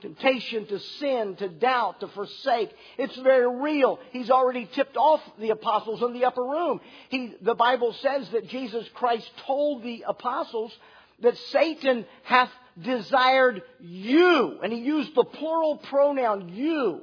Temptation 0.00 0.66
to 0.66 0.78
sin, 0.78 1.34
to 1.36 1.48
doubt, 1.48 2.00
to 2.00 2.08
forsake. 2.08 2.70
It's 2.98 3.16
very 3.16 3.48
real. 3.48 3.98
He's 4.10 4.30
already 4.30 4.66
tipped 4.66 4.96
off 4.96 5.20
the 5.38 5.50
apostles 5.50 6.02
in 6.02 6.12
the 6.12 6.26
upper 6.26 6.42
room. 6.42 6.80
He, 7.08 7.34
the 7.40 7.54
Bible 7.54 7.92
says 7.94 8.28
that 8.30 8.48
Jesus 8.48 8.86
Christ 8.94 9.30
told 9.46 9.82
the 9.82 10.04
apostles 10.06 10.76
that 11.24 11.36
Satan 11.50 12.06
hath 12.22 12.50
desired 12.80 13.62
you. 13.80 14.60
And 14.62 14.72
he 14.72 14.80
used 14.80 15.14
the 15.14 15.24
plural 15.24 15.76
pronoun 15.76 16.50
you. 16.50 17.02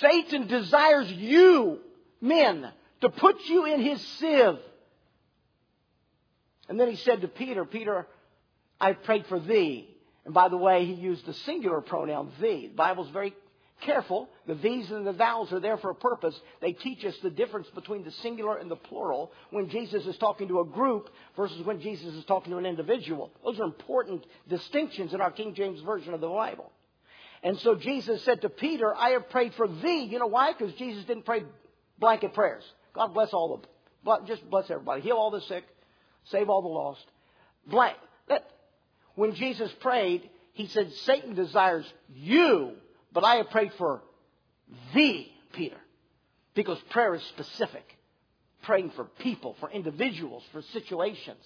Satan 0.00 0.46
desires 0.46 1.10
you 1.10 1.80
men 2.20 2.70
to 3.00 3.08
put 3.08 3.36
you 3.46 3.66
in 3.66 3.80
his 3.80 4.00
sieve. 4.18 4.58
And 6.68 6.78
then 6.78 6.88
he 6.88 6.96
said 6.96 7.20
to 7.20 7.28
Peter, 7.28 7.64
Peter, 7.64 8.06
I 8.80 8.92
prayed 8.92 9.26
for 9.26 9.38
thee 9.38 9.88
And 10.24 10.32
by 10.32 10.48
the 10.48 10.56
way, 10.56 10.84
he 10.84 10.94
used 10.94 11.26
the 11.26 11.34
singular 11.34 11.80
pronoun 11.80 12.32
thee. 12.40 12.68
The 12.68 12.74
Bible's 12.74 13.10
very 13.10 13.34
careful. 13.80 14.28
The 14.46 14.54
these 14.54 14.90
and 14.90 15.06
the 15.06 15.12
thous 15.12 15.52
are 15.52 15.60
there 15.60 15.76
for 15.76 15.90
a 15.90 15.94
purpose. 15.94 16.38
They 16.60 16.72
teach 16.72 17.04
us 17.04 17.16
the 17.22 17.30
difference 17.30 17.68
between 17.74 18.04
the 18.04 18.10
singular 18.10 18.58
and 18.58 18.70
the 18.70 18.76
plural 18.76 19.32
when 19.50 19.68
Jesus 19.68 20.06
is 20.06 20.16
talking 20.18 20.48
to 20.48 20.60
a 20.60 20.64
group 20.64 21.10
versus 21.36 21.64
when 21.64 21.80
Jesus 21.80 22.14
is 22.14 22.24
talking 22.24 22.52
to 22.52 22.58
an 22.58 22.66
individual. 22.66 23.32
Those 23.44 23.58
are 23.58 23.64
important 23.64 24.24
distinctions 24.48 25.14
in 25.14 25.20
our 25.20 25.30
King 25.30 25.54
James 25.54 25.80
Version 25.80 26.14
of 26.14 26.20
the 26.20 26.28
Bible. 26.28 26.70
And 27.42 27.58
so 27.58 27.74
Jesus 27.74 28.22
said 28.22 28.42
to 28.42 28.48
Peter, 28.48 28.94
I 28.94 29.10
have 29.10 29.28
prayed 29.30 29.54
for 29.54 29.66
thee. 29.66 30.04
You 30.04 30.20
know 30.20 30.28
why? 30.28 30.52
Because 30.52 30.74
Jesus 30.74 31.04
didn't 31.04 31.24
pray 31.24 31.42
blanket 31.98 32.34
prayers. 32.34 32.64
God 32.94 33.14
bless 33.14 33.32
all 33.32 33.54
of 33.54 33.62
them. 33.62 34.26
Just 34.26 34.48
bless 34.48 34.70
everybody. 34.70 35.02
Heal 35.02 35.16
all 35.16 35.30
the 35.32 35.40
sick. 35.40 35.64
Save 36.26 36.48
all 36.48 36.62
the 36.62 36.68
lost. 36.68 37.04
Blank. 37.66 37.96
When 39.14 39.34
Jesus 39.34 39.70
prayed, 39.80 40.30
he 40.52 40.68
said, 40.68 40.92
Satan 41.04 41.34
desires 41.34 41.90
you, 42.08 42.72
but 43.12 43.24
I 43.24 43.36
have 43.36 43.50
prayed 43.50 43.72
for 43.78 44.02
thee, 44.94 45.32
Peter. 45.52 45.76
Because 46.54 46.78
prayer 46.90 47.14
is 47.14 47.22
specific. 47.24 47.84
Praying 48.62 48.90
for 48.90 49.04
people, 49.04 49.56
for 49.60 49.70
individuals, 49.70 50.42
for 50.52 50.62
situations. 50.62 51.44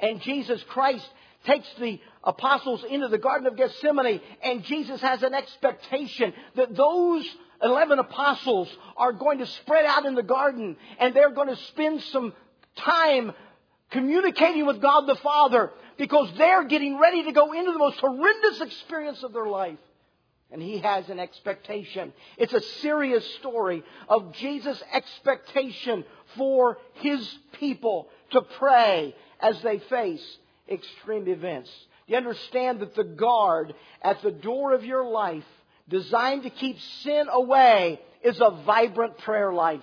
And 0.00 0.20
Jesus 0.20 0.62
Christ 0.68 1.08
takes 1.44 1.68
the 1.78 2.00
apostles 2.22 2.84
into 2.88 3.08
the 3.08 3.18
Garden 3.18 3.46
of 3.46 3.56
Gethsemane, 3.56 4.20
and 4.42 4.62
Jesus 4.64 5.00
has 5.00 5.22
an 5.22 5.34
expectation 5.34 6.32
that 6.54 6.74
those 6.74 7.28
11 7.62 7.98
apostles 7.98 8.68
are 8.96 9.12
going 9.12 9.38
to 9.38 9.46
spread 9.46 9.84
out 9.84 10.06
in 10.06 10.14
the 10.14 10.22
garden, 10.22 10.76
and 10.98 11.14
they're 11.14 11.30
going 11.30 11.48
to 11.48 11.56
spend 11.56 12.00
some 12.02 12.32
time 12.76 13.32
communicating 13.90 14.66
with 14.66 14.80
God 14.80 15.02
the 15.02 15.16
Father 15.16 15.70
because 15.98 16.32
they're 16.38 16.64
getting 16.64 16.98
ready 16.98 17.24
to 17.24 17.32
go 17.32 17.52
into 17.52 17.72
the 17.72 17.78
most 17.78 17.98
horrendous 17.98 18.60
experience 18.60 19.22
of 19.22 19.32
their 19.32 19.46
life. 19.46 19.78
And 20.52 20.60
he 20.60 20.78
has 20.78 21.08
an 21.08 21.18
expectation. 21.18 22.12
It's 22.36 22.52
a 22.52 22.60
serious 22.60 23.26
story 23.36 23.82
of 24.08 24.34
Jesus' 24.34 24.82
expectation 24.92 26.04
for 26.36 26.78
his 26.94 27.38
people 27.58 28.08
to 28.32 28.42
pray 28.42 29.14
as 29.40 29.60
they 29.62 29.78
face 29.78 30.22
extreme 30.68 31.26
events. 31.26 31.70
You 32.06 32.16
understand 32.18 32.80
that 32.80 32.94
the 32.94 33.04
guard 33.04 33.74
at 34.02 34.20
the 34.22 34.30
door 34.30 34.74
of 34.74 34.84
your 34.84 35.08
life, 35.08 35.44
designed 35.88 36.42
to 36.42 36.50
keep 36.50 36.78
sin 37.02 37.28
away, 37.30 38.00
is 38.22 38.38
a 38.40 38.50
vibrant 38.66 39.18
prayer 39.18 39.52
life. 39.52 39.82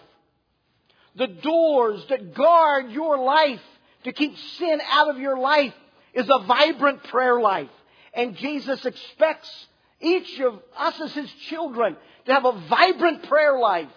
The 1.16 1.28
doors 1.28 2.06
that 2.10 2.36
guard 2.36 2.92
your 2.92 3.18
life 3.18 3.62
to 4.04 4.14
keep 4.14 4.38
sin 4.38 4.80
out 4.92 5.10
of 5.10 5.18
your 5.18 5.38
life 5.38 5.74
is 6.14 6.30
a 6.30 6.46
vibrant 6.46 7.04
prayer 7.06 7.40
life. 7.40 7.70
And 8.14 8.36
Jesus 8.36 8.86
expects 8.86 9.68
each 10.02 10.40
of 10.40 10.60
us 10.78 11.00
as 11.02 11.14
His 11.14 11.32
children 11.50 11.96
to 12.26 12.34
have 12.34 12.46
a 12.46 12.60
vibrant 12.68 13.24
prayer 13.24 13.58
life, 13.60 13.90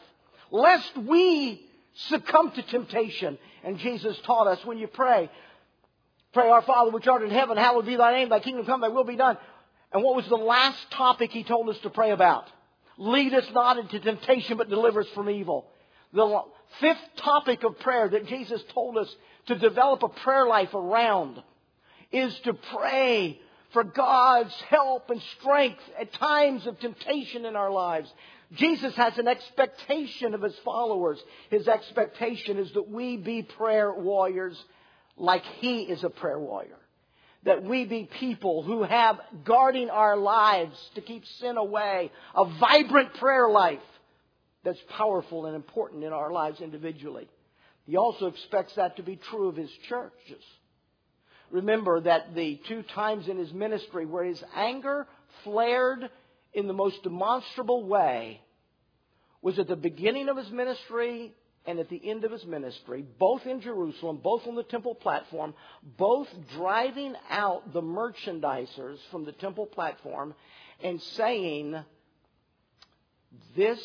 lest 0.51 0.97
we 0.97 1.65
succumb 2.09 2.51
to 2.53 2.63
temptation. 2.63 3.39
And 3.65 3.79
Jesus 3.79 4.19
taught 4.25 4.47
us 4.47 4.65
when 4.65 4.79
you 4.79 4.89
pray, 4.89 5.31
pray 6.33 6.49
our 6.49 6.63
Father 6.63 6.91
which 6.91 7.07
art 7.07 7.23
in 7.23 7.31
heaven, 7.31 7.57
hallowed 7.57 7.87
be 7.87 7.97
thy 7.97 8.13
name, 8.13 8.29
thy 8.29 8.41
kingdom 8.41 8.67
come, 8.67 8.81
thy 8.81 8.89
will 8.89 9.05
be 9.05 9.17
done. 9.17 9.37
And 9.93 10.03
what 10.03 10.17
was 10.17 10.27
the 10.29 10.37
last 10.37 10.91
topic 10.91 11.31
He 11.31 11.45
told 11.45 11.69
us 11.69 11.79
to 11.81 11.91
pray 11.91 12.11
about? 12.11 12.49
Lead 12.99 13.35
us 13.35 13.47
not 13.53 13.79
into 13.79 14.01
temptation, 14.01 14.57
but 14.57 14.69
deliver 14.69 15.01
us 15.01 15.09
from 15.15 15.31
evil. 15.31 15.67
The 16.13 16.43
fifth 16.81 17.17
topic 17.17 17.65
of 17.65 17.79
prayer 17.79 18.09
that 18.09 18.27
Jesus 18.27 18.63
told 18.75 18.99
us 18.99 19.15
to 19.47 19.57
develop 19.57 20.03
a 20.03 20.09
prayer 20.09 20.47
life 20.47 20.75
around 20.75 21.43
is 22.11 22.39
to 22.41 22.55
pray 22.55 23.41
for 23.73 23.85
God's 23.85 24.55
help 24.69 25.11
and 25.11 25.21
strength 25.39 25.83
at 25.99 26.13
times 26.15 26.67
of 26.67 26.79
temptation 26.79 27.45
in 27.45 27.57
our 27.57 27.71
lives. 27.71 28.13
Jesus 28.55 28.95
has 28.97 29.17
an 29.19 29.29
expectation 29.29 30.35
of 30.35 30.43
his 30.43 30.57
followers. 30.65 31.19
His 31.51 31.69
expectation 31.69 32.59
is 32.59 32.73
that 32.73 32.89
we 32.89 33.17
be 33.17 33.43
prayer 33.43 33.93
warriors 33.93 34.63
like 35.17 35.43
he 35.61 35.83
is 35.83 36.05
a 36.05 36.11
prayer 36.11 36.39
warrior. 36.39 36.77
That 37.45 37.65
we 37.65 37.87
be 37.87 38.09
people 38.21 38.63
who 38.63 38.83
have 38.83 39.19
guarding 39.45 39.91
our 39.91 40.17
lives 40.17 40.79
to 40.95 41.01
keep 41.01 41.25
sin 41.41 41.57
away, 41.57 42.13
a 42.37 42.45
vibrant 42.59 43.15
prayer 43.15 43.49
life 43.49 43.81
that's 44.65 44.79
powerful 44.91 45.47
and 45.47 45.57
important 45.57 46.05
in 46.05 46.13
our 46.13 46.31
lives 46.31 46.61
individually. 46.61 47.29
He 47.87 47.97
also 47.97 48.27
expects 48.27 48.75
that 48.77 48.97
to 48.97 49.03
be 49.03 49.17
true 49.17 49.49
of 49.49 49.57
his 49.57 49.71
churches. 49.89 50.45
Remember 51.53 52.01
that 52.01 52.35
the 52.35 52.59
two 52.67 52.83
times 52.83 53.29
in 53.29 53.37
his 53.37 53.53
ministry 53.53 54.07
where 54.07 54.25
his 54.25 54.43
anger 54.57 55.07
flared 55.45 56.09
in 56.55 56.67
the 56.67 56.73
most 56.73 57.03
demonstrable 57.03 57.85
way 57.85 58.41
was 59.43 59.59
at 59.59 59.69
the 59.69 59.77
beginning 59.77 60.31
of 60.31 60.39
his 60.39 60.51
ministry 60.51 61.35
and 61.67 61.79
at 61.79 61.91
the 61.91 62.11
end 62.11 62.25
of 62.25 62.33
his 62.33 62.45
ministry, 62.47 63.05
both 63.19 63.45
in 63.47 63.61
Jerusalem, 63.61 64.19
both 64.23 64.47
on 64.47 64.55
the 64.55 64.63
temple 64.63 64.95
platform, 64.95 65.55
both 65.99 66.27
driving 66.57 67.15
out 67.29 67.73
the 67.75 67.83
merchandisers 67.83 68.99
from 69.11 69.27
the 69.27 69.33
temple 69.33 69.67
platform 69.67 70.35
and 70.83 71.03
saying, 71.03 71.77
This, 73.55 73.79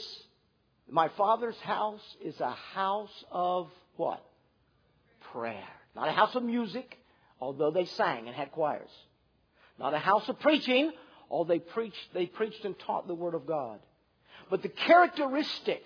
my 0.90 1.10
father's 1.18 1.58
house, 1.58 2.02
is 2.24 2.40
a 2.40 2.52
house 2.52 3.26
of 3.30 3.70
what? 3.98 4.26
Prayer. 5.34 5.68
Not 5.96 6.08
a 6.08 6.14
house 6.14 6.34
of 6.34 6.44
music, 6.44 6.98
although 7.40 7.72
they 7.72 7.86
sang 7.86 8.28
and 8.28 8.36
had 8.36 8.52
choirs. 8.52 8.90
Not 9.80 9.94
a 9.94 10.00
house 10.00 10.28
of 10.28 10.40
preaching, 10.40 10.92
although 11.30 11.54
they 11.54 11.60
preached, 11.60 12.14
they 12.14 12.26
preached 12.26 12.66
and 12.66 12.78
taught 12.80 13.08
the 13.08 13.16
Word 13.16 13.36
of 13.36 13.46
God. 13.46 13.80
But 14.50 14.62
the 14.62 14.70
characteristic 14.70 15.84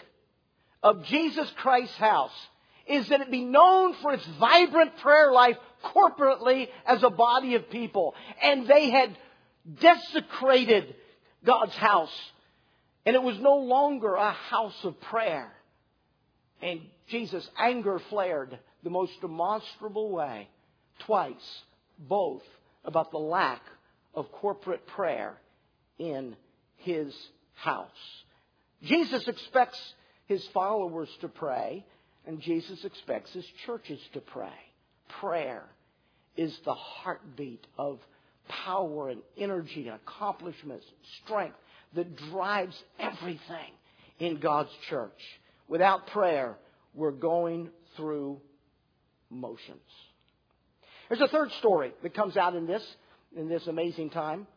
of 0.83 1.03
Jesus 1.05 1.51
Christ's 1.57 1.97
house 1.97 2.31
is 2.87 3.09
that 3.09 3.21
it 3.21 3.31
be 3.31 3.43
known 3.43 3.95
for 4.01 4.13
its 4.13 4.25
vibrant 4.39 4.97
prayer 4.97 5.31
life 5.31 5.57
corporately 5.83 6.67
as 6.85 7.03
a 7.03 7.09
body 7.09 7.55
of 7.55 7.69
people. 7.69 8.15
And 8.41 8.67
they 8.67 8.89
had 8.89 9.17
desecrated 9.79 10.95
God's 11.45 11.75
house. 11.75 12.13
And 13.05 13.15
it 13.15 13.23
was 13.23 13.39
no 13.39 13.57
longer 13.57 14.15
a 14.15 14.31
house 14.31 14.77
of 14.83 14.99
prayer. 15.01 15.51
And 16.61 16.81
Jesus' 17.07 17.49
anger 17.57 17.99
flared 18.09 18.57
the 18.83 18.89
most 18.89 19.19
demonstrable 19.21 20.11
way, 20.11 20.47
twice, 21.05 21.63
both 21.97 22.43
about 22.83 23.11
the 23.11 23.17
lack 23.17 23.61
of 24.13 24.31
corporate 24.31 24.85
prayer 24.87 25.37
in 25.99 26.35
his 26.77 27.13
house. 27.53 27.89
Jesus 28.83 29.27
expects 29.27 29.79
his 30.25 30.45
followers 30.53 31.09
to 31.21 31.27
pray, 31.27 31.85
and 32.25 32.41
Jesus 32.41 32.83
expects 32.83 33.31
his 33.33 33.45
churches 33.65 33.99
to 34.13 34.19
pray. 34.19 34.49
Prayer 35.19 35.63
is 36.35 36.57
the 36.65 36.73
heartbeat 36.73 37.65
of 37.77 37.99
power 38.47 39.09
and 39.09 39.21
energy 39.37 39.87
and 39.87 39.99
accomplishments, 40.07 40.85
strength 41.23 41.57
that 41.95 42.15
drives 42.31 42.81
everything 42.99 43.71
in 44.19 44.39
God's 44.39 44.71
church. 44.89 45.19
Without 45.67 46.07
prayer, 46.07 46.57
we're 46.93 47.11
going 47.11 47.69
through 47.95 48.39
motions. 49.29 49.79
There's 51.11 51.19
a 51.19 51.27
third 51.27 51.51
story 51.59 51.91
that 52.03 52.13
comes 52.13 52.37
out 52.37 52.55
in 52.55 52.65
this, 52.65 52.81
in 53.35 53.49
this 53.49 53.67
amazing 53.67 54.11
time. 54.11 54.47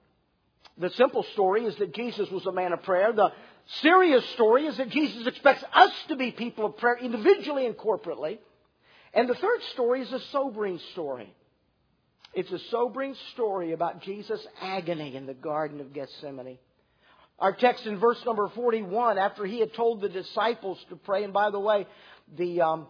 The 0.79 0.89
simple 0.91 1.25
story 1.33 1.65
is 1.65 1.75
that 1.79 1.93
Jesus 1.93 2.31
was 2.31 2.47
a 2.47 2.53
man 2.53 2.73
of 2.73 2.85
prayer. 2.85 3.13
The 3.13 3.33
serious 3.83 4.25
story 4.35 4.67
is 4.67 4.77
that 4.77 4.89
Jesus 4.89 5.27
expects 5.27 5.65
us 5.75 5.91
to 6.11 6.17
be 6.17 6.31
people 6.31 6.67
of 6.67 6.77
prayer 6.77 6.97
individually 6.97 7.67
and 7.67 7.77
corporately. 7.77 8.39
And 9.13 9.29
the 9.29 9.35
third 9.35 9.63
story 9.73 10.03
is 10.03 10.13
a 10.13 10.21
sobering 10.31 10.79
story. 10.93 11.35
It's 12.35 12.53
a 12.53 12.61
sobering 12.71 13.17
story 13.33 13.73
about 13.73 14.03
Jesus' 14.03 14.47
agony 14.63 15.17
in 15.17 15.27
the 15.27 15.35
Garden 15.35 15.81
of 15.81 15.93
Gethsemane. 15.93 16.59
Our 17.41 17.53
text 17.53 17.85
in 17.85 17.99
verse 17.99 18.25
number 18.25 18.49
41, 18.55 19.19
after 19.19 19.45
he 19.45 19.59
had 19.59 19.75
told 19.75 20.03
the 20.03 20.09
disciples 20.09 20.79
to 20.89 20.95
pray, 20.95 21.25
and 21.25 21.33
by 21.33 21.51
the 21.51 21.59
way, 21.59 21.89
the 22.39 22.61
um, 22.61 22.87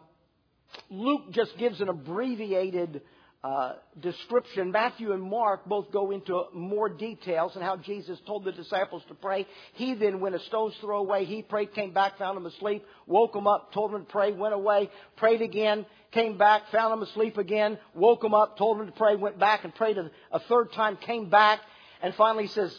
Luke 0.90 1.30
just 1.30 1.56
gives 1.56 1.80
an 1.80 1.88
abbreviated 1.88 3.00
uh, 3.44 3.74
description. 4.00 4.72
Matthew 4.72 5.12
and 5.12 5.22
Mark 5.22 5.66
both 5.66 5.92
go 5.92 6.12
into 6.12 6.44
more 6.54 6.88
details 6.88 7.54
on 7.54 7.62
how 7.62 7.76
Jesus 7.76 8.18
told 8.26 8.42
the 8.42 8.52
disciples 8.52 9.02
to 9.08 9.14
pray. 9.14 9.46
He 9.74 9.92
then 9.92 10.20
went 10.20 10.34
a 10.34 10.40
stone's 10.40 10.74
throw 10.80 11.00
away. 11.00 11.26
He 11.26 11.42
prayed, 11.42 11.74
came 11.74 11.92
back, 11.92 12.16
found 12.16 12.38
them 12.38 12.46
asleep, 12.46 12.86
woke 13.06 13.34
them 13.34 13.46
up, 13.46 13.70
told 13.74 13.92
them 13.92 14.06
to 14.06 14.10
pray, 14.10 14.32
went 14.32 14.54
away, 14.54 14.88
prayed 15.16 15.42
again, 15.42 15.84
came 16.10 16.38
back, 16.38 16.70
found 16.72 16.92
them 16.92 17.02
asleep 17.02 17.36
again, 17.36 17.76
woke 17.92 18.22
them 18.22 18.32
up, 18.32 18.56
told 18.56 18.80
them 18.80 18.86
to 18.86 18.92
pray, 18.92 19.14
went 19.14 19.38
back 19.38 19.64
and 19.64 19.74
prayed 19.74 19.98
a, 19.98 20.10
a 20.32 20.40
third 20.40 20.72
time, 20.72 20.96
came 20.96 21.28
back, 21.28 21.60
and 22.02 22.14
finally 22.14 22.46
says, 22.46 22.74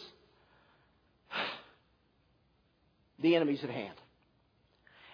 the 3.20 3.36
enemy's 3.36 3.62
at 3.62 3.70
hand. 3.70 3.94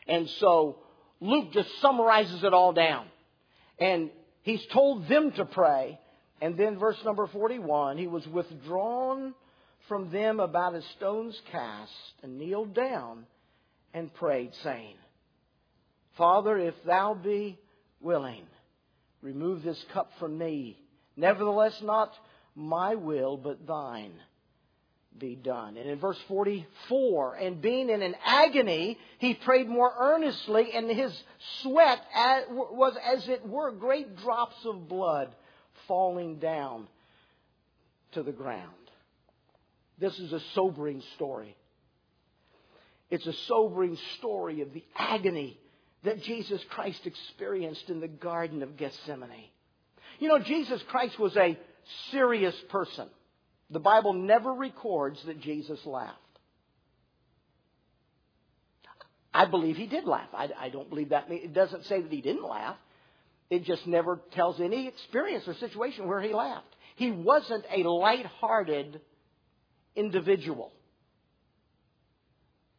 And 0.08 0.30
so 0.30 0.78
Luke 1.20 1.52
just 1.52 1.68
summarizes 1.82 2.42
it 2.42 2.54
all 2.54 2.72
down. 2.72 3.04
And 3.78 4.08
he's 4.42 4.64
told 4.72 5.09
them 5.09 5.33
to 5.33 5.44
pray. 5.44 5.98
And 6.40 6.57
then 6.57 6.78
verse 6.78 6.98
number 7.05 7.26
41, 7.26 7.98
he 7.98 8.07
was 8.07 8.26
withdrawn 8.26 9.35
from 9.88 10.11
them 10.11 10.40
about 10.40 10.74
a 10.74 10.83
stone's 10.96 11.40
cast 11.50 11.92
and 12.22 12.38
kneeled 12.38 12.74
down 12.74 13.26
and 13.94 14.12
prayed, 14.14 14.52
saying, 14.62 14.96
Father, 16.16 16.59
if 16.59 16.74
thou 16.85 17.14
be 17.14 17.59
willing, 18.00 18.44
remove 19.22 19.62
this 19.62 19.83
cup 19.92 20.11
from 20.18 20.37
me. 20.37 20.78
Nevertheless, 21.16 21.78
not 21.83 22.12
my 22.55 22.94
will, 22.94 23.37
but 23.37 23.66
thine 23.66 24.12
be 25.18 25.35
done. 25.37 25.77
And 25.77 25.88
in 25.88 25.98
verse 25.98 26.18
44, 26.29 27.35
and 27.35 27.61
being 27.61 27.90
in 27.90 28.03
an 28.03 28.14
agony, 28.25 28.98
he 29.18 29.35
prayed 29.35 29.68
more 29.68 29.92
earnestly, 29.98 30.72
and 30.75 30.90
his 30.90 31.12
sweat 31.62 32.01
was 32.51 32.96
as 33.05 33.29
it 33.29 33.46
were 33.46 33.70
great 33.72 34.16
drops 34.16 34.57
of 34.64 34.88
blood 34.88 35.35
falling 35.87 36.38
down 36.38 36.88
to 38.12 38.22
the 38.22 38.33
ground. 38.33 38.68
This 39.98 40.18
is 40.18 40.33
a 40.33 40.40
sobering 40.55 41.03
story. 41.14 41.57
It's 43.11 43.27
a 43.27 43.33
sobering 43.46 43.96
story 44.18 44.62
of 44.62 44.72
the 44.72 44.85
agony 44.96 45.59
that 46.03 46.22
Jesus 46.22 46.61
Christ 46.70 47.07
experienced 47.07 47.88
in 47.88 48.01
the 48.01 48.09
Garden 48.09 48.62
of 48.62 48.77
Gethsemane. 48.77 49.51
You 50.18 50.29
know, 50.29 50.38
Jesus 50.40 50.83
Christ 50.88 51.18
was 51.18 51.37
a 51.37 51.59
serious 52.11 52.55
person. 52.70 53.09
The 53.72 53.80
Bible 53.80 54.12
never 54.12 54.52
records 54.52 55.18
that 55.24 55.40
Jesus 55.40 55.80
laughed. 55.87 56.18
I 59.35 59.46
believe 59.46 59.76
he 59.76 59.87
did 59.87 60.04
laugh. 60.04 60.28
I, 60.35 60.50
I, 60.58 60.68
don't 60.68 60.90
believe 60.90 61.08
that. 61.08 61.26
It 61.30 61.54
doesn't 61.54 61.87
say 61.87 62.02
that 62.02 62.12
he 62.12 62.20
didn't 62.20 62.46
laugh. 62.46 62.76
It 63.48 63.64
just 63.64 63.87
never 63.87 64.20
tells 64.32 64.61
any 64.61 64.88
experience 64.88 65.44
or 65.46 65.54
situation 65.54 66.06
where 66.06 66.20
he 66.20 66.35
laughed. 66.35 66.66
He 66.96 67.11
wasn't 67.11 67.64
a 67.74 67.88
light-hearted 67.88 69.00
individual. 69.96 70.70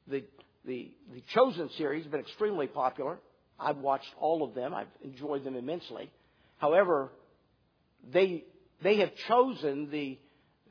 The, 0.08 0.24
the, 0.64 0.92
the 1.12 1.24
Chosen 1.34 1.72
series 1.76 2.04
has 2.04 2.12
been 2.12 2.22
extremely 2.22 2.68
popular. 2.68 3.18
I've 3.60 3.78
watched 3.78 4.14
all 4.20 4.44
of 4.44 4.54
them. 4.54 4.76
I've 4.76 4.88
enjoyed 5.04 5.44
them 5.44 5.56
immensely. 5.56 6.12
However, 6.58 7.10
they, 8.12 8.44
they 8.84 8.98
have 8.98 9.10
chosen 9.28 9.90
the 9.90 10.20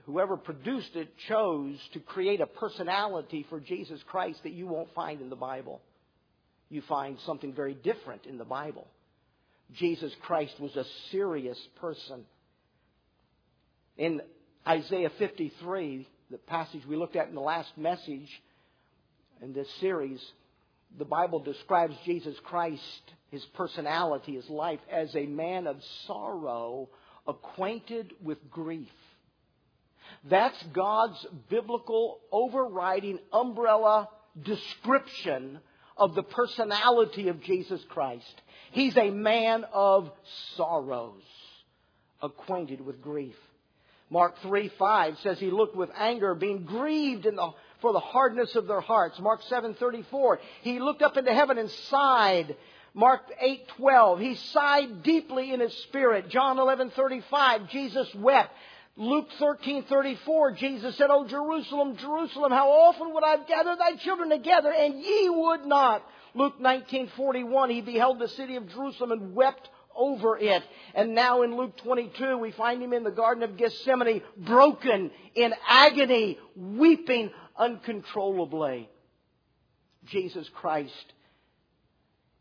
whoever 0.07 0.37
produced 0.37 0.95
it 0.95 1.09
chose 1.29 1.79
to 1.93 2.01
create 2.01 2.41
a 2.41 2.47
personality 2.47 3.47
for 3.49 3.61
Jesus 3.61 4.01
Christ 4.07 4.41
that 4.43 4.53
you 4.53 4.67
won't 4.67 4.93
find 4.95 5.21
in 5.21 5.31
the 5.31 5.37
Bible. 5.37 5.81
You 6.69 6.83
find 6.89 7.19
something 7.27 7.55
very 7.55 7.75
different 7.75 8.27
in 8.27 8.39
the 8.39 8.45
Bible. 8.45 8.87
Jesus 9.75 10.13
Christ 10.23 10.55
was 10.59 10.75
a 10.77 10.85
serious 11.11 11.59
person. 11.81 12.25
In 13.97 14.21
Isaiah 14.67 15.11
53, 15.19 16.09
the 16.31 16.39
passage 16.39 16.83
we 16.89 16.97
looked 16.97 17.17
at 17.17 17.29
in 17.29 17.35
the 17.35 17.41
last 17.41 17.77
message 17.77 18.29
in 19.41 19.53
this 19.53 19.69
series, 19.81 20.21
the 20.99 21.05
Bible 21.05 21.41
describes 21.41 21.95
Jesus 22.05 22.37
Christ, 22.45 22.83
his 23.31 23.45
personality, 23.55 24.35
his 24.35 24.49
life, 24.49 24.81
as 24.91 25.15
a 25.15 25.27
man 25.27 25.67
of 25.67 25.77
sorrow, 26.07 26.89
acquainted 27.27 28.13
with 28.23 28.51
grief. 28.51 28.89
That's 30.29 30.61
God's 30.73 31.27
biblical 31.49 32.21
overriding 32.31 33.19
umbrella 33.33 34.09
description 34.41 35.59
of 35.97 36.15
the 36.15 36.23
personality 36.23 37.29
of 37.29 37.43
Jesus 37.43 37.83
Christ. 37.89 38.41
He's 38.71 38.97
a 38.97 39.11
man 39.11 39.65
of 39.73 40.11
sorrows, 40.57 41.23
acquainted 42.23 42.81
with 42.81 43.03
grief. 43.03 43.37
Mark 44.11 44.37
3 44.43 44.69
5 44.79 45.19
says 45.21 45.39
he 45.39 45.51
looked 45.51 45.75
with 45.75 45.91
anger, 45.97 46.35
being 46.35 46.65
grieved 46.65 47.25
the, 47.25 47.51
for 47.81 47.93
the 47.93 48.01
hardness 48.01 48.55
of 48.57 48.67
their 48.67 48.81
hearts. 48.81 49.19
Mark 49.19 49.43
7 49.43 49.75
34, 49.75 50.39
he 50.63 50.79
looked 50.79 51.03
up 51.03 51.17
into 51.17 51.33
heaven 51.35 51.59
and 51.59 51.71
sighed. 51.71 52.57
Mark 52.95 53.23
8:12 53.43 54.21
he 54.21 54.35
sighed 54.35 55.03
deeply 55.03 55.53
in 55.53 55.61
his 55.61 55.75
spirit. 55.85 56.29
John 56.29 56.59
11:35 56.59 57.71
Jesus 57.71 58.15
wept. 58.15 58.55
Luke 58.97 59.29
13:34 59.39 60.57
Jesus 60.57 60.97
said, 60.97 61.11
"O 61.11 61.27
Jerusalem, 61.27 61.97
Jerusalem, 61.97 62.53
how 62.53 62.71
often 62.71 63.15
would 63.15 63.25
I 63.25 63.31
have 63.31 63.47
gathered 63.47 63.79
thy 63.79 63.97
children 63.97 64.29
together 64.29 64.73
and 64.73 65.01
ye 65.01 65.31
would 65.31 65.65
not." 65.65 66.07
Luke 66.35 66.61
19:41 66.61 67.71
he 67.71 67.81
beheld 67.81 68.19
the 68.19 68.29
city 68.29 68.57
of 68.57 68.69
Jerusalem 68.69 69.13
and 69.13 69.35
wept 69.35 69.71
over 69.95 70.39
it. 70.39 70.63
And 70.95 71.15
now 71.15 71.43
in 71.43 71.57
Luke 71.57 71.77
22 71.79 72.37
we 72.39 72.51
find 72.53 72.83
him 72.83 72.93
in 72.93 73.03
the 73.03 73.11
garden 73.11 73.43
of 73.43 73.57
Gethsemane 73.57 74.23
broken 74.37 75.11
in 75.35 75.55
agony, 75.67 76.39
weeping 76.55 77.33
uncontrollably. 77.57 78.91
Jesus 80.05 80.49
Christ 80.51 81.13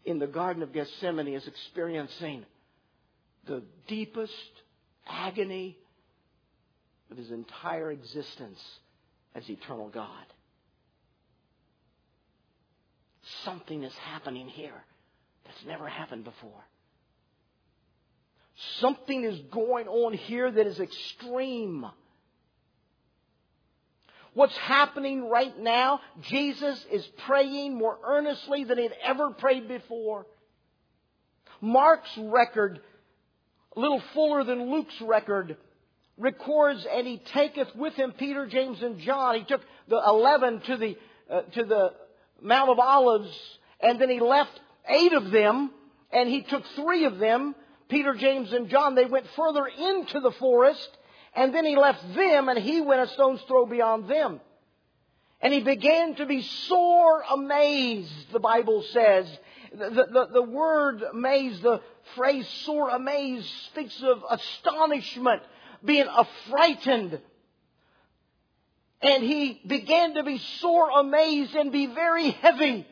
in 0.03 0.19
the 0.19 0.27
garden 0.27 0.63
of 0.63 0.73
Gethsemane 0.73 1.27
is 1.27 1.47
experiencing 1.47 2.45
the 3.45 3.63
deepest 3.87 4.33
agony 5.07 5.77
of 7.11 7.17
his 7.17 7.29
entire 7.29 7.91
existence 7.91 8.59
as 9.35 9.47
eternal 9.49 9.89
God. 9.89 10.25
Something 13.43 13.83
is 13.83 13.93
happening 14.11 14.47
here 14.47 14.83
that's 15.45 15.65
never 15.67 15.87
happened 15.87 16.23
before. 16.23 16.63
Something 18.79 19.23
is 19.25 19.39
going 19.51 19.87
on 19.87 20.13
here 20.13 20.49
that 20.49 20.67
is 20.67 20.79
extreme. 20.79 21.85
What's 24.33 24.55
happening 24.57 25.29
right 25.29 25.57
now, 25.59 25.99
Jesus 26.21 26.83
is 26.91 27.05
praying 27.27 27.75
more 27.75 27.97
earnestly 28.05 28.63
than 28.63 28.77
he'd 28.77 28.93
ever 29.03 29.31
prayed 29.31 29.67
before. 29.67 30.25
Mark's 31.59 32.17
record, 32.17 32.79
a 33.75 33.79
little 33.79 34.01
fuller 34.13 34.43
than 34.43 34.71
Luke's 34.71 34.99
record, 35.01 35.57
records, 36.21 36.85
and 36.89 37.05
he 37.05 37.17
taketh 37.17 37.75
with 37.75 37.93
him 37.95 38.13
Peter, 38.17 38.45
James, 38.45 38.81
and 38.81 38.99
John. 38.99 39.35
He 39.35 39.43
took 39.43 39.61
the 39.87 40.01
eleven 40.05 40.61
to 40.61 40.77
the 40.77 40.97
uh, 41.29 41.41
to 41.41 41.63
the 41.63 41.93
Mount 42.41 42.69
of 42.69 42.79
Olives, 42.79 43.31
and 43.79 43.99
then 43.99 44.09
he 44.09 44.19
left 44.19 44.59
eight 44.87 45.13
of 45.13 45.31
them, 45.31 45.71
and 46.11 46.29
he 46.29 46.41
took 46.43 46.63
three 46.75 47.05
of 47.05 47.19
them, 47.19 47.55
Peter, 47.89 48.13
James, 48.13 48.53
and 48.53 48.69
John. 48.69 48.95
They 48.95 49.05
went 49.05 49.27
further 49.35 49.65
into 49.65 50.19
the 50.19 50.31
forest, 50.31 50.89
and 51.35 51.53
then 51.53 51.65
he 51.65 51.75
left 51.75 52.01
them, 52.15 52.49
and 52.49 52.57
he 52.59 52.81
went 52.81 53.01
a 53.01 53.13
stone's 53.13 53.41
throw 53.47 53.65
beyond 53.65 54.07
them. 54.07 54.39
And 55.41 55.53
he 55.53 55.61
began 55.61 56.15
to 56.15 56.25
be 56.27 56.43
sore 56.43 57.23
amazed, 57.31 58.31
the 58.31 58.39
Bible 58.39 58.83
says. 58.91 59.27
The, 59.73 60.05
the, 60.11 60.27
the 60.33 60.41
word 60.41 61.01
amazed, 61.01 61.63
the 61.63 61.81
phrase 62.15 62.47
sore 62.65 62.89
amazed, 62.89 63.47
speaks 63.71 64.03
of 64.03 64.21
astonishment 64.29 65.41
being 65.83 66.07
affrighted. 66.07 67.21
And 69.01 69.23
he 69.23 69.61
began 69.65 70.13
to 70.15 70.23
be 70.23 70.37
sore 70.59 70.89
amazed 70.99 71.55
and 71.55 71.71
be 71.71 71.87
very 71.87 72.31
heavy. 72.31 72.85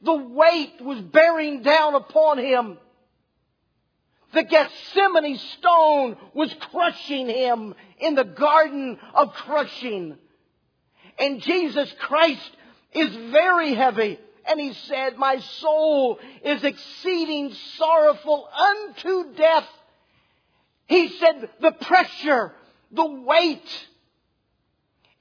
The 0.00 0.14
weight 0.14 0.80
was 0.80 1.00
bearing 1.00 1.62
down 1.62 1.94
upon 1.94 2.38
him. 2.38 2.78
The 4.32 4.44
Gethsemane 4.44 5.38
stone 5.58 6.16
was 6.34 6.54
crushing 6.70 7.28
him 7.28 7.74
in 7.98 8.14
the 8.14 8.24
garden 8.24 8.98
of 9.14 9.32
crushing. 9.32 10.16
And 11.18 11.40
Jesus 11.40 11.92
Christ 11.98 12.50
is 12.92 13.14
very 13.30 13.74
heavy. 13.74 14.18
And 14.46 14.60
he 14.60 14.72
said, 14.72 15.16
My 15.16 15.38
soul 15.38 16.18
is 16.42 16.64
exceeding 16.64 17.52
sorrowful 17.76 18.48
unto 18.48 19.34
death. 19.34 19.68
He 20.88 21.08
said, 21.18 21.50
the 21.60 21.72
pressure, 21.72 22.52
the 22.90 23.06
weight 23.06 23.86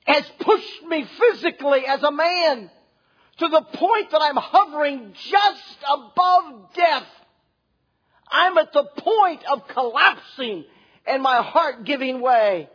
has 0.06 0.24
pushed 0.40 0.84
me 0.88 1.06
physically 1.20 1.86
as 1.86 2.02
a 2.02 2.12
man 2.12 2.72
to 3.40 3.48
the 3.50 3.62
point 3.62 4.12
that 4.12 4.22
I'm 4.22 4.38
hovering 4.38 5.14
just 5.14 5.78
above 5.94 6.74
death. 6.74 7.08
I'm 8.30 8.58
at 8.58 8.72
the 8.72 8.86
point 8.98 9.44
of 9.52 9.68
collapsing 9.68 10.64
and 11.06 11.22
my 11.22 11.42
heart 11.42 11.84
giving 11.84 12.22
way. 12.22 12.70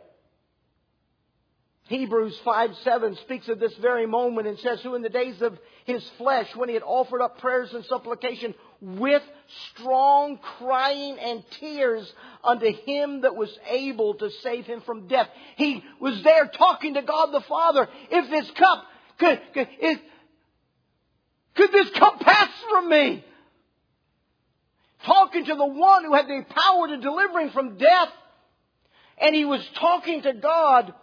Hebrews 1.87 2.39
5 2.45 2.77
7 2.83 3.15
speaks 3.17 3.49
of 3.49 3.59
this 3.59 3.75
very 3.75 4.05
moment 4.05 4.47
and 4.47 4.57
says, 4.59 4.81
Who 4.81 4.95
in 4.95 5.01
the 5.01 5.09
days 5.09 5.41
of 5.41 5.57
his 5.85 6.07
flesh, 6.17 6.55
when 6.55 6.69
he 6.69 6.75
had 6.75 6.83
offered 6.83 7.21
up 7.21 7.39
prayers 7.39 7.73
and 7.73 7.83
supplication 7.85 8.53
with 8.83 9.23
strong 9.71 10.37
crying 10.57 11.17
and 11.17 11.43
tears 11.51 12.11
unto 12.43 12.71
him 12.85 13.21
that 13.21 13.35
was 13.35 13.57
able 13.69 14.15
to 14.15 14.29
save 14.41 14.65
him 14.65 14.81
from 14.81 15.07
death. 15.07 15.29
He 15.55 15.83
was 16.01 16.21
there 16.23 16.47
talking 16.47 16.95
to 16.95 17.01
God 17.01 17.27
the 17.27 17.45
Father. 17.47 17.87
If 18.11 18.29
this 18.29 18.51
cup 18.51 18.85
could, 19.19 19.41
could, 19.53 19.67
if, 19.79 19.99
could 21.55 21.71
this 21.71 21.89
cup 21.91 22.19
pass 22.19 22.49
from 22.69 22.89
me? 22.89 23.25
Talking 25.05 25.45
to 25.45 25.55
the 25.55 25.65
one 25.65 26.03
who 26.03 26.13
had 26.13 26.27
the 26.27 26.45
power 26.49 26.87
to 26.89 26.97
deliver 26.97 27.39
him 27.39 27.51
from 27.51 27.77
death. 27.77 28.09
And 29.17 29.33
he 29.33 29.45
was 29.45 29.65
talking 29.79 30.23
to 30.23 30.33
God 30.33 30.93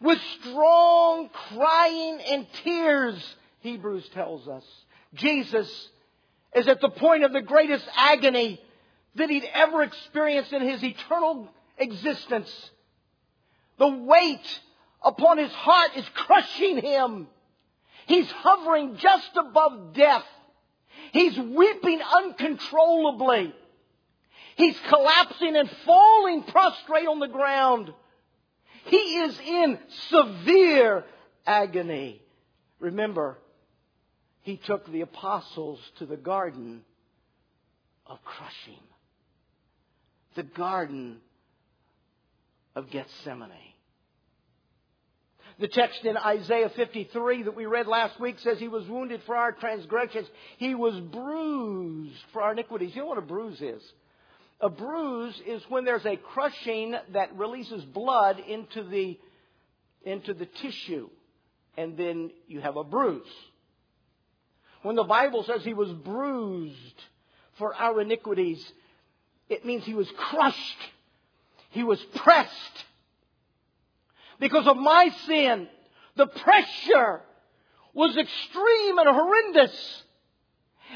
with 0.00 0.18
strong 0.40 1.30
crying 1.54 2.20
and 2.26 2.46
tears, 2.64 3.36
Hebrews 3.60 4.08
tells 4.12 4.46
us. 4.48 4.64
Jesus 5.14 5.88
is 6.54 6.68
at 6.68 6.80
the 6.80 6.88
point 6.88 7.24
of 7.24 7.32
the 7.32 7.42
greatest 7.42 7.84
agony 7.96 8.60
that 9.16 9.30
he'd 9.30 9.48
ever 9.54 9.82
experienced 9.82 10.52
in 10.52 10.62
his 10.62 10.82
eternal 10.82 11.48
existence. 11.78 12.70
The 13.78 13.88
weight 13.88 14.60
upon 15.02 15.38
his 15.38 15.52
heart 15.52 15.96
is 15.96 16.04
crushing 16.14 16.78
him. 16.78 17.28
He's 18.06 18.30
hovering 18.30 18.96
just 18.96 19.30
above 19.36 19.94
death. 19.94 20.24
He's 21.12 21.38
weeping 21.38 22.00
uncontrollably. 22.00 23.54
He's 24.56 24.78
collapsing 24.88 25.56
and 25.56 25.70
falling 25.86 26.42
prostrate 26.42 27.06
on 27.06 27.20
the 27.20 27.28
ground. 27.28 27.92
He 28.86 28.96
is 28.96 29.38
in 29.40 29.78
severe 30.08 31.04
agony. 31.46 32.20
Remember, 32.78 33.38
he 34.42 34.56
took 34.56 34.90
the 34.90 35.02
apostles 35.02 35.78
to 35.98 36.06
the 36.06 36.16
garden 36.16 36.82
of 38.06 38.18
crushing, 38.24 38.82
the 40.34 40.42
garden 40.42 41.18
of 42.74 42.90
Gethsemane. 42.90 43.50
The 45.58 45.68
text 45.68 46.06
in 46.06 46.16
Isaiah 46.16 46.70
53 46.74 47.42
that 47.42 47.54
we 47.54 47.66
read 47.66 47.86
last 47.86 48.18
week 48.18 48.38
says 48.38 48.58
he 48.58 48.68
was 48.68 48.88
wounded 48.88 49.20
for 49.26 49.36
our 49.36 49.52
transgressions. 49.52 50.26
He 50.56 50.74
was 50.74 50.98
bruised 50.98 52.22
for 52.32 52.40
our 52.40 52.52
iniquities. 52.52 52.92
You 52.94 53.02
know 53.02 53.08
what 53.08 53.18
a 53.18 53.22
bruise 53.22 53.60
is? 53.60 53.82
A 54.62 54.70
bruise 54.70 55.38
is 55.46 55.62
when 55.68 55.84
there's 55.84 56.06
a 56.06 56.16
crushing 56.16 56.94
that 57.12 57.36
releases 57.36 57.84
blood 57.84 58.38
into 58.38 58.84
the, 58.84 59.18
into 60.02 60.32
the 60.32 60.46
tissue. 60.46 61.10
And 61.76 61.94
then 61.96 62.30
you 62.46 62.60
have 62.60 62.76
a 62.76 62.84
bruise. 62.84 63.22
When 64.82 64.96
the 64.96 65.04
Bible 65.04 65.44
says 65.44 65.62
he 65.62 65.74
was 65.74 65.90
bruised 65.90 67.02
for 67.58 67.74
our 67.74 68.00
iniquities, 68.00 68.64
it 69.48 69.64
means 69.64 69.84
he 69.84 69.94
was 69.94 70.10
crushed. 70.16 70.78
He 71.70 71.84
was 71.84 72.00
pressed 72.14 72.84
because 74.38 74.66
of 74.66 74.76
my 74.76 75.10
sin. 75.26 75.68
The 76.16 76.26
pressure 76.26 77.20
was 77.92 78.16
extreme 78.16 78.98
and 78.98 79.08
horrendous. 79.08 80.02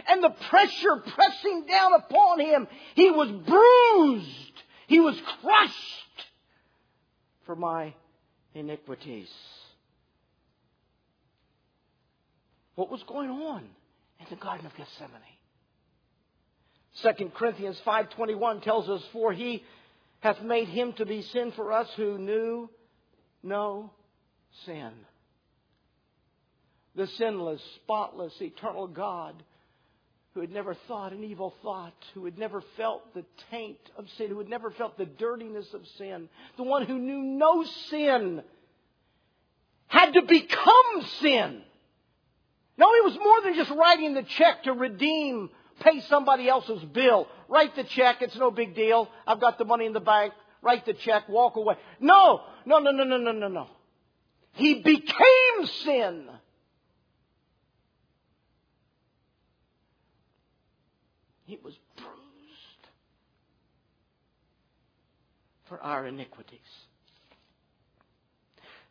And 0.08 0.24
the 0.24 0.34
pressure 0.48 1.02
pressing 1.14 1.66
down 1.66 1.92
upon 1.94 2.40
him, 2.40 2.66
he 2.94 3.10
was 3.10 3.30
bruised. 3.30 4.62
He 4.88 5.00
was 5.00 5.20
crushed 5.40 6.26
for 7.46 7.54
my 7.54 7.94
iniquities. 8.54 9.30
What 12.74 12.90
was 12.90 13.02
going 13.04 13.30
on 13.30 13.64
in 14.20 14.26
the 14.30 14.36
Garden 14.36 14.66
of 14.66 14.74
Gethsemane? 14.76 15.20
2 17.02 17.30
Corinthians 17.34 17.80
5.21 17.84 18.62
tells 18.62 18.88
us, 18.88 19.02
For 19.12 19.32
he 19.32 19.64
hath 20.20 20.40
made 20.42 20.68
him 20.68 20.92
to 20.94 21.06
be 21.06 21.22
sin 21.22 21.52
for 21.52 21.72
us 21.72 21.88
who 21.96 22.18
knew 22.18 22.70
no 23.42 23.90
sin. 24.64 24.92
The 26.96 27.06
sinless, 27.06 27.60
spotless, 27.82 28.32
eternal 28.40 28.86
God 28.86 29.34
who 30.34 30.40
had 30.40 30.50
never 30.50 30.74
thought 30.88 31.12
an 31.12 31.22
evil 31.22 31.54
thought, 31.62 31.94
who 32.12 32.24
had 32.24 32.36
never 32.36 32.62
felt 32.76 33.14
the 33.14 33.24
taint 33.52 33.78
of 33.96 34.06
sin, 34.18 34.28
who 34.28 34.38
had 34.38 34.48
never 34.48 34.72
felt 34.72 34.98
the 34.98 35.06
dirtiness 35.06 35.72
of 35.72 35.86
sin, 35.96 36.28
the 36.56 36.64
one 36.64 36.84
who 36.84 36.98
knew 36.98 37.22
no 37.22 37.64
sin, 37.88 38.42
had 39.86 40.12
to 40.12 40.22
become 40.22 41.02
sin. 41.20 41.62
No, 42.76 42.92
it 42.94 43.04
was 43.04 43.16
more 43.16 43.42
than 43.42 43.54
just 43.54 43.70
writing 43.70 44.14
the 44.14 44.22
check 44.22 44.64
to 44.64 44.72
redeem, 44.72 45.50
pay 45.80 46.00
somebody 46.08 46.48
else's 46.48 46.82
bill. 46.84 47.28
Write 47.48 47.76
the 47.76 47.84
check, 47.84 48.20
it's 48.20 48.36
no 48.36 48.50
big 48.50 48.74
deal. 48.74 49.08
I've 49.26 49.40
got 49.40 49.58
the 49.58 49.64
money 49.64 49.86
in 49.86 49.92
the 49.92 50.00
bank 50.00 50.32
write 50.64 50.86
the 50.86 50.94
check, 50.94 51.28
walk 51.28 51.56
away. 51.56 51.76
No, 52.00 52.40
no, 52.64 52.78
no, 52.78 52.90
no, 52.90 53.04
no, 53.04 53.18
no, 53.18 53.32
no, 53.32 53.48
no. 53.48 53.68
He 54.52 54.82
became 54.82 55.66
sin. 55.84 56.28
He 61.44 61.58
was 61.62 61.74
bruised 61.96 62.88
for 65.68 65.80
our 65.80 66.06
iniquities. 66.06 66.60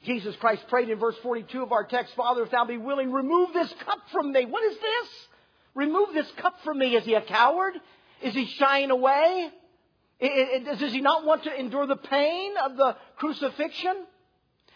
Jesus 0.03 0.35
Christ 0.37 0.63
prayed 0.67 0.89
in 0.89 0.99
verse 0.99 1.15
42 1.23 1.63
of 1.63 1.71
our 1.71 1.85
text, 1.85 2.13
Father, 2.15 2.43
if 2.43 2.51
thou 2.51 2.65
be 2.65 2.77
willing, 2.77 3.11
remove 3.11 3.53
this 3.53 3.73
cup 3.85 3.99
from 4.11 4.31
me. 4.31 4.45
What 4.45 4.63
is 4.63 4.77
this? 4.77 5.09
Remove 5.75 6.13
this 6.13 6.29
cup 6.41 6.55
from 6.63 6.77
me. 6.77 6.95
Is 6.95 7.05
he 7.05 7.13
a 7.13 7.21
coward? 7.21 7.73
Is 8.21 8.33
he 8.33 8.45
shying 8.57 8.91
away? 8.91 9.49
Does 10.19 10.93
he 10.93 11.01
not 11.01 11.25
want 11.25 11.43
to 11.43 11.59
endure 11.59 11.87
the 11.87 11.95
pain 11.95 12.53
of 12.63 12.77
the 12.77 12.95
crucifixion? 13.17 14.05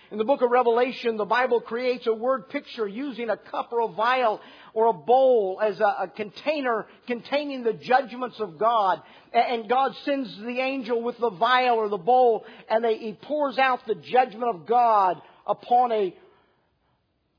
In 0.09 0.17
the 0.17 0.23
book 0.23 0.41
of 0.41 0.49
Revelation, 0.51 1.17
the 1.17 1.25
Bible 1.25 1.59
creates 1.59 2.07
a 2.07 2.13
word 2.13 2.47
picture 2.47 2.87
using 2.87 3.29
a 3.29 3.35
cup 3.35 3.73
or 3.73 3.81
a 3.81 3.87
vial 3.89 4.39
or 4.73 4.87
a 4.87 4.93
bowl 4.93 5.59
as 5.61 5.81
a, 5.81 5.83
a, 5.83 6.07
container 6.07 6.85
containing 7.07 7.63
the 7.63 7.73
judgments 7.73 8.39
of 8.39 8.57
God. 8.57 9.01
And 9.33 9.67
God 9.67 9.95
sends 10.05 10.37
the 10.37 10.59
angel 10.59 11.01
with 11.01 11.17
the 11.17 11.29
vial 11.29 11.75
or 11.75 11.89
the 11.89 11.97
bowl 11.97 12.45
and 12.69 12.85
they, 12.85 12.97
he 12.97 13.13
pours 13.13 13.57
out 13.57 13.85
the 13.85 13.95
judgment 13.95 14.55
of 14.55 14.65
God 14.65 15.21
upon 15.45 15.91
a 15.91 16.15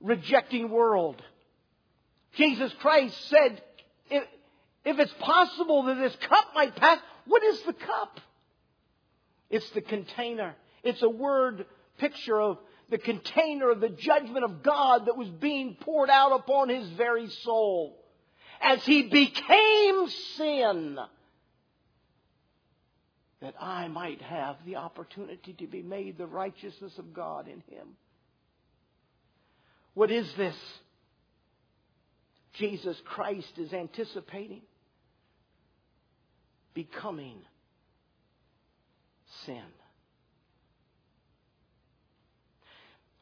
rejecting 0.03 0.69
world. 0.69 1.23
Jesus 2.37 2.73
Christ 2.81 3.17
said, 3.29 3.63
if, 4.11 4.25
if 4.85 4.99
it's 4.99 5.15
possible 5.21 5.85
that 5.85 5.95
this 5.95 6.17
cup 6.17 6.49
might 6.55 6.77
pass, 6.77 6.99
what 7.27 7.43
is 7.45 7.63
the 7.63 7.73
cup? 7.73 8.21
It's 9.49 9.69
the 9.71 9.81
container. 9.81 10.55
It's 10.85 11.03
a 11.03 11.09
word 11.09 11.65
picture 11.99 12.41
of 12.41 12.59
the 12.91 12.99
container 12.99 13.71
of 13.71 13.81
the 13.81 13.91
judgment 13.91 14.45
of 14.45 14.63
God 14.63 15.07
that 15.07 15.17
was 15.17 15.29
being 15.29 15.77
poured 15.81 16.11
out 16.11 16.33
upon 16.33 16.71
his 16.71 16.89
very 16.91 17.29
soul. 17.43 18.03
As 18.61 18.85
he 18.85 19.03
became 19.03 20.09
sin, 20.37 20.99
that 23.41 23.55
I 23.61 23.89
might 23.89 24.21
have 24.23 24.57
the 24.65 24.77
opportunity 24.77 25.53
to 25.53 25.67
be 25.67 25.83
made 25.83 26.19
the 26.19 26.27
righteousness 26.27 26.93
of 26.99 27.13
God 27.13 27.47
in 27.47 27.63
him. 27.73 27.89
What 29.95 30.11
is 30.11 30.33
this? 30.37 30.57
Jesus 32.55 33.01
Christ 33.05 33.53
is 33.59 33.73
anticipating 33.73 34.63
becoming 36.75 37.39
sin. 39.47 39.63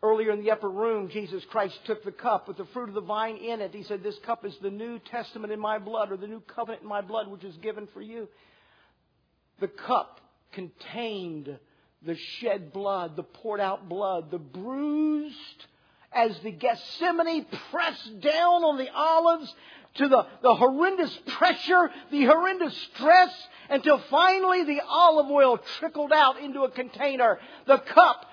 Earlier 0.03 0.31
in 0.31 0.43
the 0.43 0.51
upper 0.51 0.69
room, 0.69 1.09
Jesus 1.09 1.45
Christ 1.47 1.79
took 1.87 2.05
the 2.05 2.13
cup 2.13 2.49
with 2.49 2.59
the 2.59 2.67
fruit 2.67 2.89
of 2.89 2.95
the 2.95 3.01
vine 3.01 3.37
in 3.39 3.61
it. 3.61 3.75
He 3.75 3.83
said, 3.83 4.03
This 4.03 4.19
cup 4.21 4.45
is 4.45 4.57
the 4.59 4.71
New 4.71 4.99
Testament 4.99 5.53
in 5.53 5.59
my 5.59 5.79
blood, 5.79 6.13
or 6.13 6.17
the 6.17 6.27
new 6.27 6.41
covenant 6.41 6.83
in 6.83 6.89
my 6.89 7.01
blood, 7.01 7.29
which 7.29 7.45
is 7.45 7.57
given 7.57 7.89
for 7.93 8.03
you. 8.03 8.29
The 9.59 9.69
cup 9.69 10.21
contained 10.53 11.59
the 12.03 12.17
shed 12.17 12.73
blood, 12.73 13.17
the 13.17 13.23
poured 13.23 13.61
out 13.61 13.89
blood, 13.89 14.31
the 14.31 14.39
bruised 14.39 15.67
as 16.13 16.39
the 16.41 16.51
Gethsemane 16.51 17.47
pressed 17.71 18.21
down 18.21 18.65
on 18.65 18.79
the 18.79 18.91
olives 18.91 19.55
to 19.95 20.09
the, 20.09 20.27
the 20.43 20.55
horrendous 20.55 21.19
pressure, 21.27 21.91
the 22.11 22.25
horrendous 22.25 22.77
stress, 22.95 23.35
until 23.71 23.99
finally 24.11 24.65
the 24.65 24.83
olive 24.87 25.31
oil 25.31 25.59
trickled 25.79 26.13
out 26.13 26.39
into 26.39 26.63
a 26.63 26.71
container. 26.71 27.39
The 27.67 27.79
cup 27.79 28.27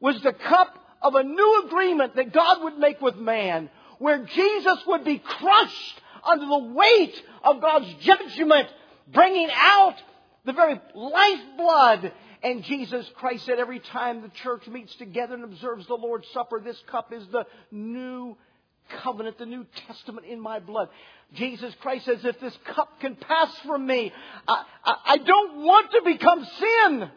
was 0.00 0.20
the 0.22 0.32
cup 0.32 0.76
of 1.02 1.14
a 1.14 1.22
new 1.22 1.62
agreement 1.66 2.16
that 2.16 2.32
God 2.32 2.62
would 2.64 2.78
make 2.78 3.00
with 3.00 3.16
man, 3.16 3.70
where 3.98 4.24
Jesus 4.24 4.78
would 4.86 5.04
be 5.04 5.18
crushed 5.18 6.00
under 6.24 6.46
the 6.46 6.74
weight 6.74 7.22
of 7.42 7.60
God's 7.60 7.92
judgment, 8.00 8.68
bringing 9.12 9.48
out 9.52 9.96
the 10.44 10.52
very 10.52 10.80
lifeblood. 10.94 12.12
And 12.42 12.62
Jesus 12.62 13.08
Christ 13.16 13.46
said 13.46 13.58
every 13.58 13.80
time 13.80 14.22
the 14.22 14.28
church 14.28 14.66
meets 14.68 14.94
together 14.96 15.34
and 15.34 15.44
observes 15.44 15.86
the 15.86 15.94
Lord's 15.94 16.28
Supper, 16.28 16.60
this 16.60 16.80
cup 16.90 17.12
is 17.12 17.26
the 17.28 17.46
new 17.70 18.36
covenant, 19.02 19.38
the 19.38 19.46
New 19.46 19.66
Testament 19.86 20.26
in 20.26 20.40
my 20.40 20.60
blood. 20.60 20.88
Jesus 21.34 21.74
Christ 21.80 22.06
says, 22.06 22.24
if 22.24 22.40
this 22.40 22.56
cup 22.74 23.00
can 23.00 23.16
pass 23.16 23.54
from 23.66 23.86
me, 23.86 24.12
I, 24.46 24.64
I, 24.84 24.94
I 25.06 25.16
don't 25.18 25.64
want 25.64 25.90
to 25.92 26.02
become 26.04 26.46
sin. 26.58 27.10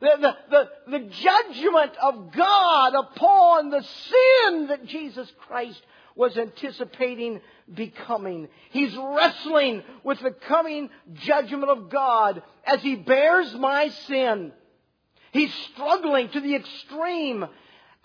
The, 0.00 0.36
the, 0.50 0.68
the, 0.90 0.98
judgment 0.98 1.92
of 2.02 2.32
God 2.32 2.94
upon 2.94 3.70
the 3.70 3.82
sin 3.82 4.66
that 4.68 4.84
Jesus 4.86 5.30
Christ 5.46 5.80
was 6.14 6.36
anticipating 6.36 7.40
becoming. 7.72 8.48
He's 8.70 8.94
wrestling 8.96 9.82
with 10.04 10.20
the 10.20 10.32
coming 10.32 10.90
judgment 11.14 11.68
of 11.70 11.90
God 11.90 12.42
as 12.64 12.82
he 12.82 12.96
bears 12.96 13.54
my 13.54 13.88
sin. 14.06 14.52
He's 15.32 15.52
struggling 15.72 16.28
to 16.30 16.40
the 16.40 16.56
extreme 16.56 17.46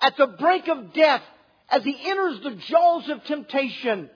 at 0.02 0.18
the 0.18 0.28
brink 0.28 0.68
of 0.68 0.94
death 0.94 1.24
as 1.70 1.84
he 1.84 2.10
enters 2.10 2.42
the 2.42 2.56
jaws 2.68 3.10
of 3.10 3.24
temptation. 3.24 4.10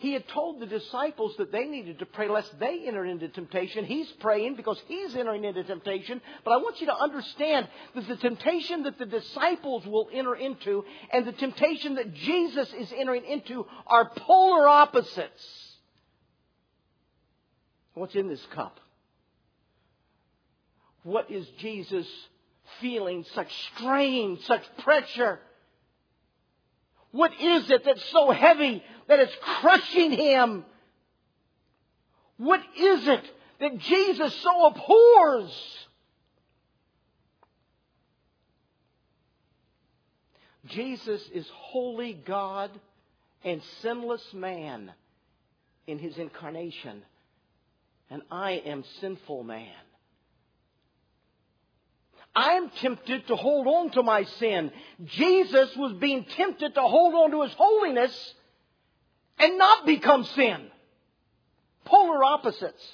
He 0.00 0.14
had 0.14 0.26
told 0.28 0.60
the 0.60 0.66
disciples 0.66 1.34
that 1.36 1.52
they 1.52 1.66
needed 1.66 1.98
to 1.98 2.06
pray 2.06 2.26
lest 2.26 2.58
they 2.58 2.84
enter 2.86 3.04
into 3.04 3.28
temptation. 3.28 3.84
He's 3.84 4.10
praying 4.12 4.56
because 4.56 4.80
he's 4.88 5.14
entering 5.14 5.44
into 5.44 5.62
temptation. 5.62 6.22
But 6.42 6.52
I 6.52 6.56
want 6.56 6.80
you 6.80 6.86
to 6.86 6.96
understand 6.96 7.68
that 7.94 8.08
the 8.08 8.16
temptation 8.16 8.84
that 8.84 8.98
the 8.98 9.04
disciples 9.04 9.84
will 9.84 10.08
enter 10.10 10.34
into 10.34 10.86
and 11.12 11.26
the 11.26 11.32
temptation 11.32 11.96
that 11.96 12.14
Jesus 12.14 12.72
is 12.72 12.90
entering 12.96 13.26
into 13.26 13.66
are 13.86 14.10
polar 14.16 14.66
opposites. 14.66 15.76
What's 17.92 18.14
in 18.14 18.26
this 18.26 18.44
cup? 18.54 18.80
What 21.02 21.30
is 21.30 21.46
Jesus 21.58 22.06
feeling 22.80 23.26
such 23.34 23.52
strain, 23.76 24.38
such 24.44 24.62
pressure? 24.78 25.40
What 27.12 27.32
is 27.40 27.70
it 27.70 27.84
that's 27.84 28.04
so 28.10 28.30
heavy 28.30 28.82
that 29.08 29.18
it's 29.18 29.36
crushing 29.60 30.12
him? 30.12 30.64
What 32.36 32.60
is 32.76 33.06
it 33.06 33.30
that 33.60 33.78
Jesus 33.78 34.34
so 34.42 34.66
abhors? 34.66 35.86
Jesus 40.66 41.22
is 41.32 41.46
holy 41.52 42.12
God 42.12 42.70
and 43.42 43.60
sinless 43.82 44.32
man 44.32 44.92
in 45.86 45.98
his 45.98 46.16
incarnation, 46.18 47.02
and 48.10 48.22
I 48.30 48.52
am 48.52 48.84
sinful 49.00 49.42
man. 49.42 49.66
I'm 52.34 52.70
tempted 52.70 53.26
to 53.26 53.36
hold 53.36 53.66
on 53.66 53.90
to 53.90 54.02
my 54.02 54.24
sin. 54.24 54.70
Jesus 55.04 55.74
was 55.76 55.92
being 55.94 56.24
tempted 56.36 56.74
to 56.74 56.82
hold 56.82 57.14
on 57.14 57.30
to 57.32 57.42
his 57.42 57.52
holiness 57.54 58.34
and 59.38 59.58
not 59.58 59.84
become 59.84 60.24
sin. 60.24 60.66
Polar 61.84 62.22
opposites. 62.22 62.86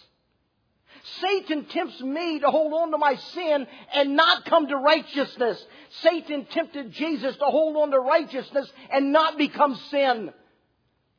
Satan 1.20 1.66
tempts 1.66 2.01
me 2.01 2.41
to 2.41 2.51
hold 2.51 2.72
on 2.72 2.91
to 2.91 2.99
my 2.99 3.14
sin 3.14 3.66
and 3.95 4.16
not 4.16 4.45
come 4.47 4.66
to 4.68 4.76
righteousness. 4.76 5.64
Satan 6.01 6.47
tempted 6.47 6.93
Jesus 6.93 7.37
to 7.37 7.45
hold 7.45 7.76
on 7.76 7.91
to 7.91 8.01
righteousness 8.01 8.70
and 8.91 9.12
not 9.12 9.39
become 9.39 9.76
sin. 9.91 10.32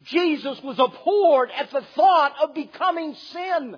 Jesus 0.03 0.61
was 0.61 0.79
abhorred 0.79 1.51
at 1.51 1.71
the 1.71 1.81
thought 1.95 2.33
of 2.43 2.53
becoming 2.53 3.15
sin, 3.15 3.77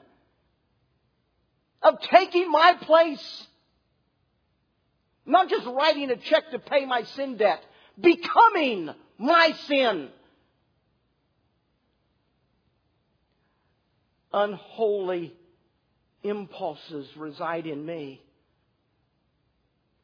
of 1.82 2.00
taking 2.02 2.52
my 2.52 2.74
place 2.82 3.48
not 5.30 5.50
just 5.50 5.66
writing 5.68 6.10
a 6.10 6.18
check 6.18 6.50
to 6.52 6.60
pay 6.60 6.86
my 6.86 7.04
sin 7.04 7.38
debt, 7.38 7.64
becoming 8.00 8.90
my 9.18 9.54
sin. 9.68 10.10
Unholy 14.34 15.34
impulses 16.24 17.08
reside 17.16 17.68
in 17.68 17.86
me, 17.86 18.22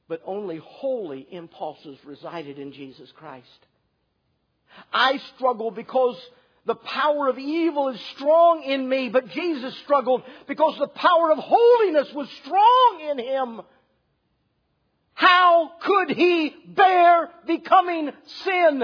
but 0.08 0.22
only 0.26 0.58
holy 0.64 1.28
impulses 1.32 1.98
resided 2.06 2.60
in 2.60 2.72
Jesus 2.72 3.12
Christ. 3.12 3.48
I 4.94 5.20
struggle 5.36 5.72
because 5.72 6.18
the 6.66 6.76
power 6.76 7.30
of 7.30 7.38
evil 7.38 7.90
is 7.90 8.00
strong 8.16 8.64
in 8.64 8.88
me, 8.88 9.10
but 9.10 9.30
Jesus 9.30 9.76
struggled 9.80 10.24
because 10.48 10.78
the 10.80 10.88
power 10.88 11.32
of 11.32 11.38
holiness 11.40 12.12
was 12.14 12.30
strong 12.44 13.08
in 13.10 13.20
him. 13.20 13.62
How 15.16 15.72
could 15.82 16.10
he 16.12 16.54
bear 16.68 17.30
becoming 17.48 18.12
sin? 18.44 18.84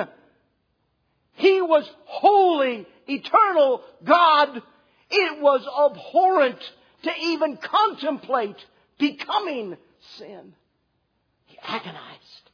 He 1.33 1.61
was 1.61 1.89
holy, 2.05 2.87
eternal 3.07 3.83
God. 4.03 4.61
It 5.09 5.41
was 5.41 5.61
abhorrent 5.91 6.59
to 7.03 7.11
even 7.21 7.57
contemplate 7.57 8.55
becoming 8.97 9.75
sin. 10.17 10.53
He 11.45 11.57
agonized. 11.61 12.51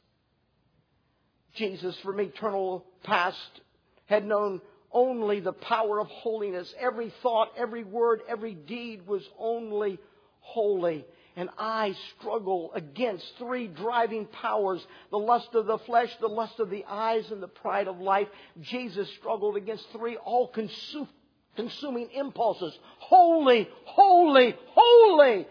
Jesus, 1.54 1.96
from 2.00 2.20
eternal 2.20 2.84
past, 3.04 3.60
had 4.06 4.26
known 4.26 4.60
only 4.90 5.38
the 5.38 5.52
power 5.52 6.00
of 6.00 6.08
holiness. 6.08 6.74
Every 6.80 7.12
thought, 7.22 7.52
every 7.56 7.84
word, 7.84 8.22
every 8.28 8.54
deed 8.54 9.06
was 9.06 9.22
only 9.38 9.98
holy 10.40 11.04
and 11.38 11.48
I 11.56 11.94
struggle 12.18 12.72
against 12.74 13.24
three 13.38 13.68
driving 13.68 14.26
powers 14.26 14.84
the 15.12 15.18
lust 15.18 15.54
of 15.54 15.66
the 15.66 15.78
flesh, 15.78 16.10
the 16.20 16.26
lust 16.26 16.58
of 16.58 16.68
the 16.68 16.84
eyes, 16.88 17.30
and 17.30 17.40
the 17.40 17.46
pride 17.46 17.86
of 17.86 18.00
life. 18.00 18.26
Jesus 18.60 19.08
struggled 19.20 19.56
against 19.56 19.86
three 19.92 20.16
all 20.16 20.48
consuming 20.48 22.10
impulses 22.12 22.76
holy, 22.98 23.68
holy, 23.84 24.56
holy. 24.74 25.46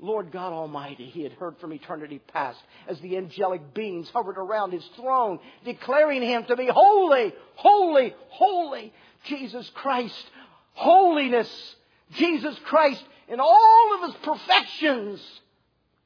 Lord 0.00 0.32
God 0.32 0.52
Almighty, 0.52 1.06
he 1.06 1.22
had 1.22 1.32
heard 1.34 1.56
from 1.58 1.72
eternity 1.72 2.20
past 2.32 2.58
as 2.88 2.98
the 3.00 3.16
angelic 3.16 3.74
beings 3.74 4.10
hovered 4.10 4.38
around 4.38 4.72
his 4.72 4.84
throne, 4.96 5.38
declaring 5.64 6.22
him 6.22 6.46
to 6.46 6.56
be 6.56 6.66
holy, 6.66 7.32
holy, 7.54 8.12
holy. 8.30 8.92
Jesus 9.26 9.70
Christ, 9.72 10.30
holiness. 10.72 11.76
Jesus 12.14 12.58
Christ, 12.64 13.04
in 13.28 13.40
all 13.40 13.94
of 13.96 14.10
his 14.10 14.20
perfections 14.22 15.20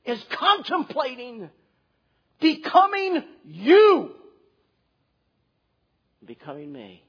is 0.05 0.23
contemplating 0.39 1.49
becoming 2.41 3.23
you, 3.45 4.11
becoming 6.25 6.73
me. 6.73 7.03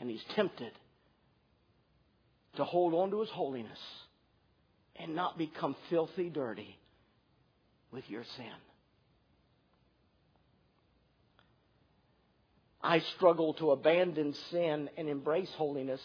And 0.00 0.10
he's 0.10 0.24
tempted 0.34 0.72
to 2.56 2.64
hold 2.64 2.92
on 2.92 3.10
to 3.10 3.20
his 3.20 3.30
holiness 3.30 3.78
and 4.96 5.16
not 5.16 5.38
become 5.38 5.74
filthy 5.88 6.28
dirty 6.28 6.78
with 7.90 8.04
your 8.08 8.24
sin. 8.36 8.46
I 12.82 13.00
struggle 13.16 13.54
to 13.54 13.70
abandon 13.70 14.34
sin 14.50 14.90
and 14.98 15.08
embrace 15.08 15.48
holiness 15.56 16.02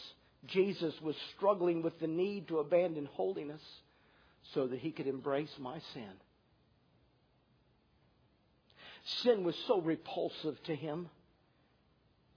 Jesus 0.47 0.93
was 1.01 1.15
struggling 1.35 1.81
with 1.81 1.99
the 1.99 2.07
need 2.07 2.47
to 2.47 2.59
abandon 2.59 3.05
holiness 3.05 3.61
so 4.53 4.67
that 4.67 4.79
he 4.79 4.91
could 4.91 5.07
embrace 5.07 5.53
my 5.59 5.79
sin. 5.93 6.11
Sin 9.23 9.43
was 9.43 9.55
so 9.67 9.81
repulsive 9.81 10.61
to 10.63 10.75
him. 10.75 11.09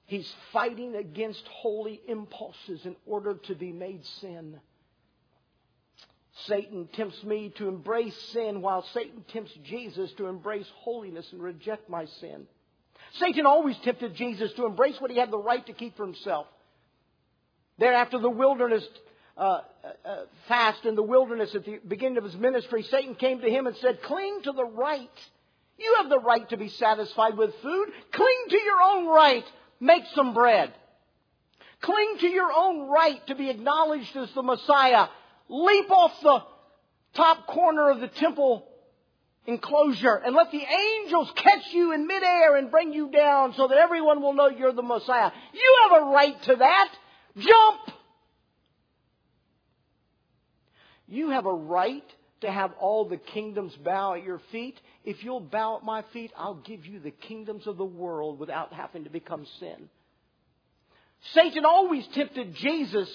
He's 0.06 0.30
fighting 0.52 0.96
against 0.96 1.46
holy 1.48 2.00
impulses 2.08 2.84
in 2.84 2.96
order 3.06 3.34
to 3.34 3.54
be 3.54 3.72
made 3.72 4.04
sin. 4.20 4.60
Satan 6.46 6.88
tempts 6.94 7.22
me 7.24 7.50
to 7.56 7.68
embrace 7.68 8.16
sin 8.32 8.62
while 8.62 8.82
Satan 8.94 9.24
tempts 9.32 9.52
Jesus 9.64 10.12
to 10.14 10.26
embrace 10.26 10.66
holiness 10.76 11.30
and 11.32 11.42
reject 11.42 11.88
my 11.88 12.06
sin. 12.20 12.46
Satan 13.14 13.46
always 13.46 13.76
tempted 13.78 14.14
Jesus 14.14 14.52
to 14.54 14.64
embrace 14.64 14.98
what 14.98 15.10
he 15.10 15.18
had 15.18 15.30
the 15.30 15.38
right 15.38 15.64
to 15.66 15.72
keep 15.72 15.96
for 15.96 16.06
himself. 16.06 16.46
There, 17.78 17.92
after 17.92 18.18
the 18.18 18.30
wilderness 18.30 18.86
uh, 19.36 19.60
uh, 20.04 20.16
fast 20.48 20.84
in 20.84 20.94
the 20.94 21.02
wilderness 21.02 21.54
at 21.54 21.64
the 21.64 21.80
beginning 21.86 22.18
of 22.18 22.24
his 22.24 22.36
ministry, 22.36 22.82
Satan 22.82 23.14
came 23.14 23.40
to 23.40 23.48
him 23.48 23.66
and 23.66 23.76
said, 23.76 24.02
Cling 24.02 24.40
to 24.44 24.52
the 24.52 24.64
right. 24.64 25.08
You 25.78 25.96
have 26.00 26.10
the 26.10 26.20
right 26.20 26.48
to 26.50 26.56
be 26.56 26.68
satisfied 26.68 27.36
with 27.36 27.50
food. 27.62 27.88
Cling 28.12 28.44
to 28.50 28.58
your 28.58 28.82
own 28.82 29.06
right. 29.06 29.44
Make 29.80 30.04
some 30.14 30.34
bread. 30.34 30.72
Cling 31.80 32.18
to 32.20 32.28
your 32.28 32.52
own 32.52 32.88
right 32.88 33.26
to 33.26 33.34
be 33.34 33.50
acknowledged 33.50 34.14
as 34.16 34.30
the 34.34 34.42
Messiah. 34.42 35.08
Leap 35.48 35.90
off 35.90 36.12
the 36.22 36.42
top 37.14 37.46
corner 37.46 37.90
of 37.90 38.00
the 38.00 38.08
temple 38.08 38.68
enclosure 39.46 40.22
and 40.24 40.36
let 40.36 40.52
the 40.52 40.62
angels 40.62 41.32
catch 41.34 41.72
you 41.72 41.92
in 41.92 42.06
midair 42.06 42.56
and 42.56 42.70
bring 42.70 42.92
you 42.92 43.10
down 43.10 43.54
so 43.54 43.66
that 43.66 43.76
everyone 43.76 44.22
will 44.22 44.34
know 44.34 44.48
you're 44.48 44.72
the 44.72 44.82
Messiah. 44.82 45.32
You 45.52 45.76
have 45.82 46.02
a 46.02 46.04
right 46.06 46.42
to 46.44 46.56
that. 46.56 46.94
Jump! 47.36 47.80
You 51.08 51.30
have 51.30 51.46
a 51.46 51.52
right 51.52 52.04
to 52.40 52.50
have 52.50 52.72
all 52.78 53.08
the 53.08 53.16
kingdoms 53.16 53.74
bow 53.76 54.14
at 54.14 54.24
your 54.24 54.40
feet. 54.50 54.80
If 55.04 55.22
you'll 55.24 55.40
bow 55.40 55.76
at 55.76 55.84
my 55.84 56.02
feet, 56.12 56.32
I'll 56.36 56.54
give 56.54 56.86
you 56.86 57.00
the 57.00 57.10
kingdoms 57.10 57.66
of 57.66 57.76
the 57.76 57.84
world 57.84 58.38
without 58.38 58.72
having 58.72 59.04
to 59.04 59.10
become 59.10 59.46
sin. 59.60 59.88
Satan 61.34 61.64
always 61.64 62.06
tempted 62.08 62.54
Jesus 62.54 63.08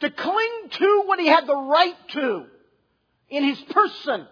to 0.00 0.10
cling 0.10 0.68
to 0.70 1.02
what 1.06 1.18
he 1.18 1.26
had 1.26 1.46
the 1.46 1.56
right 1.56 2.08
to 2.10 2.44
in 3.28 3.44
his 3.44 3.60
person. 3.70 4.26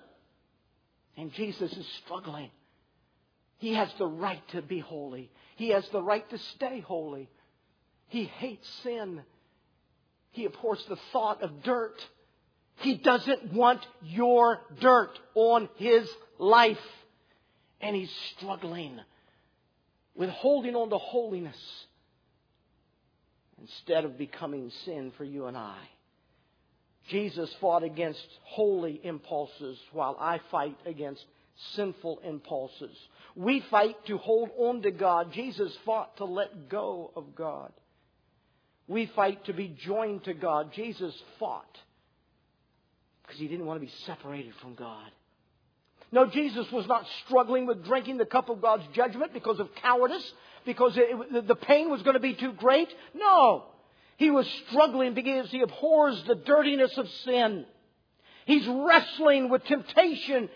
And 1.17 1.33
Jesus 1.33 1.73
is 1.73 1.87
struggling. 2.05 2.51
He 3.59 3.75
has 3.75 3.89
the 3.99 4.07
right 4.07 4.47
to 4.49 4.63
be 4.63 4.79
holy. 4.79 5.31
He 5.57 5.71
has 5.71 5.89
the 5.91 6.03
right 6.03 6.29
to 6.31 6.39
stay 6.39 6.81
holy. 6.81 7.29
He 8.13 8.25
hates 8.25 8.69
sin. 8.83 9.23
He 10.33 10.45
abhors 10.45 10.85
the 10.87 10.99
thought 11.15 11.43
of 11.43 11.63
dirt. 11.63 11.97
He 12.81 12.97
doesn't 12.99 13.55
want 13.55 13.81
your 14.03 14.61
dirt 14.81 15.19
on 15.35 15.71
his 15.77 16.07
life. 16.39 16.77
And 17.81 17.97
he's 17.97 18.13
struggling 18.37 19.01
with 20.15 20.29
holding 20.29 20.77
on 20.77 20.91
to 20.91 20.99
holiness 20.99 21.57
instead 23.59 24.05
of 24.05 24.19
becoming 24.19 24.71
sin 24.85 25.15
for 25.17 25.25
you 25.25 25.47
and 25.47 25.57
I. 25.57 25.79
Jesus 27.09 27.51
fought 27.63 27.83
against 27.83 28.27
holy 28.43 29.01
impulses 29.03 29.79
while 29.91 30.19
I 30.21 30.39
fight 30.51 30.77
against 30.85 31.25
sinful 31.77 32.21
impulses. 32.25 32.95
We 33.35 33.61
fight 33.71 33.97
to 34.09 34.19
hold 34.19 34.51
on 34.59 34.83
to 34.83 34.91
God. 34.91 35.33
Jesus 35.33 35.75
fought 35.87 36.19
to 36.19 36.27
let 36.27 36.69
go 36.69 37.11
of 37.17 37.35
God. 37.35 37.73
We 38.89 39.07
fight 39.07 39.45
to 39.47 39.53
be 39.53 39.69
joined 39.69 40.25
to 40.25 40.35
God. 40.35 40.73
Jesus 40.73 41.15
fought 41.39 41.79
because 43.23 43.41
he 43.41 43.49
didn't 43.49 43.67
want 43.67 43.81
to 43.81 43.87
be 43.87 43.93
separated 44.05 44.55
from 44.61 44.75
God. 44.75 45.11
No, 46.11 46.27
Jesus 46.27 46.71
was 46.71 46.87
not 46.87 47.07
struggling 47.25 47.67
with 47.67 47.85
drinking 47.85 48.19
the 48.19 48.27
cup 48.27 48.51
of 48.51 48.61
God's 48.61 48.85
judgment 48.93 49.33
because 49.33 49.59
of 49.59 49.75
cowardice, 49.77 50.33
because 50.67 50.93
it, 50.97 51.47
the 51.49 51.55
pain 51.55 51.91
was 51.91 52.03
going 52.03 52.15
to 52.15 52.21
be 52.21 52.35
too 52.35 52.53
great. 52.53 52.89
No. 53.15 53.65
He 54.19 54.31
was 54.31 54.47
struggling 54.69 55.15
because 55.15 55.51
he 55.51 55.63
abhors 55.63 56.23
the 56.25 56.35
dirtiness 56.35 56.97
of 56.99 57.09
sin. 57.25 57.65
He's 58.45 58.67
wrestling 58.69 59.49
with 59.49 59.65
temptation. 59.65 60.51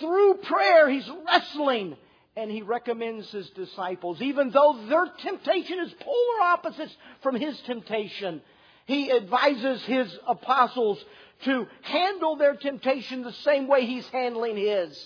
Through 0.00 0.34
prayer, 0.42 0.90
he's 0.90 1.08
wrestling. 1.26 1.96
And 2.38 2.52
he 2.52 2.62
recommends 2.62 3.28
his 3.32 3.50
disciples, 3.50 4.22
even 4.22 4.50
though 4.50 4.86
their 4.88 5.06
temptation 5.22 5.80
is 5.80 5.92
polar 5.98 6.40
opposites 6.44 6.96
from 7.20 7.34
his 7.34 7.58
temptation, 7.62 8.40
he 8.86 9.10
advises 9.10 9.82
his 9.82 10.16
apostles 10.24 11.04
to 11.46 11.66
handle 11.82 12.36
their 12.36 12.54
temptation 12.54 13.22
the 13.22 13.32
same 13.32 13.66
way 13.66 13.86
he's 13.86 14.06
handling 14.10 14.56
his. 14.56 14.96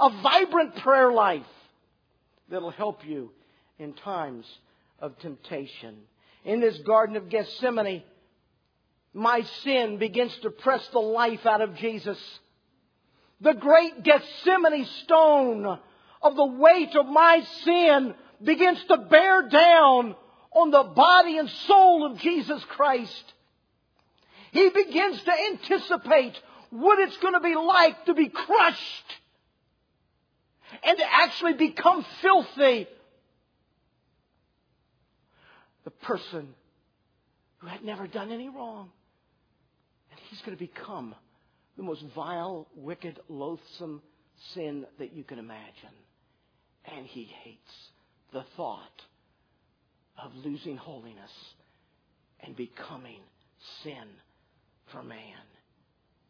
A 0.00 0.10
vibrant 0.20 0.74
prayer 0.78 1.12
life 1.12 1.46
that'll 2.48 2.72
help 2.72 3.06
you 3.06 3.30
in 3.78 3.92
times 3.92 4.44
of 4.98 5.16
temptation. 5.20 5.96
In 6.44 6.58
this 6.58 6.78
Garden 6.78 7.14
of 7.14 7.28
Gethsemane, 7.28 8.02
my 9.14 9.42
sin 9.62 9.98
begins 9.98 10.36
to 10.42 10.50
press 10.50 10.84
the 10.88 10.98
life 10.98 11.46
out 11.46 11.60
of 11.60 11.76
Jesus. 11.76 12.18
The 13.40 13.54
great 13.54 14.02
Gethsemane 14.02 14.86
stone 15.04 15.78
of 16.22 16.36
the 16.36 16.46
weight 16.46 16.94
of 16.96 17.06
my 17.06 17.42
sin 17.64 18.14
begins 18.42 18.82
to 18.88 18.96
bear 18.96 19.48
down 19.48 20.14
on 20.52 20.70
the 20.70 20.82
body 20.82 21.38
and 21.38 21.48
soul 21.48 22.06
of 22.06 22.18
Jesus 22.18 22.62
Christ. 22.64 23.32
He 24.52 24.68
begins 24.70 25.22
to 25.22 25.32
anticipate 25.52 26.34
what 26.70 26.98
it's 26.98 27.16
going 27.18 27.34
to 27.34 27.40
be 27.40 27.54
like 27.54 28.04
to 28.06 28.14
be 28.14 28.28
crushed 28.28 29.04
and 30.82 30.98
to 30.98 31.04
actually 31.08 31.54
become 31.54 32.04
filthy. 32.20 32.86
The 35.84 35.90
person 35.90 36.54
who 37.58 37.66
had 37.66 37.84
never 37.84 38.06
done 38.06 38.32
any 38.32 38.48
wrong. 38.48 38.90
And 40.10 40.20
he's 40.28 40.40
going 40.40 40.56
to 40.56 40.60
become 40.60 41.14
the 41.76 41.82
most 41.82 42.04
vile, 42.14 42.66
wicked, 42.74 43.18
loathsome 43.28 44.02
sin 44.54 44.86
that 44.98 45.12
you 45.14 45.24
can 45.24 45.38
imagine. 45.38 45.94
And 46.96 47.06
he 47.06 47.24
hates 47.24 47.90
the 48.32 48.44
thought 48.56 49.02
of 50.22 50.32
losing 50.44 50.76
holiness 50.76 51.30
and 52.40 52.56
becoming 52.56 53.20
sin 53.82 54.08
for 54.92 55.02
man. 55.02 55.18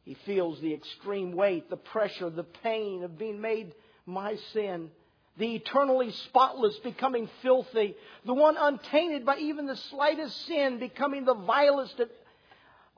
He 0.05 0.15
feels 0.27 0.61
the 0.61 0.75
extreme 0.75 1.33
weight, 1.33 1.71
the 1.71 1.77
pressure, 1.77 2.31
the 2.31 2.45
pain 2.45 3.05
of 3.05 3.19
being 3.19 3.41
made 3.41 3.75
my 4.07 4.37
sin. 4.53 4.91
The 5.37 5.55
eternally 5.55 6.11
spotless 6.11 6.77
becoming 6.79 7.29
filthy. 7.43 7.95
The 8.27 8.35
one 8.35 8.57
untainted 8.59 9.25
by 9.25 9.39
even 9.39 9.67
the 9.67 9.77
slightest 9.77 10.47
sin 10.47 10.79
becoming 10.79 11.25
the 11.25 11.35
vilest 11.35 12.01
of 12.01 12.11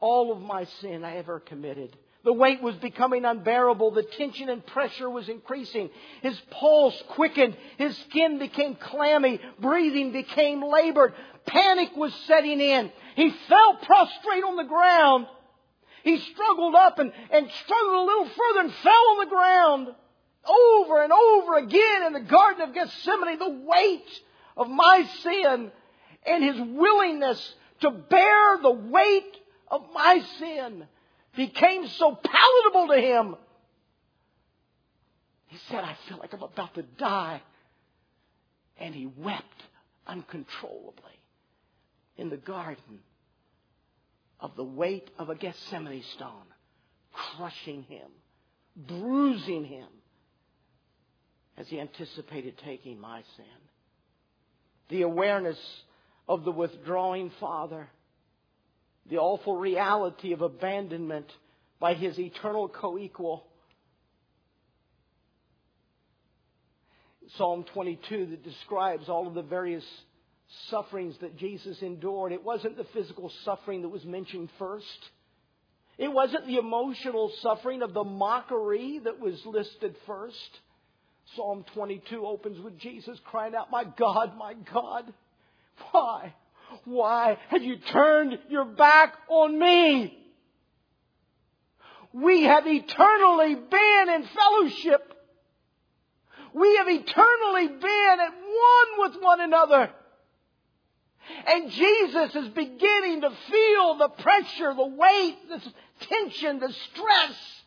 all 0.00 0.32
of 0.32 0.40
my 0.40 0.64
sin 0.80 1.04
I 1.04 1.16
ever 1.16 1.38
committed. 1.38 1.96
The 2.24 2.32
weight 2.32 2.62
was 2.62 2.76
becoming 2.76 3.24
unbearable. 3.24 3.90
The 3.90 4.04
tension 4.04 4.48
and 4.48 4.64
pressure 4.64 5.10
was 5.10 5.28
increasing. 5.28 5.90
His 6.22 6.40
pulse 6.50 7.00
quickened. 7.08 7.56
His 7.78 7.96
skin 7.98 8.38
became 8.38 8.76
clammy. 8.76 9.40
Breathing 9.58 10.12
became 10.12 10.62
labored. 10.62 11.14
Panic 11.46 11.96
was 11.96 12.14
setting 12.26 12.60
in. 12.60 12.92
He 13.16 13.30
fell 13.48 13.76
prostrate 13.82 14.44
on 14.44 14.56
the 14.56 14.64
ground. 14.64 15.26
He 16.04 16.18
struggled 16.18 16.74
up 16.76 16.98
and, 17.00 17.12
and 17.30 17.50
struggled 17.64 17.94
a 17.94 18.02
little 18.02 18.28
further 18.28 18.60
and 18.60 18.74
fell 18.74 18.92
on 18.92 19.18
the 19.18 19.30
ground. 19.30 19.88
Over 20.44 21.02
and 21.02 21.12
over 21.12 21.56
again 21.58 22.06
in 22.06 22.12
the 22.12 22.20
Garden 22.20 22.62
of 22.62 22.74
Gethsemane, 22.74 23.38
the 23.38 23.64
weight 23.64 24.20
of 24.56 24.68
my 24.68 25.08
sin 25.22 25.72
and 26.24 26.44
his 26.44 26.56
willingness 26.60 27.54
to 27.80 27.90
bear 27.90 28.58
the 28.62 28.70
weight 28.70 29.36
of 29.68 29.82
my 29.92 30.20
sin 30.38 30.86
became 31.36 31.88
so 31.88 32.14
palatable 32.14 32.94
to 32.94 33.00
him. 33.00 33.36
He 35.46 35.58
said, 35.68 35.84
I 35.84 35.96
feel 36.08 36.18
like 36.18 36.32
I'm 36.32 36.42
about 36.42 36.74
to 36.74 36.82
die. 36.82 37.42
And 38.78 38.94
he 38.94 39.06
wept 39.06 39.62
uncontrollably 40.06 41.20
in 42.16 42.30
the 42.30 42.36
garden 42.36 43.00
of 44.40 44.56
the 44.56 44.64
weight 44.64 45.10
of 45.18 45.30
a 45.30 45.34
Gethsemane 45.34 46.02
stone, 46.14 46.46
crushing 47.12 47.82
him, 47.84 48.08
bruising 48.76 49.64
him, 49.64 49.88
as 51.56 51.68
he 51.68 51.78
anticipated 51.78 52.58
taking 52.64 52.98
my 52.98 53.22
sin. 53.36 53.44
The 54.88 55.02
awareness 55.02 55.58
of 56.28 56.44
the 56.44 56.50
withdrawing 56.50 57.30
Father, 57.38 57.88
the 59.08 59.18
awful 59.18 59.56
reality 59.56 60.32
of 60.32 60.42
abandonment 60.42 61.26
by 61.80 61.94
his 61.94 62.18
eternal 62.18 62.68
co 62.68 62.98
equal. 62.98 63.46
Psalm 67.36 67.64
22 67.72 68.26
that 68.26 68.44
describes 68.44 69.08
all 69.08 69.26
of 69.26 69.34
the 69.34 69.42
various 69.42 69.84
sufferings 70.70 71.14
that 71.20 71.36
Jesus 71.36 71.80
endured. 71.80 72.32
It 72.32 72.44
wasn't 72.44 72.76
the 72.76 72.86
physical 72.92 73.32
suffering 73.44 73.82
that 73.82 73.88
was 73.88 74.04
mentioned 74.04 74.50
first. 74.58 74.86
It 75.98 76.12
wasn't 76.12 76.46
the 76.46 76.56
emotional 76.56 77.32
suffering 77.40 77.82
of 77.82 77.94
the 77.94 78.04
mockery 78.04 79.00
that 79.04 79.18
was 79.18 79.40
listed 79.44 79.96
first. 80.06 80.36
Psalm 81.36 81.64
22 81.74 82.26
opens 82.26 82.62
with 82.62 82.78
Jesus 82.78 83.18
crying 83.24 83.54
out, 83.54 83.70
My 83.70 83.84
God, 83.84 84.36
my 84.36 84.54
God, 84.72 85.12
why? 85.90 86.34
Why 86.84 87.38
have 87.48 87.62
you 87.62 87.76
turned 87.76 88.38
your 88.48 88.64
back 88.64 89.14
on 89.28 89.58
me? 89.58 90.18
We 92.12 92.42
have 92.42 92.66
eternally 92.66 93.54
been 93.54 94.08
in 94.10 94.24
fellowship. 94.24 95.14
We 96.54 96.76
have 96.76 96.88
eternally 96.88 97.68
been 97.68 98.16
at 98.20 98.34
one 98.34 99.12
with 99.12 99.22
one 99.22 99.40
another. 99.40 99.90
And 101.46 101.70
Jesus 101.70 102.34
is 102.34 102.48
beginning 102.48 103.22
to 103.22 103.30
feel 103.50 103.96
the 103.96 104.08
pressure, 104.08 104.74
the 104.74 104.86
weight, 104.86 105.38
the 105.48 105.62
tension, 106.00 106.58
the 106.58 106.72
stress 106.72 107.62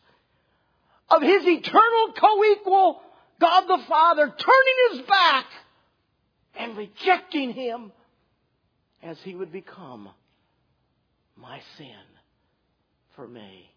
of 1.08 1.22
his 1.22 1.44
eternal 1.44 2.12
co-equal, 2.18 3.02
God 3.40 3.60
the 3.62 3.84
Father, 3.88 4.26
turning 4.26 4.98
his 4.98 5.00
back 5.08 5.46
and 6.56 6.76
rejecting 6.76 7.52
him 7.52 7.92
as 9.06 9.16
he 9.22 9.34
would 9.34 9.52
become 9.52 10.08
my 11.36 11.60
sin 11.78 11.86
for 13.14 13.26
me. 13.26 13.70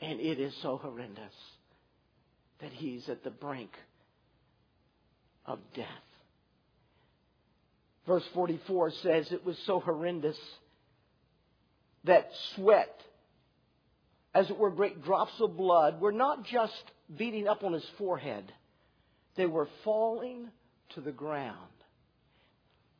And 0.00 0.20
it 0.20 0.40
is 0.40 0.52
so 0.60 0.76
horrendous 0.76 1.32
that 2.60 2.72
he's 2.72 3.08
at 3.08 3.22
the 3.22 3.30
brink 3.30 3.70
of 5.46 5.60
death. 5.76 5.86
Verse 8.06 8.24
44 8.34 8.90
says 9.02 9.28
it 9.30 9.46
was 9.46 9.56
so 9.66 9.78
horrendous 9.78 10.36
that 12.02 12.28
sweat, 12.54 12.94
as 14.34 14.50
it 14.50 14.58
were 14.58 14.70
great 14.70 15.02
drops 15.04 15.32
of 15.40 15.56
blood, 15.56 16.00
were 16.00 16.12
not 16.12 16.44
just 16.44 16.72
beating 17.16 17.46
up 17.46 17.62
on 17.62 17.72
his 17.72 17.86
forehead, 17.98 18.52
they 19.36 19.46
were 19.46 19.68
falling 19.84 20.48
to 20.94 21.00
the 21.00 21.12
ground. 21.12 21.70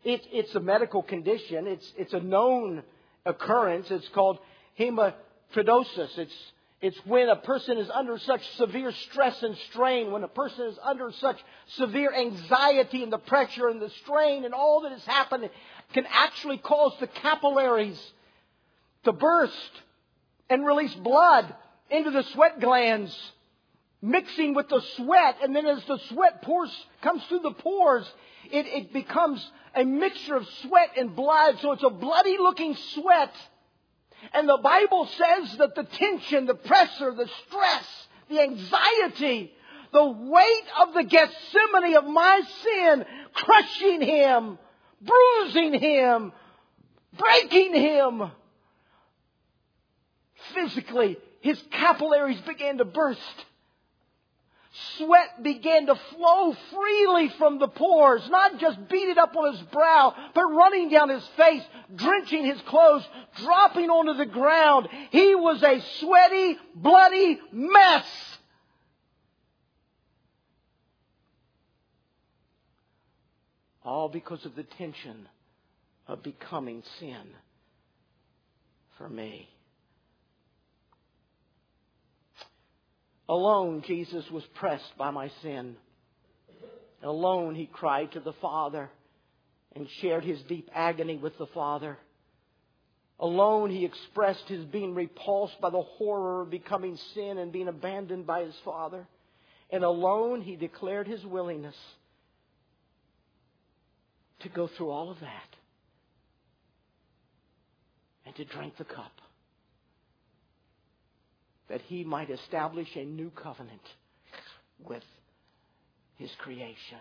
It, 0.05 0.27
it's 0.31 0.55
a 0.55 0.61
medical 0.61 1.03
condition, 1.03 1.67
it's, 1.67 1.93
it's 1.97 2.13
a 2.13 2.21
known 2.21 2.83
occurrence. 3.27 3.91
It's 3.91 4.09
called 4.09 4.39
hematidrosis. 4.79 6.19
It's, 6.19 6.35
It's 6.83 6.99
when 7.07 7.31
a 7.31 7.37
person 7.37 7.79
is 7.79 7.89
under 7.89 8.19
such 8.19 8.47
severe 8.57 8.93
stress 8.93 9.43
and 9.43 9.57
strain, 9.71 10.13
when 10.13 10.23
a 10.23 10.29
person 10.29 10.67
is 10.67 10.79
under 10.83 11.11
such 11.13 11.39
severe 11.77 12.13
anxiety 12.13 13.03
and 13.03 13.11
the 13.11 13.19
pressure 13.19 13.69
and 13.69 13.81
the 13.81 13.89
strain 14.03 14.45
and 14.45 14.53
all 14.53 14.83
that 14.83 14.93
has 14.93 15.05
happened 15.07 15.49
can 15.95 16.05
actually 16.11 16.59
cause 16.59 16.93
the 17.01 17.07
capillaries 17.07 17.99
to 19.05 19.13
burst 19.13 19.71
and 20.51 20.67
release 20.67 20.95
blood 20.97 21.55
into 21.91 22.11
the 22.11 22.25
sweat 22.35 22.61
glands, 22.61 23.17
mixing 24.03 24.55
with 24.55 24.69
the 24.69 24.83
sweat, 24.97 25.37
and 25.43 25.57
then 25.57 25.65
as 25.65 25.83
the 25.87 25.99
sweat 26.11 26.43
pours, 26.43 26.71
comes 27.03 27.23
through 27.25 27.41
the 27.41 27.53
pores, 27.53 28.07
it, 28.51 28.67
it 28.67 28.93
becomes 28.93 29.43
a 29.77 29.85
mixture 29.85 30.37
of 30.37 30.47
sweat 30.63 30.91
and 30.97 31.15
blood, 31.15 31.59
so 31.61 31.73
it's 31.73 31.83
a 31.83 31.91
bloody 31.91 32.39
looking 32.39 32.77
sweat 32.95 33.35
and 34.33 34.49
the 34.49 34.59
Bible 34.63 35.07
says 35.07 35.57
that 35.59 35.75
the 35.75 35.85
tension, 35.85 36.47
the 36.47 36.55
pressure, 36.55 37.13
the 37.13 37.29
stress, 37.47 38.09
the 38.31 38.41
anxiety, 38.41 39.53
the 39.93 40.05
weight 40.05 40.65
of 40.81 40.95
the 40.95 41.05
Gethsemane 41.05 41.97
of 41.97 42.07
my 42.07 42.41
sin 42.63 43.05
crushing 43.33 44.01
him, 44.01 44.59
bruising 45.01 45.79
him, 45.79 46.33
breaking 47.17 47.75
him. 47.75 48.31
Physically, 50.55 51.17
his 51.41 51.63
capillaries 51.71 52.41
began 52.43 52.79
to 52.79 52.85
burst. 52.85 53.45
Sweat 54.97 55.41
began 55.41 55.87
to 55.87 55.95
flow 55.95 56.57
freely 56.73 57.29
from 57.39 57.61
the 57.61 57.69
pores, 57.69 58.29
not 58.29 58.59
just 58.59 58.89
beaded 58.89 59.19
up 59.19 59.37
on 59.37 59.53
his 59.53 59.63
brow, 59.67 60.15
but 60.35 60.43
running 60.43 60.89
down 60.89 61.11
his 61.11 61.25
face, 61.37 61.63
drenching 61.95 62.45
his 62.45 62.61
clothes, 62.63 63.07
dropping 63.37 63.89
onto 63.89 64.15
the 64.15 64.27
ground. 64.27 64.89
He 65.11 65.37
was 65.37 65.63
a 65.63 65.81
sweaty, 66.01 66.59
bloody 66.75 67.41
mess. 67.53 68.05
All 73.85 74.09
because 74.09 74.45
of 74.45 74.57
the 74.57 74.65
tension 74.65 75.29
of 76.09 76.25
becoming 76.25 76.83
sin 76.99 77.29
for 78.99 79.09
me. 79.09 79.54
Alone, 83.29 83.83
Jesus 83.87 84.25
was 84.31 84.45
pressed 84.55 84.97
by 84.99 85.11
my 85.11 85.31
sin. 85.43 85.77
Alone, 87.03 87.55
he 87.55 87.67
cried 87.67 88.13
to 88.13 88.21
the 88.21 88.35
Father 88.35 88.91
and 89.75 89.87
shared 90.01 90.25
his 90.25 90.41
deep 90.49 90.71
agony 90.75 91.17
with 91.17 91.37
the 91.39 91.47
Father. 91.47 91.99
Alone, 93.19 93.71
he 93.71 93.85
expressed 93.85 94.45
his 94.49 94.65
being 94.67 94.95
repulsed 94.95 95.61
by 95.61 95.71
the 95.71 95.83
horror 95.83 96.43
of 96.43 96.51
becoming 96.51 96.99
sin 97.15 97.39
and 97.39 97.53
being 97.53 97.69
abandoned 97.69 98.27
by 98.27 98.45
his 98.45 98.55
Father. 98.65 99.07
And 99.71 99.85
alone, 99.85 100.41
he 100.43 100.57
declared 100.57 101.07
his 101.07 101.25
willingness 101.25 101.77
to 104.41 104.49
go 104.49 104.69
through 104.77 104.91
all 104.91 105.11
of 105.11 105.21
that 105.21 105.57
and 108.27 108.35
to 108.37 108.45
drink 108.45 108.77
the 108.77 108.85
cup 108.85 109.13
that 111.69 111.81
he 111.83 112.05
might 112.05 112.31
establish 112.31 112.89
a 112.95 113.05
new 113.05 113.31
covenant 113.31 113.81
with 114.85 115.03
his 116.17 116.31
creation. 116.39 116.99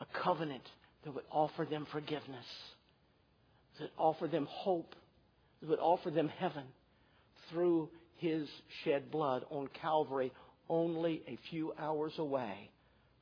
A 0.00 0.06
covenant 0.22 0.64
that 1.04 1.14
would 1.14 1.24
offer 1.30 1.64
them 1.64 1.86
forgiveness, 1.92 2.46
that 3.78 3.90
offer 3.96 4.26
them 4.26 4.46
hope, 4.50 4.94
that 5.60 5.68
would 5.68 5.78
offer 5.78 6.10
them 6.10 6.28
heaven 6.28 6.64
through 7.50 7.88
his 8.16 8.48
shed 8.82 9.10
blood 9.10 9.44
on 9.50 9.68
Calvary, 9.80 10.32
only 10.68 11.22
a 11.28 11.38
few 11.50 11.72
hours 11.78 12.14
away 12.18 12.70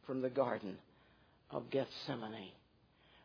from 0.06 0.22
the 0.22 0.30
Garden 0.30 0.76
of 1.50 1.70
Gethsemane. 1.70 2.52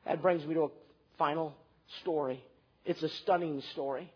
That 0.05 0.22
brings 0.22 0.45
me 0.45 0.53
to 0.55 0.64
a 0.64 0.70
final 1.18 1.55
story. 2.01 2.43
It's 2.86 3.03
a 3.03 3.10
stunning 3.10 3.62
story. 3.74 4.12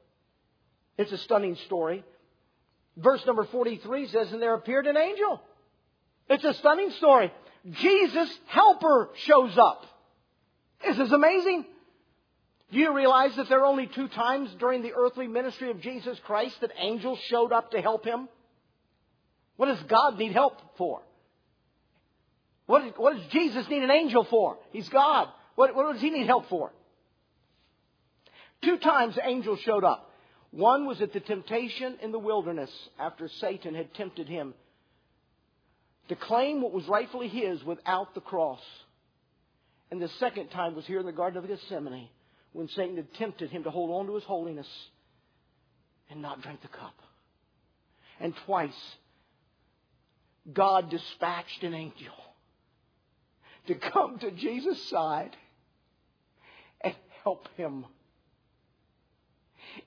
It's 0.98 1.12
a 1.12 1.18
stunning 1.18 1.56
story. 1.66 2.04
Verse 2.98 3.22
number 3.26 3.46
43 3.46 4.08
says, 4.08 4.32
And 4.32 4.42
there 4.42 4.54
appeared 4.54 4.88
an 4.88 4.98
angel. 4.98 5.42
It's 6.30 6.44
a 6.44 6.54
stunning 6.56 6.92
story. 6.92 7.32
Jesus' 7.70 8.38
helper 8.48 9.10
shows 9.26 9.58
up. 9.58 9.86
This 10.86 10.98
is 10.98 11.12
amazing. 11.12 11.66
Do 12.72 12.80
you 12.80 12.96
realize 12.96 13.36
that 13.36 13.50
there 13.50 13.60
are 13.60 13.66
only 13.66 13.88
two 13.88 14.08
times 14.08 14.50
during 14.60 14.82
the 14.82 14.94
earthly 14.96 15.28
ministry 15.28 15.70
of 15.70 15.82
Jesus 15.82 16.18
Christ 16.26 16.56
that 16.62 16.72
angels 16.78 17.20
showed 17.28 17.52
up 17.52 17.72
to 17.72 17.82
help 17.82 18.06
him? 18.06 18.30
What 19.58 19.68
does 19.68 19.84
God 19.84 20.18
need 20.18 20.32
help 20.32 20.58
for? 20.78 21.02
What, 22.66 22.98
what 22.98 23.16
does 23.16 23.26
Jesus 23.32 23.68
need 23.70 23.84
an 23.84 23.92
angel 23.92 24.24
for? 24.24 24.58
He's 24.72 24.88
God. 24.88 25.28
What, 25.56 25.76
what 25.76 25.92
does 25.92 26.02
he 26.02 26.10
need 26.10 26.26
help 26.26 26.48
for? 26.48 26.72
Two 28.64 28.78
times 28.78 29.18
angels 29.24 29.60
showed 29.60 29.84
up. 29.84 30.11
One 30.52 30.86
was 30.86 31.02
at 31.02 31.14
the 31.14 31.22
temptation 31.22 31.98
in 32.02 32.12
the 32.12 32.20
wilderness 32.20 32.72
after 33.00 33.30
Satan 33.30 33.74
had 33.74 33.94
tempted 33.94 34.28
him 34.28 34.54
to 36.10 36.16
claim 36.16 36.62
what 36.62 36.74
was 36.74 36.88
rightfully 36.88 37.30
his 37.30 37.64
without 37.64 38.14
the 38.14 38.22
cross. 38.22 38.62
And 39.90 40.02
the 40.02 40.10
second 40.20 40.50
time 40.50 40.76
was 40.76 40.86
here 40.86 41.00
in 41.00 41.06
the 41.06 41.14
Garden 41.14 41.42
of 41.42 41.48
Gethsemane 41.48 42.10
when 42.52 42.68
Satan 42.68 42.98
had 42.98 43.14
tempted 43.14 43.50
him 43.50 43.64
to 43.64 43.70
hold 43.70 43.92
on 43.92 44.08
to 44.08 44.16
his 44.16 44.26
holiness 44.26 44.68
and 46.10 46.22
not 46.22 46.42
drink 46.42 46.62
the 46.62 46.68
cup. 46.68 46.96
And 48.20 48.34
twice, 48.46 48.96
God 50.52 50.90
dispatched 50.90 51.64
an 51.64 51.74
angel 51.74 52.14
to 53.68 53.76
come 53.76 54.20
to 54.20 54.32
Jesus' 54.32 54.90
side 54.90 55.36
and 56.82 56.94
help 57.24 57.48
him. 57.56 57.86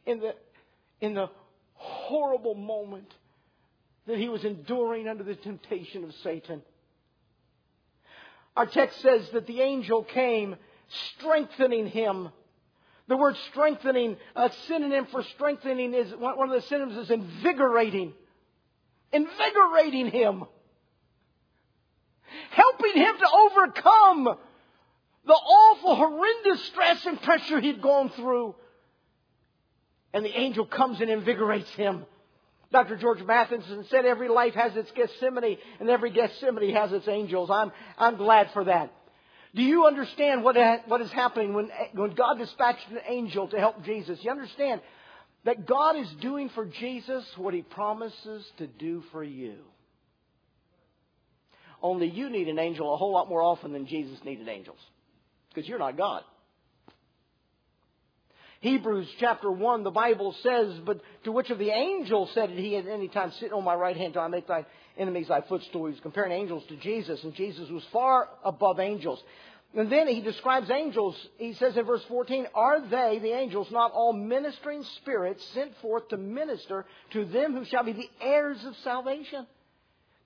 In 0.06 0.20
the 0.20 0.34
in 1.00 1.14
the 1.14 1.28
horrible 1.74 2.54
moment 2.54 3.12
that 4.06 4.18
he 4.18 4.28
was 4.28 4.44
enduring 4.44 5.08
under 5.08 5.24
the 5.24 5.34
temptation 5.34 6.04
of 6.04 6.14
Satan. 6.22 6.62
Our 8.56 8.66
text 8.66 9.00
says 9.00 9.28
that 9.30 9.46
the 9.46 9.60
angel 9.60 10.04
came 10.04 10.56
strengthening 11.16 11.86
him. 11.86 12.28
The 13.08 13.16
word 13.16 13.36
strengthening, 13.50 14.16
a 14.34 14.50
synonym 14.66 15.06
for 15.06 15.22
strengthening 15.22 15.92
is, 15.92 16.12
one 16.14 16.48
of 16.48 16.54
the 16.54 16.66
synonyms 16.68 16.96
is 16.96 17.10
invigorating. 17.10 18.12
Invigorating 19.12 20.10
him. 20.10 20.44
Helping 22.50 23.02
him 23.02 23.14
to 23.18 23.28
overcome 23.30 24.38
the 25.26 25.32
awful, 25.32 25.96
horrendous 25.96 26.64
stress 26.66 27.04
and 27.06 27.20
pressure 27.20 27.60
he'd 27.60 27.82
gone 27.82 28.10
through 28.10 28.54
and 30.14 30.24
the 30.24 30.38
angel 30.38 30.64
comes 30.64 31.00
and 31.00 31.10
invigorates 31.10 31.68
him. 31.70 32.06
Dr. 32.72 32.96
George 32.96 33.22
Matheson 33.22 33.84
said 33.90 34.06
every 34.06 34.28
life 34.28 34.54
has 34.54 34.74
its 34.76 34.90
Gethsemane 34.92 35.58
and 35.80 35.90
every 35.90 36.10
Gethsemane 36.10 36.74
has 36.74 36.92
its 36.92 37.08
angels. 37.08 37.50
I'm, 37.52 37.72
I'm 37.98 38.16
glad 38.16 38.48
for 38.54 38.64
that. 38.64 38.92
Do 39.54 39.62
you 39.62 39.86
understand 39.86 40.42
what, 40.42 40.56
what 40.86 41.00
is 41.00 41.12
happening 41.12 41.52
when, 41.52 41.68
when 41.92 42.14
God 42.14 42.38
dispatched 42.38 42.88
an 42.90 43.00
angel 43.08 43.48
to 43.48 43.58
help 43.58 43.84
Jesus? 43.84 44.18
You 44.22 44.30
understand 44.30 44.80
that 45.44 45.66
God 45.66 45.96
is 45.96 46.08
doing 46.20 46.48
for 46.54 46.64
Jesus 46.64 47.24
what 47.36 47.52
he 47.52 47.62
promises 47.62 48.44
to 48.58 48.66
do 48.66 49.02
for 49.12 49.22
you. 49.22 49.56
Only 51.82 52.08
you 52.08 52.30
need 52.30 52.48
an 52.48 52.58
angel 52.58 52.92
a 52.92 52.96
whole 52.96 53.12
lot 53.12 53.28
more 53.28 53.42
often 53.42 53.72
than 53.72 53.86
Jesus 53.86 54.18
needed 54.24 54.48
angels. 54.48 54.78
Because 55.48 55.68
you're 55.68 55.78
not 55.78 55.96
God. 55.96 56.22
Hebrews 58.64 59.08
chapter 59.20 59.52
1, 59.52 59.82
the 59.82 59.90
Bible 59.90 60.34
says, 60.42 60.80
But 60.86 61.02
to 61.24 61.32
which 61.32 61.50
of 61.50 61.58
the 61.58 61.68
angels 61.68 62.30
said 62.32 62.48
he 62.48 62.78
at 62.78 62.86
any 62.86 63.08
time, 63.08 63.30
Sit 63.32 63.52
on 63.52 63.62
my 63.62 63.74
right 63.74 63.94
hand 63.94 64.14
till 64.14 64.22
I 64.22 64.28
make 64.28 64.46
thy 64.46 64.64
enemies 64.96 65.28
thy 65.28 65.42
footstool? 65.42 65.84
He 65.84 65.92
was 65.92 66.00
comparing 66.00 66.32
angels 66.32 66.64
to 66.68 66.76
Jesus, 66.76 67.22
and 67.24 67.34
Jesus 67.34 67.68
was 67.68 67.84
far 67.92 68.26
above 68.42 68.80
angels. 68.80 69.22
And 69.76 69.92
then 69.92 70.08
he 70.08 70.22
describes 70.22 70.70
angels. 70.70 71.14
He 71.36 71.52
says 71.52 71.76
in 71.76 71.84
verse 71.84 72.02
14, 72.08 72.46
Are 72.54 72.80
they, 72.80 73.18
the 73.20 73.36
angels, 73.36 73.70
not 73.70 73.92
all 73.92 74.14
ministering 74.14 74.82
spirits 74.96 75.44
sent 75.52 75.76
forth 75.82 76.08
to 76.08 76.16
minister 76.16 76.86
to 77.10 77.26
them 77.26 77.52
who 77.52 77.66
shall 77.66 77.84
be 77.84 77.92
the 77.92 78.08
heirs 78.18 78.64
of 78.64 78.74
salvation? 78.78 79.46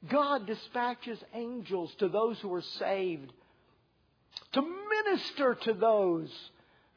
God 0.09 0.47
dispatches 0.47 1.19
angels 1.35 1.93
to 1.99 2.09
those 2.09 2.39
who 2.39 2.55
are 2.55 2.63
saved 2.63 3.33
to 4.53 4.63
minister 4.63 5.55
to 5.55 5.73
those 5.73 6.31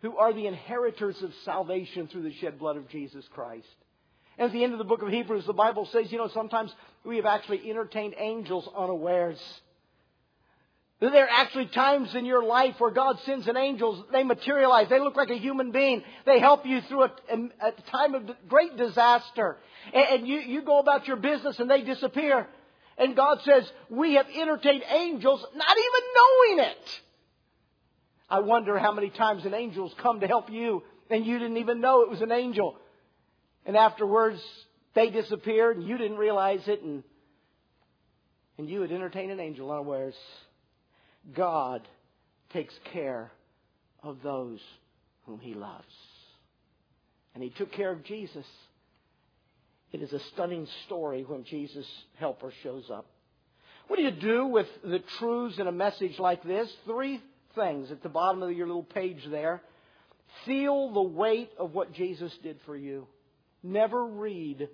who 0.01 0.17
are 0.17 0.33
the 0.33 0.47
inheritors 0.47 1.21
of 1.21 1.31
salvation 1.45 2.07
through 2.07 2.23
the 2.23 2.33
shed 2.33 2.57
blood 2.59 2.77
of 2.77 2.87
Jesus 2.89 3.25
Christ. 3.33 3.67
And 4.37 4.47
at 4.47 4.53
the 4.53 4.63
end 4.63 4.73
of 4.73 4.79
the 4.79 4.85
book 4.85 5.01
of 5.01 5.09
Hebrews, 5.09 5.45
the 5.45 5.53
Bible 5.53 5.87
says, 5.91 6.11
you 6.11 6.17
know, 6.17 6.29
sometimes 6.29 6.73
we 7.03 7.17
have 7.17 7.25
actually 7.25 7.69
entertained 7.69 8.15
angels 8.17 8.67
unawares. 8.75 9.39
There 10.99 11.25
are 11.25 11.29
actually 11.29 11.65
times 11.65 12.13
in 12.13 12.25
your 12.25 12.43
life 12.43 12.75
where 12.79 12.91
God 12.91 13.19
sends 13.25 13.47
an 13.47 13.57
angel. 13.57 14.05
They 14.11 14.23
materialize. 14.23 14.87
They 14.87 14.99
look 14.99 15.15
like 15.15 15.31
a 15.31 15.37
human 15.37 15.71
being. 15.71 16.03
They 16.27 16.39
help 16.39 16.65
you 16.65 16.81
through 16.81 17.03
a, 17.03 17.11
a 17.59 17.71
time 17.89 18.13
of 18.13 18.29
great 18.47 18.77
disaster. 18.77 19.57
And, 19.93 20.05
and 20.11 20.27
you, 20.27 20.39
you 20.39 20.61
go 20.61 20.79
about 20.79 21.07
your 21.07 21.17
business 21.17 21.59
and 21.59 21.69
they 21.69 21.81
disappear. 21.81 22.47
And 22.99 23.15
God 23.15 23.41
says, 23.43 23.71
we 23.89 24.13
have 24.13 24.27
entertained 24.29 24.83
angels 24.89 25.43
not 25.55 25.77
even 25.77 26.09
knowing 26.15 26.69
it. 26.69 27.01
I 28.31 28.39
wonder 28.39 28.79
how 28.79 28.93
many 28.93 29.09
times 29.09 29.45
an 29.45 29.53
angel's 29.53 29.93
come 30.01 30.21
to 30.21 30.27
help 30.27 30.49
you 30.49 30.83
and 31.09 31.25
you 31.25 31.37
didn't 31.37 31.57
even 31.57 31.81
know 31.81 32.03
it 32.03 32.09
was 32.09 32.21
an 32.21 32.31
angel. 32.31 32.77
And 33.65 33.75
afterwards, 33.75 34.41
they 34.95 35.09
disappeared 35.09 35.75
and 35.75 35.85
you 35.85 35.97
didn't 35.97 36.15
realize 36.15 36.61
it 36.67 36.81
and, 36.81 37.03
and 38.57 38.69
you 38.69 38.81
had 38.81 38.91
entertained 38.93 39.33
an 39.33 39.41
angel 39.41 39.69
unawares. 39.69 40.15
God 41.35 41.85
takes 42.53 42.73
care 42.93 43.33
of 44.01 44.19
those 44.23 44.61
whom 45.25 45.39
he 45.39 45.53
loves. 45.53 45.83
And 47.35 47.43
he 47.43 47.49
took 47.49 47.73
care 47.73 47.91
of 47.91 48.05
Jesus. 48.05 48.45
It 49.91 50.01
is 50.01 50.13
a 50.13 50.19
stunning 50.33 50.69
story 50.85 51.25
when 51.27 51.43
Jesus' 51.43 51.85
helper 52.17 52.53
shows 52.63 52.89
up. 52.89 53.07
What 53.89 53.97
do 53.97 54.03
you 54.03 54.11
do 54.11 54.45
with 54.45 54.67
the 54.85 54.99
truths 55.19 55.59
in 55.59 55.67
a 55.67 55.71
message 55.73 56.17
like 56.17 56.43
this? 56.43 56.71
Three 56.85 57.21
things 57.55 57.91
at 57.91 58.03
the 58.03 58.09
bottom 58.09 58.43
of 58.43 58.51
your 58.51 58.67
little 58.67 58.83
page 58.83 59.21
there. 59.29 59.61
Feel 60.45 60.93
the 60.93 61.01
weight 61.01 61.51
of 61.57 61.73
what 61.73 61.93
Jesus 61.93 62.31
did 62.41 62.59
for 62.65 62.75
you. 62.75 63.07
Never 63.63 64.05
read 64.05 64.69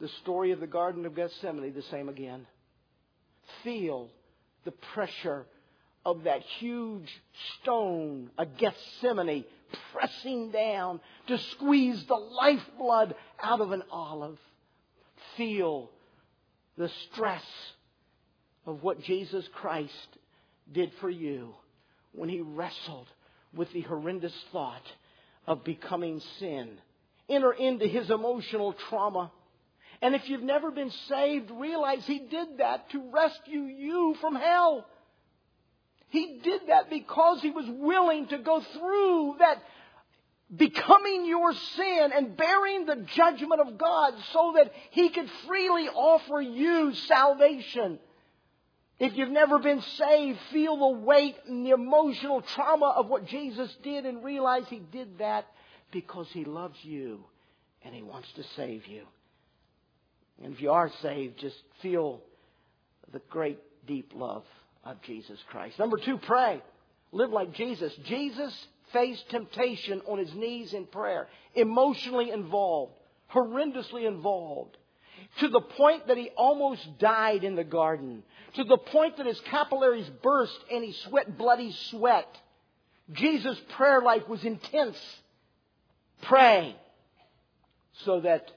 the 0.00 0.08
story 0.22 0.52
of 0.52 0.60
the 0.60 0.66
Garden 0.66 1.04
of 1.06 1.14
Gethsemane 1.14 1.74
the 1.74 1.82
same 1.82 2.08
again. 2.08 2.46
Feel 3.62 4.10
the 4.64 4.72
pressure 4.94 5.46
of 6.04 6.24
that 6.24 6.42
huge 6.58 7.08
stone, 7.60 8.30
a 8.38 8.46
Gethsemane, 8.46 9.44
pressing 9.92 10.50
down 10.50 11.00
to 11.28 11.38
squeeze 11.52 12.04
the 12.06 12.14
lifeblood 12.14 13.14
out 13.42 13.60
of 13.60 13.72
an 13.72 13.82
olive. 13.90 14.38
Feel 15.36 15.90
the 16.76 16.90
stress 17.10 17.44
of 18.66 18.82
what 18.82 19.02
Jesus 19.02 19.46
Christ 19.54 20.18
did 20.72 20.92
for 21.00 21.10
you 21.10 21.54
when 22.12 22.28
he 22.28 22.40
wrestled 22.40 23.08
with 23.54 23.72
the 23.72 23.82
horrendous 23.82 24.34
thought 24.52 24.82
of 25.46 25.64
becoming 25.64 26.20
sin. 26.38 26.78
Enter 27.28 27.52
into 27.52 27.86
his 27.86 28.10
emotional 28.10 28.72
trauma. 28.88 29.30
And 30.00 30.14
if 30.14 30.28
you've 30.28 30.42
never 30.42 30.70
been 30.70 30.90
saved, 31.08 31.50
realize 31.50 32.04
he 32.06 32.18
did 32.18 32.58
that 32.58 32.90
to 32.90 33.10
rescue 33.12 33.62
you 33.62 34.16
from 34.20 34.34
hell. 34.34 34.86
He 36.08 36.40
did 36.42 36.62
that 36.68 36.90
because 36.90 37.40
he 37.40 37.50
was 37.50 37.64
willing 37.68 38.26
to 38.28 38.38
go 38.38 38.60
through 38.60 39.36
that 39.38 39.62
becoming 40.54 41.24
your 41.24 41.54
sin 41.54 42.10
and 42.14 42.36
bearing 42.36 42.84
the 42.84 43.06
judgment 43.14 43.60
of 43.60 43.78
God 43.78 44.14
so 44.32 44.52
that 44.56 44.72
he 44.90 45.08
could 45.08 45.30
freely 45.46 45.88
offer 45.88 46.40
you 46.40 46.94
salvation. 46.94 47.98
If 49.02 49.16
you've 49.16 49.30
never 49.30 49.58
been 49.58 49.82
saved, 49.82 50.38
feel 50.52 50.76
the 50.76 51.00
weight 51.00 51.34
and 51.48 51.66
the 51.66 51.70
emotional 51.70 52.40
trauma 52.40 52.94
of 52.96 53.08
what 53.08 53.26
Jesus 53.26 53.76
did 53.82 54.06
and 54.06 54.22
realize 54.22 54.62
he 54.68 54.78
did 54.78 55.18
that 55.18 55.44
because 55.90 56.28
he 56.30 56.44
loves 56.44 56.76
you 56.84 57.24
and 57.84 57.92
he 57.92 58.04
wants 58.04 58.30
to 58.36 58.44
save 58.54 58.86
you. 58.86 59.02
And 60.40 60.54
if 60.54 60.60
you 60.60 60.70
are 60.70 60.88
saved, 61.02 61.40
just 61.40 61.60
feel 61.82 62.20
the 63.12 63.20
great 63.28 63.58
deep 63.88 64.12
love 64.14 64.44
of 64.84 65.02
Jesus 65.02 65.40
Christ. 65.48 65.80
Number 65.80 65.96
two, 65.96 66.18
pray. 66.18 66.62
Live 67.10 67.32
like 67.32 67.54
Jesus. 67.54 67.92
Jesus 68.04 68.68
faced 68.92 69.28
temptation 69.30 70.00
on 70.06 70.18
his 70.20 70.32
knees 70.32 70.74
in 70.74 70.86
prayer, 70.86 71.26
emotionally 71.56 72.30
involved, 72.30 72.92
horrendously 73.34 74.06
involved, 74.06 74.76
to 75.40 75.48
the 75.48 75.60
point 75.60 76.08
that 76.08 76.16
he 76.16 76.30
almost 76.36 76.98
died 76.98 77.44
in 77.44 77.56
the 77.56 77.64
garden, 77.64 78.22
to 78.54 78.64
the 78.64 78.76
point 78.76 79.16
that 79.16 79.26
his 79.26 79.40
capillaries 79.50 80.10
burst 80.22 80.58
and 80.70 80.84
he 80.84 80.92
sweat 81.08 81.38
bloody 81.38 81.74
sweat. 81.90 82.28
Jesus' 83.12 83.60
prayer 83.76 84.00
life 84.00 84.28
was 84.28 84.44
intense. 84.44 84.98
Pray 86.22 86.76
so 88.04 88.20
that 88.20 88.50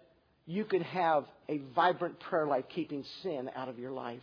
you 0.45 0.65
could 0.65 0.83
have 0.83 1.25
a 1.49 1.59
vibrant 1.75 2.19
prayer 2.19 2.45
life 2.45 2.65
keeping 2.69 3.03
sin 3.23 3.49
out 3.55 3.69
of 3.69 3.79
your 3.79 3.91
life. 3.91 4.21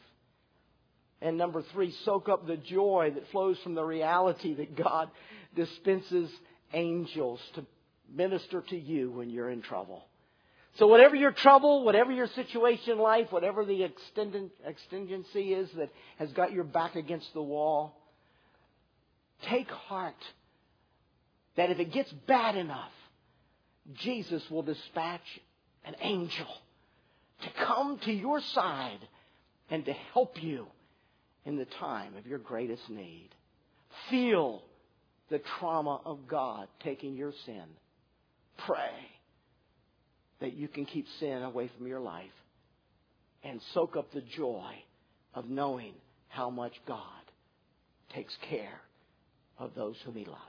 And 1.21 1.39
number 1.39 1.63
three, 1.73 1.95
soak 2.05 2.29
up 2.29 2.47
the 2.47 2.57
joy 2.57 3.13
that 3.15 3.31
flows 3.31 3.57
from 3.63 3.75
the 3.75 3.85
reality 3.85 4.55
that 4.55 4.77
God 4.77 5.09
dispenses 5.55 6.31
angels 6.73 7.41
to 7.55 7.65
minister 8.13 8.61
to 8.61 8.77
you 8.77 9.11
when 9.11 9.31
you're 9.31 9.51
in 9.51 9.63
trouble. 9.63 10.05
So 10.79 10.87
whatever 10.87 11.15
your 11.15 11.33
trouble, 11.33 11.85
whatever 11.85 12.13
your 12.13 12.29
situation 12.29 12.93
in 12.93 12.99
life, 12.99 13.31
whatever 13.31 13.65
the 13.65 13.85
exigency 13.85 15.53
is 15.53 15.71
that 15.77 15.91
has 16.19 16.33
got 16.33 16.53
your 16.53 16.65
back 16.65 16.97
against 16.97 17.33
the 17.35 17.43
wall, 17.43 18.01
take 19.43 19.71
heart 19.71 20.15
that 21.57 21.71
if 21.71 21.79
it 21.79 21.93
gets 21.93 22.11
bad 22.27 22.57
enough, 22.57 22.93
Jesus 23.97 24.43
will 24.51 24.63
dispatch 24.63 25.41
an 25.85 25.95
angel 26.01 26.47
to 27.43 27.65
come 27.65 27.99
to 28.05 28.13
your 28.13 28.41
side 28.41 29.01
and 29.71 29.85
to 29.85 29.93
help 30.15 30.43
you 30.43 30.67
in 31.45 31.57
the 31.57 31.67
time 31.67 32.17
of 32.17 32.27
your 32.27 32.39
greatest 32.39 32.89
need. 32.89 33.29
Feel 34.09 34.63
the 35.29 35.41
trauma 35.59 36.01
of 36.07 36.27
God 36.29 36.69
taking 36.83 37.15
your 37.15 37.33
sin. 37.45 37.65
Pray 38.57 38.91
that 40.43 40.55
you 40.55 40.67
can 40.67 40.85
keep 40.85 41.07
sin 41.21 41.43
away 41.43 41.71
from 41.77 41.87
your 41.87 42.01
life 42.01 42.25
and 43.45 43.61
soak 43.73 43.97
up 43.97 44.13
the 44.13 44.21
joy 44.37 44.73
of 45.35 45.49
knowing 45.49 45.95
how 46.29 46.51
much 46.51 46.73
God 46.87 46.99
takes 48.13 48.37
care 48.51 48.81
of 49.57 49.71
those 49.75 49.95
whom 50.05 50.15
He 50.17 50.25
loves. 50.25 50.41